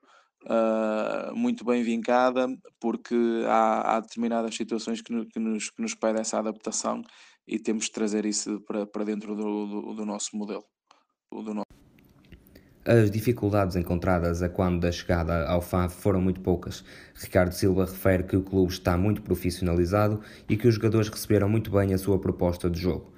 uh, 0.44 1.36
muito 1.36 1.66
bem 1.66 1.84
vincada, 1.84 2.48
porque 2.80 3.16
há, 3.48 3.96
há 3.96 4.00
determinadas 4.00 4.56
situações 4.56 5.02
que, 5.02 5.26
que, 5.26 5.40
nos, 5.40 5.70
que 5.70 5.82
nos 5.82 5.96
pedem 5.96 6.22
essa 6.22 6.40
adaptação 6.40 7.02
e 7.48 7.60
temos 7.60 7.86
de 7.86 7.92
trazer 7.92 8.26
isso 8.26 8.62
para, 8.62 8.86
para 8.86 9.04
dentro 9.04 9.36
do, 9.36 9.68
do, 9.68 9.94
do 9.96 10.06
nosso 10.06 10.36
modelo. 10.36 10.64
Do 11.32 11.54
nosso... 11.54 11.62
As 12.86 13.10
dificuldades 13.10 13.78
encontradas 13.78 14.42
a 14.42 14.50
quando 14.50 14.82
da 14.82 14.92
chegada 14.92 15.48
ao 15.48 15.62
FAF 15.62 15.96
foram 15.96 16.20
muito 16.20 16.42
poucas. 16.42 16.84
Ricardo 17.16 17.54
Silva 17.54 17.86
refere 17.86 18.24
que 18.24 18.36
o 18.36 18.44
clube 18.44 18.74
está 18.74 18.98
muito 18.98 19.22
profissionalizado 19.22 20.20
e 20.50 20.58
que 20.58 20.68
os 20.68 20.76
jogadores 20.76 21.08
receberam 21.08 21.48
muito 21.48 21.72
bem 21.72 21.94
a 21.94 21.98
sua 21.98 22.20
proposta 22.20 22.70
de 22.70 22.82
jogo. 22.82 23.14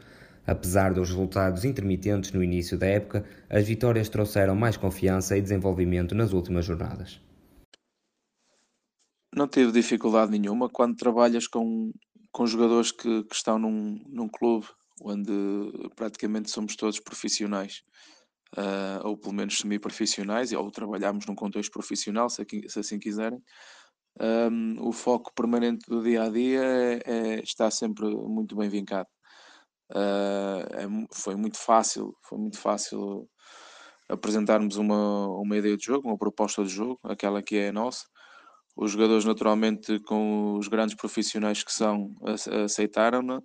Apesar 0.45 0.93
dos 0.93 1.09
resultados 1.09 1.65
intermitentes 1.65 2.31
no 2.31 2.43
início 2.43 2.77
da 2.77 2.85
época, 2.85 3.25
as 3.49 3.67
vitórias 3.67 4.07
trouxeram 4.07 4.55
mais 4.55 4.77
confiança 4.77 5.35
e 5.35 5.41
desenvolvimento 5.41 6.13
nas 6.13 6.31
últimas 6.31 6.63
jornadas. 6.63 7.19
Não 9.35 9.47
tive 9.47 9.71
dificuldade 9.71 10.31
nenhuma 10.31 10.69
quando 10.69 10.95
trabalhas 10.95 11.47
com, 11.47 11.91
com 12.31 12.45
jogadores 12.45 12.91
que, 12.91 13.23
que 13.23 13.35
estão 13.35 13.57
num, 13.57 13.99
num 14.07 14.29
clube 14.29 14.67
onde 15.01 15.33
praticamente 15.95 16.51
somos 16.51 16.75
todos 16.75 16.99
profissionais, 16.99 17.83
uh, 18.57 19.07
ou 19.07 19.17
pelo 19.17 19.33
menos 19.33 19.57
semi-profissionais, 19.57 20.51
ou 20.51 20.71
trabalhamos 20.71 21.25
num 21.25 21.35
contexto 21.35 21.71
profissional, 21.71 22.29
se, 22.29 22.45
se 22.67 22.79
assim 22.79 22.99
quiserem. 22.99 23.41
Um, 24.19 24.87
o 24.87 24.93
foco 24.93 25.33
permanente 25.35 25.85
do 25.89 26.01
dia 26.01 26.23
a 26.23 26.29
dia 26.29 26.63
é, 26.63 27.01
é, 27.05 27.39
está 27.41 27.69
sempre 27.69 28.05
muito 28.07 28.55
bem 28.55 28.69
vincado. 28.69 29.09
Uh, 29.91 30.63
é, 30.71 30.87
foi 31.13 31.35
muito 31.35 31.57
fácil, 31.57 32.15
foi 32.23 32.39
muito 32.39 32.57
fácil 32.57 33.29
apresentarmos 34.09 34.77
uma, 34.77 35.27
uma 35.27 35.57
ideia 35.57 35.75
de 35.75 35.85
jogo, 35.85 36.07
uma 36.07 36.17
proposta 36.17 36.63
de 36.63 36.69
jogo, 36.69 36.99
aquela 37.03 37.41
que 37.41 37.57
é 37.57 37.69
a 37.69 37.73
nossa. 37.73 38.05
Os 38.75 38.91
jogadores, 38.91 39.25
naturalmente, 39.25 39.99
com 40.01 40.57
os 40.57 40.67
grandes 40.67 40.95
profissionais 40.95 41.63
que 41.63 41.71
são, 41.71 42.13
aceitaram-na, 42.65 43.41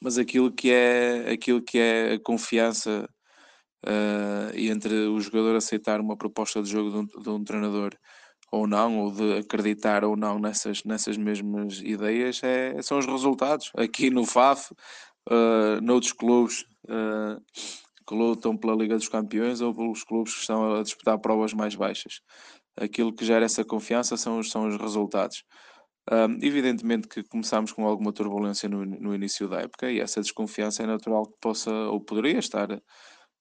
mas 0.00 0.18
aquilo 0.18 0.52
que 0.52 0.70
é, 0.70 1.30
aquilo 1.30 1.62
que 1.62 1.78
é 1.78 2.14
a 2.14 2.20
confiança 2.20 3.08
uh, 3.84 4.56
entre 4.56 4.94
o 5.08 5.20
jogador 5.20 5.56
aceitar 5.56 6.00
uma 6.00 6.16
proposta 6.16 6.62
de 6.62 6.70
jogo 6.70 6.90
de 6.90 6.96
um, 6.96 7.22
de 7.22 7.28
um, 7.28 7.44
treinador 7.44 7.94
ou 8.52 8.66
não, 8.66 9.00
ou 9.00 9.10
de 9.10 9.38
acreditar 9.38 10.04
ou 10.04 10.16
não 10.16 10.38
nessas, 10.38 10.84
nessas 10.84 11.16
mesmas 11.16 11.80
ideias, 11.80 12.42
é, 12.42 12.80
são 12.82 12.98
os 12.98 13.06
resultados. 13.06 13.70
Aqui 13.76 14.08
no 14.08 14.24
FAF, 14.24 14.72
uh, 15.28 15.80
noutros 15.82 16.12
clubes 16.12 16.62
uh, 16.88 17.40
que 18.06 18.14
lutam 18.14 18.56
pela 18.56 18.74
Liga 18.74 18.96
dos 18.96 19.08
Campeões 19.08 19.60
ou 19.60 19.74
pelos 19.74 20.04
clubes 20.04 20.34
que 20.34 20.40
estão 20.40 20.76
a 20.76 20.82
disputar 20.82 21.18
provas 21.18 21.52
mais 21.52 21.74
baixas. 21.74 22.20
Aquilo 22.76 23.12
que 23.12 23.24
gera 23.24 23.44
essa 23.44 23.64
confiança 23.64 24.16
são 24.16 24.38
os, 24.38 24.50
são 24.50 24.68
os 24.68 24.76
resultados. 24.76 25.42
Um, 26.10 26.38
evidentemente 26.40 27.08
que 27.08 27.24
começámos 27.24 27.72
com 27.72 27.84
alguma 27.84 28.12
turbulência 28.12 28.68
no, 28.68 28.84
no, 28.84 29.12
início 29.12 29.48
da 29.48 29.62
época 29.62 29.90
e 29.90 29.98
essa 29.98 30.20
desconfiança 30.20 30.84
é 30.84 30.86
natural 30.86 31.26
que 31.26 31.34
possa 31.40 31.72
ou 31.72 32.00
poderia 32.00 32.38
estar, 32.38 32.68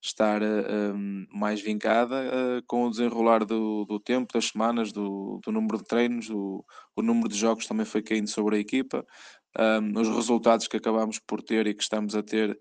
estar 0.05 0.41
um, 0.41 1.25
mais 1.33 1.61
vincada 1.61 2.15
uh, 2.15 2.63
com 2.67 2.85
o 2.85 2.89
desenrolar 2.89 3.45
do, 3.45 3.85
do 3.85 3.99
tempo, 3.99 4.33
das 4.33 4.47
semanas, 4.47 4.91
do, 4.91 5.39
do 5.43 5.51
número 5.51 5.77
de 5.77 5.85
treinos, 5.85 6.27
do, 6.27 6.63
o 6.95 7.01
número 7.01 7.27
de 7.27 7.35
jogos 7.35 7.65
também 7.65 7.85
foi 7.85 8.01
caindo 8.01 8.29
sobre 8.29 8.57
a 8.57 8.59
equipa 8.59 9.05
um, 9.57 9.99
os 9.99 10.09
resultados 10.09 10.67
que 10.67 10.77
acabamos 10.77 11.19
por 11.19 11.41
ter 11.41 11.67
e 11.67 11.73
que 11.73 11.83
estamos 11.83 12.15
a 12.15 12.21
ter, 12.21 12.51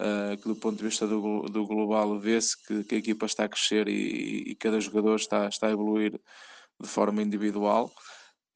uh, 0.00 0.36
que 0.36 0.48
do 0.48 0.56
ponto 0.56 0.76
de 0.76 0.84
vista 0.84 1.06
do, 1.06 1.42
do 1.42 1.66
global 1.66 2.18
vê-se 2.18 2.56
que, 2.66 2.84
que, 2.84 2.94
a 2.94 2.98
equipa 2.98 3.26
está 3.26 3.44
a 3.44 3.48
crescer 3.48 3.88
e, 3.88 4.50
e, 4.50 4.54
cada 4.56 4.80
jogador 4.80 5.16
está, 5.16 5.48
está 5.48 5.68
a 5.68 5.70
evoluir 5.70 6.12
de 6.80 6.88
forma 6.88 7.22
individual. 7.22 7.90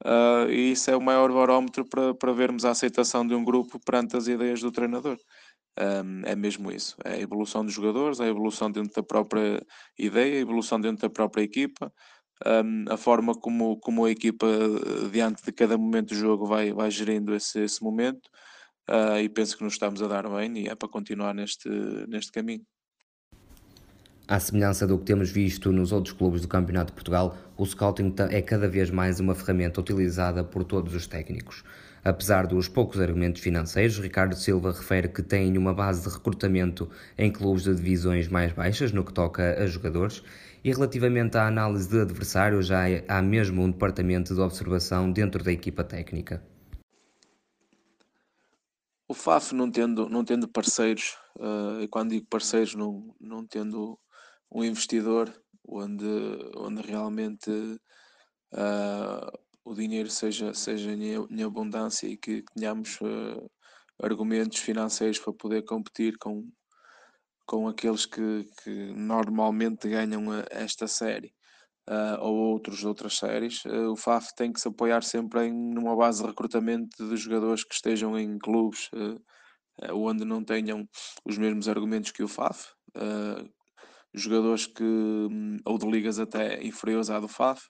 Uh, 0.05 0.49
e 0.49 0.71
isso 0.71 0.89
é 0.89 0.95
o 0.95 1.01
maior 1.01 1.31
barómetro 1.31 1.83
para, 1.85 2.13
para 2.13 2.31
vermos 2.31 2.63
a 2.63 2.71
aceitação 2.71 3.27
de 3.27 3.35
um 3.35 3.43
grupo 3.43 3.79
perante 3.79 4.15
as 4.15 4.27
ideias 4.27 4.61
do 4.61 4.71
treinador. 4.71 5.17
Um, 5.77 6.21
é 6.25 6.35
mesmo 6.35 6.71
isso. 6.71 6.95
É 7.03 7.13
a 7.13 7.19
evolução 7.19 7.65
dos 7.65 7.73
jogadores, 7.73 8.19
é 8.19 8.25
a 8.25 8.27
evolução 8.27 8.71
dentro 8.71 8.93
da 8.93 9.03
própria 9.03 9.65
ideia, 9.97 10.37
a 10.37 10.41
evolução 10.41 10.79
dentro 10.79 11.01
da 11.01 11.09
própria 11.09 11.43
equipa, 11.43 11.91
um, 12.45 12.85
a 12.89 12.97
forma 12.97 13.33
como, 13.33 13.77
como 13.79 14.05
a 14.05 14.11
equipa, 14.11 14.47
eh, 14.47 15.09
diante 15.11 15.43
de 15.43 15.51
cada 15.51 15.77
momento 15.77 16.09
do 16.09 16.15
jogo, 16.15 16.45
vai, 16.45 16.71
vai 16.71 16.89
gerindo 16.89 17.35
esse, 17.35 17.59
esse 17.59 17.83
momento. 17.83 18.29
Uh, 18.89 19.19
e 19.21 19.29
penso 19.29 19.55
que 19.55 19.63
nos 19.63 19.73
estamos 19.73 20.01
a 20.01 20.07
dar 20.07 20.27
bem 20.27 20.57
e 20.57 20.67
é 20.67 20.73
para 20.73 20.89
continuar 20.89 21.33
neste, 21.35 21.69
neste 22.07 22.31
caminho. 22.31 22.65
À 24.27 24.39
semelhança 24.39 24.87
do 24.87 24.97
que 24.97 25.05
temos 25.05 25.29
visto 25.29 25.71
nos 25.71 25.91
outros 25.91 26.15
clubes 26.15 26.41
do 26.41 26.47
Campeonato 26.47 26.87
de 26.87 26.93
Portugal, 26.93 27.37
o 27.57 27.65
scouting 27.65 28.15
é 28.31 28.41
cada 28.41 28.67
vez 28.67 28.89
mais 28.89 29.19
uma 29.19 29.35
ferramenta 29.35 29.79
utilizada 29.79 30.43
por 30.43 30.63
todos 30.63 30.93
os 30.95 31.05
técnicos. 31.05 31.63
Apesar 32.03 32.47
dos 32.47 32.67
poucos 32.67 32.99
argumentos 32.99 33.41
financeiros, 33.41 33.99
Ricardo 33.99 34.35
Silva 34.35 34.71
refere 34.71 35.09
que 35.09 35.21
tem 35.21 35.57
uma 35.57 35.73
base 35.73 36.07
de 36.07 36.15
recrutamento 36.15 36.89
em 37.17 37.31
clubes 37.31 37.63
de 37.63 37.75
divisões 37.75 38.27
mais 38.27 38.53
baixas 38.53 38.91
no 38.91 39.03
que 39.03 39.13
toca 39.13 39.61
a 39.61 39.67
jogadores 39.67 40.23
e 40.63 40.71
relativamente 40.71 41.37
à 41.37 41.47
análise 41.47 41.89
de 41.89 42.01
adversários, 42.01 42.67
já 42.67 42.83
há 43.07 43.21
mesmo 43.21 43.61
um 43.61 43.71
departamento 43.71 44.33
de 44.33 44.41
observação 44.41 45.11
dentro 45.11 45.43
da 45.43 45.51
equipa 45.51 45.83
técnica. 45.83 46.43
O 49.07 49.13
FAF 49.13 49.55
não 49.55 49.71
tendo, 49.71 50.07
não 50.07 50.23
tendo 50.23 50.47
parceiros, 50.47 51.17
uh, 51.37 51.81
e 51.81 51.87
quando 51.87 52.11
digo 52.11 52.27
parceiros, 52.27 52.75
não, 52.75 53.15
não 53.19 53.45
tendo 53.45 53.97
um 54.51 54.63
investidor 54.63 55.33
onde, 55.67 56.05
onde 56.55 56.81
realmente 56.81 57.49
uh, 57.49 59.39
o 59.69 59.75
dinheiro 59.75 60.09
seja, 60.09 60.51
seja 60.51 60.91
em 60.91 61.43
abundância 61.43 62.07
e 62.07 62.17
que 62.17 62.43
tenhamos 62.55 62.99
uh, 63.01 63.51
argumentos 64.01 64.57
financeiros 64.57 65.19
para 65.19 65.31
poder 65.31 65.63
competir 65.63 66.17
com, 66.17 66.49
com 67.45 67.67
aqueles 67.67 68.07
que, 68.07 68.47
que 68.63 68.91
normalmente 68.95 69.87
ganham 69.87 70.23
esta 70.49 70.87
série 70.87 71.31
uh, 71.87 72.19
ou 72.19 72.35
outros 72.35 72.83
outras 72.83 73.17
séries, 73.17 73.63
uh, 73.65 73.91
o 73.91 73.95
FAF 73.95 74.33
tem 74.35 74.51
que 74.51 74.59
se 74.59 74.67
apoiar 74.67 75.03
sempre 75.03 75.45
em 75.45 75.53
numa 75.53 75.95
base 75.95 76.23
de 76.23 76.27
recrutamento 76.27 77.07
de 77.07 77.15
jogadores 77.15 77.63
que 77.63 77.75
estejam 77.75 78.17
em 78.17 78.39
clubes 78.39 78.89
onde 79.93 80.25
não 80.25 80.43
tenham 80.43 80.83
os 81.23 81.37
mesmos 81.37 81.69
argumentos 81.69 82.11
que 82.11 82.21
o 82.23 82.27
FAF, 82.27 82.73
jogadores 84.13 84.65
que 84.65 84.83
hum, 84.83 85.57
ou 85.63 85.77
de 85.77 85.87
ligas 85.87 86.19
até 86.19 86.61
inferiores 86.61 87.09
à 87.09 87.19
do 87.19 87.29
FAF. 87.29 87.61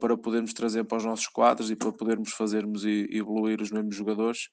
Para 0.00 0.16
podermos 0.16 0.52
trazer 0.52 0.84
para 0.84 0.98
os 0.98 1.04
nossos 1.04 1.28
quadros 1.28 1.70
e 1.70 1.76
para 1.76 1.92
podermos 1.92 2.32
fazermos 2.32 2.84
e 2.84 3.06
evoluir 3.12 3.60
os 3.60 3.70
mesmos 3.70 3.94
jogadores 3.94 4.48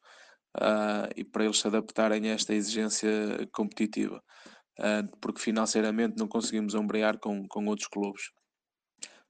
uh, 0.57 1.09
e 1.15 1.23
para 1.23 1.45
eles 1.45 1.59
se 1.59 1.67
adaptarem 1.67 2.29
a 2.29 2.33
esta 2.33 2.53
exigência 2.53 3.09
competitiva, 3.51 4.23
uh, 4.79 5.17
porque 5.19 5.41
financeiramente 5.41 6.17
não 6.17 6.27
conseguimos 6.27 6.73
ombrear 6.73 7.19
com, 7.19 7.47
com 7.47 7.65
outros 7.65 7.87
clubes. 7.87 8.23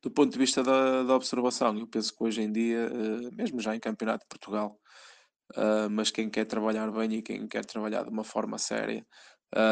Do 0.01 0.09
ponto 0.09 0.31
de 0.31 0.39
vista 0.39 0.63
da, 0.63 1.03
da 1.03 1.15
observação, 1.15 1.77
eu 1.77 1.87
penso 1.87 2.15
que 2.15 2.23
hoje 2.23 2.41
em 2.41 2.51
dia, 2.51 2.89
uh, 2.91 3.35
mesmo 3.35 3.59
já 3.59 3.75
em 3.75 3.79
Campeonato 3.79 4.23
de 4.23 4.29
Portugal, 4.29 4.77
mas 5.89 6.11
quem 6.11 6.29
quer 6.29 6.45
trabalhar 6.45 6.91
bem 6.91 7.11
e 7.11 7.21
quem 7.23 7.47
quer 7.47 7.65
trabalhar 7.65 8.03
de 8.03 8.11
uma 8.11 8.23
forma 8.23 8.59
séria, 8.59 9.03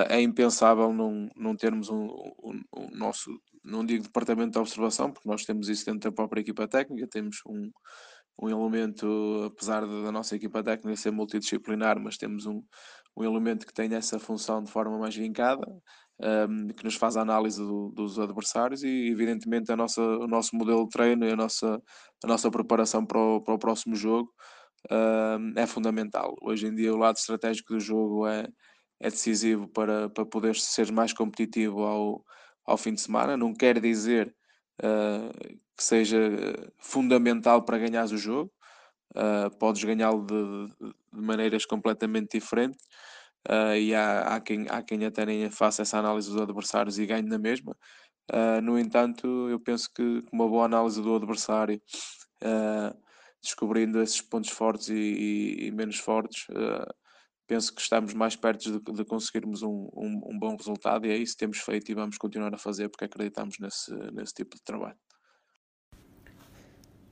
é 0.09 0.21
impensável 0.21 0.91
não, 0.93 1.30
não 1.36 1.55
termos 1.55 1.89
um, 1.89 2.05
um, 2.43 2.61
um 2.75 2.89
nosso, 2.97 3.30
não 3.63 3.86
digo 3.86 4.03
departamento 4.03 4.51
de 4.51 4.59
observação, 4.59 5.11
porque 5.11 5.30
nós 5.30 5.45
temos 5.45 5.69
isso 5.69 5.86
dentro 5.86 6.09
da 6.09 6.11
própria 6.11 6.41
equipa 6.41 6.67
técnica, 6.67 7.07
temos 7.07 7.41
um, 7.45 7.71
um 8.41 8.49
elemento, 8.49 9.51
apesar 9.51 9.82
da 9.82 10.11
nossa 10.11 10.36
equipa 10.36 10.63
técnica 10.63 10.95
ser 10.95 11.11
multidisciplinar, 11.11 11.99
mas 11.99 12.17
temos 12.17 12.45
um, 12.45 12.63
um 13.15 13.23
elemento 13.23 13.65
que 13.65 13.73
tem 13.73 13.93
essa 13.93 14.19
função 14.19 14.63
de 14.63 14.71
forma 14.71 14.97
mais 14.97 15.15
vincada, 15.15 15.65
um, 16.49 16.67
que 16.69 16.84
nos 16.84 16.95
faz 16.95 17.15
a 17.15 17.21
análise 17.21 17.59
do, 17.59 17.89
dos 17.89 18.17
adversários 18.17 18.84
e, 18.84 19.09
evidentemente, 19.09 19.71
a 19.71 19.75
nossa, 19.75 20.01
o 20.01 20.28
nosso 20.28 20.55
modelo 20.55 20.84
de 20.86 20.89
treino 20.89 21.25
e 21.25 21.32
a 21.32 21.36
nossa, 21.36 21.82
a 22.23 22.28
nossa 22.28 22.49
preparação 22.49 23.05
para 23.05 23.19
o, 23.19 23.41
para 23.41 23.53
o 23.53 23.59
próximo 23.59 23.95
jogo 23.95 24.32
é 25.55 25.65
fundamental. 25.65 26.36
Hoje 26.41 26.67
em 26.67 26.75
dia, 26.75 26.93
o 26.93 26.97
lado 26.97 27.17
estratégico 27.17 27.73
do 27.73 27.80
jogo 27.80 28.25
é, 28.28 28.47
é 29.00 29.10
decisivo 29.10 29.68
para, 29.68 30.10
para 30.10 30.26
poder 30.26 30.56
ser 30.56 30.91
mais 30.91 31.14
competitivo 31.14 31.84
ao, 31.84 32.26
ao 32.66 32.78
fim 32.78 32.93
de 32.93 33.02
semana. 33.02 33.38
Não 33.38 33.54
quer 33.54 33.80
dizer 33.80 34.34
uh, 34.82 35.58
que 35.76 35.84
seja 35.84 36.18
fundamental 36.78 37.64
para 37.64 37.78
ganhar 37.78 38.06
o 38.06 38.18
jogo. 38.18 38.52
Uh, 39.16 39.56
podes 39.58 39.84
ganhá-lo 39.84 40.26
de, 40.26 40.68
de, 40.76 40.93
maneiras 41.12 41.66
completamente 41.66 42.38
diferentes 42.38 42.86
uh, 43.50 43.76
e 43.76 43.95
há, 43.95 44.36
há, 44.36 44.41
quem, 44.41 44.68
há 44.70 44.84
quem 44.84 45.06
até 45.06 45.26
nem 45.26 45.50
faça 45.50 45.82
essa 45.82 45.98
análise 45.98 46.30
dos 46.30 46.41
adversários 46.41 47.00
e 47.00 47.06
ganhe 47.06 47.28
na 47.28 47.38
mesma. 47.38 47.76
Uh, 48.32 48.62
no 48.62 48.78
entanto, 48.78 49.48
eu 49.50 49.60
penso 49.60 49.89
que 49.93 50.24
uma 50.32 50.48
boa 50.48 50.66
análise 50.66 51.02
do 51.02 51.16
adversário, 51.16 51.82
descobrindo 53.41 54.02
esses 54.02 54.22
pontos 54.22 54.50
fortes 54.50 54.89
e, 54.89 54.93
e, 54.93 55.68
e 55.68 55.72
menos 55.72 55.98
fortes, 55.98 56.45
penso 57.48 57.74
que 57.74 57.82
estamos 57.82 58.14
mais 58.14 58.36
perto 58.36 58.72
de, 58.72 58.93
de 58.93 59.06
conseguirmos 59.06 59.64
um, 59.64 59.89
um, 59.95 60.22
um, 60.32 60.39
bom 60.39 60.56
resultado 60.56 61.08
e 61.08 61.12
é 61.12 61.18
isso 61.18 61.34
que 61.34 61.39
temos 61.39 61.60
feito 61.60 61.89
e 61.89 61.95
vamos 61.95 62.18
continuar 62.18 62.54
a 62.54 62.58
fazer 62.58 62.89
porque 62.89 63.06
acreditamos 63.06 63.58
nesse, 63.60 63.91
nesse 64.12 64.34
tipo 64.34 64.56
de 64.56 64.62
trabalho. 64.64 64.98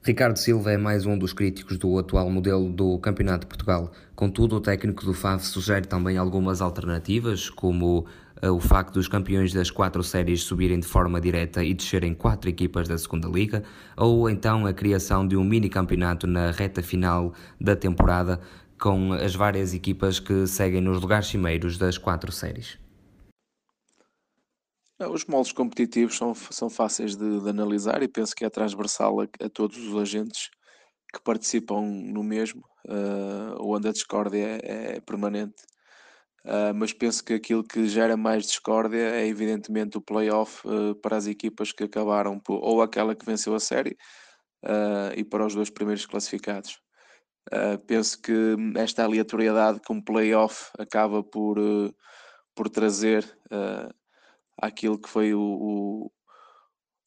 Ricardo 0.06 0.38
Silva 0.38 0.72
é 0.72 0.78
mais 0.78 1.04
um 1.08 1.18
dos 1.18 1.34
críticos 1.34 1.80
do 1.80 1.98
atual 1.98 2.30
modelo 2.30 2.70
do 2.70 3.00
Campeonato 3.00 3.40
de 3.40 3.48
Portugal. 3.48 3.92
Contudo, 4.16 4.58
o 4.58 4.62
técnico 4.62 5.04
do 5.04 5.16
FAV 5.16 5.42
sugere 5.42 5.88
também 5.88 6.16
algumas 6.16 6.62
alternativas, 6.62 7.50
como 7.50 8.06
uh, 8.44 8.52
o 8.52 8.60
facto 8.60 8.94
dos 8.94 9.08
campeões 9.08 9.52
das 9.52 9.72
quatro 9.72 10.04
séries 10.04 10.44
subirem 10.44 10.80
de 10.80 10.86
forma 10.86 11.20
direta 11.20 11.64
e 11.64 11.74
descerem 11.74 12.14
quatro 12.14 12.48
equipas 12.48 12.88
da 12.88 12.96
segunda 13.00 13.28
liga, 13.28 13.64
ou 13.98 14.30
então 14.30 14.68
a 14.68 14.74
criação 14.74 15.28
de 15.28 15.36
um 15.36 15.44
mini 15.44 15.70
campeonato 15.70 16.28
na 16.28 16.52
reta 16.52 16.84
final 16.84 17.34
da 17.60 17.76
temporada, 17.76 18.40
com 18.80 19.14
as 19.14 19.36
várias 19.36 19.74
equipas 19.74 20.20
que 20.20 20.48
seguem 20.48 20.82
nos 20.82 21.02
lugares 21.02 21.28
cimeiros 21.28 21.78
das 21.78 21.98
quatro 21.98 22.32
séries. 22.32 22.78
Os 25.00 25.26
moldes 25.26 25.52
competitivos 25.52 26.16
são, 26.16 26.34
são 26.34 26.70
fáceis 26.70 27.16
de, 27.16 27.42
de 27.42 27.50
analisar 27.50 28.02
e 28.02 28.08
penso 28.08 28.34
que 28.34 28.46
é 28.46 28.50
transversal 28.50 29.20
a, 29.20 29.28
a, 29.44 29.50
todos 29.50 29.78
os 29.78 30.02
agentes 30.02 30.50
que 31.14 31.22
participam 31.22 31.82
no 31.82 32.24
mesmo, 32.24 32.62
uh, 32.88 33.58
onde 33.60 33.90
a 33.90 33.92
discórdia 33.92 34.60
é, 34.64 34.96
é 34.96 35.02
permanente. 35.02 35.64
Uh, 36.46 36.74
mas 36.76 36.94
penso 36.94 37.24
que 37.24 37.34
aquilo 37.34 37.64
que 37.64 37.88
gera 37.88 38.16
mais 38.16 38.46
discórdia 38.46 39.16
é 39.16 39.28
evidentemente 39.28 39.98
o 39.98 40.02
playoff 40.02 40.66
uh, 40.66 40.96
para 41.02 41.18
as 41.18 41.28
equipas 41.28 41.72
que 41.72 41.84
acabaram 41.84 42.40
ou 42.48 42.82
aquela 42.82 43.16
que 43.16 43.26
venceu 43.26 43.56
a 43.56 43.60
série 43.60 43.98
uh, 44.64 45.12
e 45.18 45.26
para 45.26 45.46
os 45.46 45.56
dois 45.56 45.70
primeiros 45.70 46.06
classificados. 46.06 46.85
Penso 47.88 48.22
que 48.22 48.56
esta 48.76 49.04
aleatoriedade 49.04 49.80
com 49.86 49.98
o 49.98 50.04
playoff 50.04 50.70
acaba 50.78 51.24
por, 51.24 51.58
por 52.56 52.70
trazer 52.70 53.26
aquilo 54.62 55.00
que 55.00 55.10
foi 55.10 55.34
o, 55.34 55.40
o, 55.42 56.12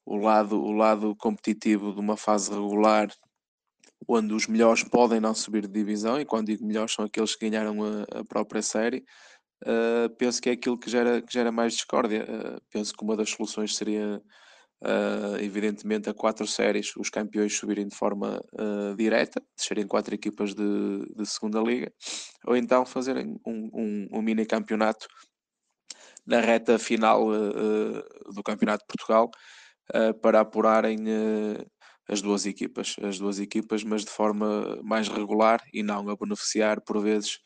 o, 0.06 0.16
lado, 0.16 0.60
o 0.60 0.72
lado 0.72 1.16
competitivo 1.16 1.92
de 1.92 2.00
uma 2.00 2.16
fase 2.16 2.50
regular, 2.50 3.08
onde 4.06 4.32
os 4.32 4.46
melhores 4.46 4.84
podem 4.84 5.20
não 5.20 5.34
subir 5.34 5.66
de 5.66 5.72
divisão, 5.72 6.20
e 6.20 6.24
quando 6.24 6.46
digo 6.46 6.66
melhores 6.66 6.92
são 6.92 7.04
aqueles 7.04 7.34
que 7.34 7.48
ganharam 7.48 7.82
a, 7.82 8.20
a 8.20 8.24
própria 8.24 8.62
série. 8.62 9.04
Uh, 9.64 10.08
penso 10.16 10.40
que 10.40 10.48
é 10.48 10.52
aquilo 10.52 10.78
que 10.78 10.88
gera, 10.88 11.20
que 11.20 11.32
gera 11.32 11.50
mais 11.50 11.72
discórdia. 11.72 12.24
Uh, 12.24 12.60
penso 12.70 12.94
que 12.94 13.02
uma 13.02 13.16
das 13.16 13.30
soluções 13.30 13.74
seria, 13.74 14.22
uh, 14.82 15.36
evidentemente, 15.40 16.08
a 16.08 16.14
quatro 16.14 16.46
séries, 16.46 16.94
os 16.96 17.10
campeões 17.10 17.56
subirem 17.56 17.88
de 17.88 17.94
forma 17.94 18.40
direta, 18.96 19.42
descerem 19.56 19.86
quatro 19.86 20.14
equipas 20.14 20.54
de, 20.54 21.06
de 21.16 21.26
segunda 21.26 21.60
liga, 21.60 21.92
ou 22.46 22.56
então 22.56 22.84
fazerem 22.86 23.38
um, 23.46 23.70
um, 23.72 24.08
um 24.18 24.22
mini 24.22 24.46
campeonato 24.46 25.06
na 26.26 26.40
reta 26.40 26.78
final 26.78 27.26
uh, 27.28 28.32
do 28.34 28.42
Campeonato 28.42 28.84
de 28.84 28.86
Portugal 28.86 29.30
uh, 29.94 30.14
para 30.20 30.40
apurarem 30.40 30.98
as 32.06 32.20
duas 32.20 32.46
equipas, 32.46 32.96
as 33.02 33.18
duas 33.18 33.38
equipas, 33.38 33.82
mas 33.82 34.04
de 34.04 34.10
forma 34.10 34.78
mais 34.82 35.08
regular 35.08 35.62
e 35.72 35.82
não 35.82 36.08
a 36.08 36.16
beneficiar 36.16 36.80
por 36.80 37.00
vezes 37.02 37.38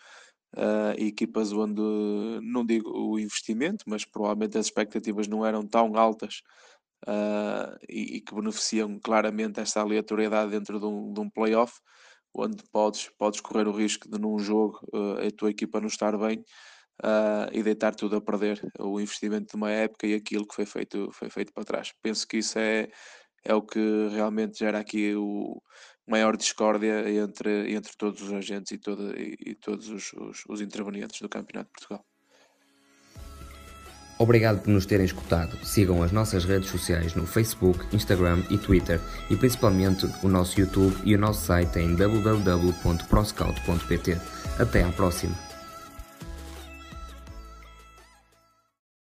equipas 0.98 1.50
onde 1.50 1.80
não 2.42 2.64
digo 2.64 2.90
o 2.90 3.18
investimento, 3.18 3.84
mas 3.86 4.04
provavelmente 4.04 4.58
as 4.58 4.66
expectativas 4.66 5.26
não 5.26 5.46
eram 5.46 5.66
tão 5.66 5.96
altas 5.96 6.42
Uh, 7.06 7.76
e, 7.88 8.16
e, 8.16 8.20
que 8.20 8.32
beneficiam 8.32 8.98
claramente 9.00 9.58
esta 9.58 9.80
aleatoriedade 9.80 10.52
dentro 10.52 10.78
de 10.78 10.86
um, 10.86 11.12
de 11.12 11.20
um 11.20 11.28
playoff, 11.28 11.74
onde 12.32 12.62
podes, 12.70 13.10
podes 13.18 13.40
correr 13.40 13.66
o 13.66 13.72
risco 13.72 14.08
de 14.08 14.20
num 14.20 14.38
jogo 14.38 14.78
uh, 14.94 15.26
a 15.26 15.30
tua 15.36 15.50
equipa 15.50 15.80
não 15.80 15.88
estar 15.88 16.16
bem 16.16 16.44
uh, 17.02 17.50
e 17.52 17.62
deitar 17.62 17.94
tudo 17.94 18.16
a 18.16 18.20
perder 18.20 18.60
o 18.78 19.00
investimento 19.00 19.48
de 19.50 19.56
uma 19.56 19.70
época 19.70 20.06
e 20.06 20.14
aquilo 20.14 20.46
que 20.46 20.54
foi 20.54 20.66
feito, 20.66 21.10
foi 21.12 21.28
feito 21.30 21.52
para 21.52 21.64
trás. 21.64 21.92
Penso 22.02 22.26
que 22.26 22.38
isso 22.38 22.58
é, 22.58 22.88
é 23.44 23.54
o 23.54 23.62
que 23.62 23.80
realmente 24.10 24.58
gera 24.58 24.78
aqui 24.78 25.14
o 25.16 25.60
maior 26.06 26.36
discórdia 26.36 27.08
entre, 27.10 27.72
entre 27.74 27.92
todos 27.96 28.22
os 28.22 28.32
agentes 28.32 28.72
e, 28.72 28.78
todo, 28.78 29.16
e, 29.18 29.36
e 29.46 29.54
todos 29.54 29.88
os, 29.88 30.12
os, 30.14 30.44
os 30.48 30.60
intervenientes 30.60 31.20
do 31.20 31.28
Campeonato 31.28 31.70
de 31.70 31.72
Portugal. 31.72 32.11
Obrigado 34.22 34.60
por 34.60 34.70
nos 34.70 34.86
terem 34.86 35.04
escutado. 35.04 35.58
Sigam 35.64 36.00
as 36.00 36.12
nossas 36.12 36.44
redes 36.44 36.70
sociais 36.70 37.16
no 37.16 37.26
Facebook, 37.26 37.84
Instagram 37.92 38.44
e 38.50 38.56
Twitter 38.56 39.00
e 39.28 39.34
principalmente 39.34 40.08
o 40.22 40.28
nosso 40.28 40.60
YouTube 40.60 40.96
e 41.02 41.16
o 41.16 41.18
nosso 41.18 41.44
site 41.44 41.80
em 41.80 41.96
www.proscout.pt. 41.96 44.18
Até 44.60 44.84
à 44.84 44.92
próxima! 44.92 45.51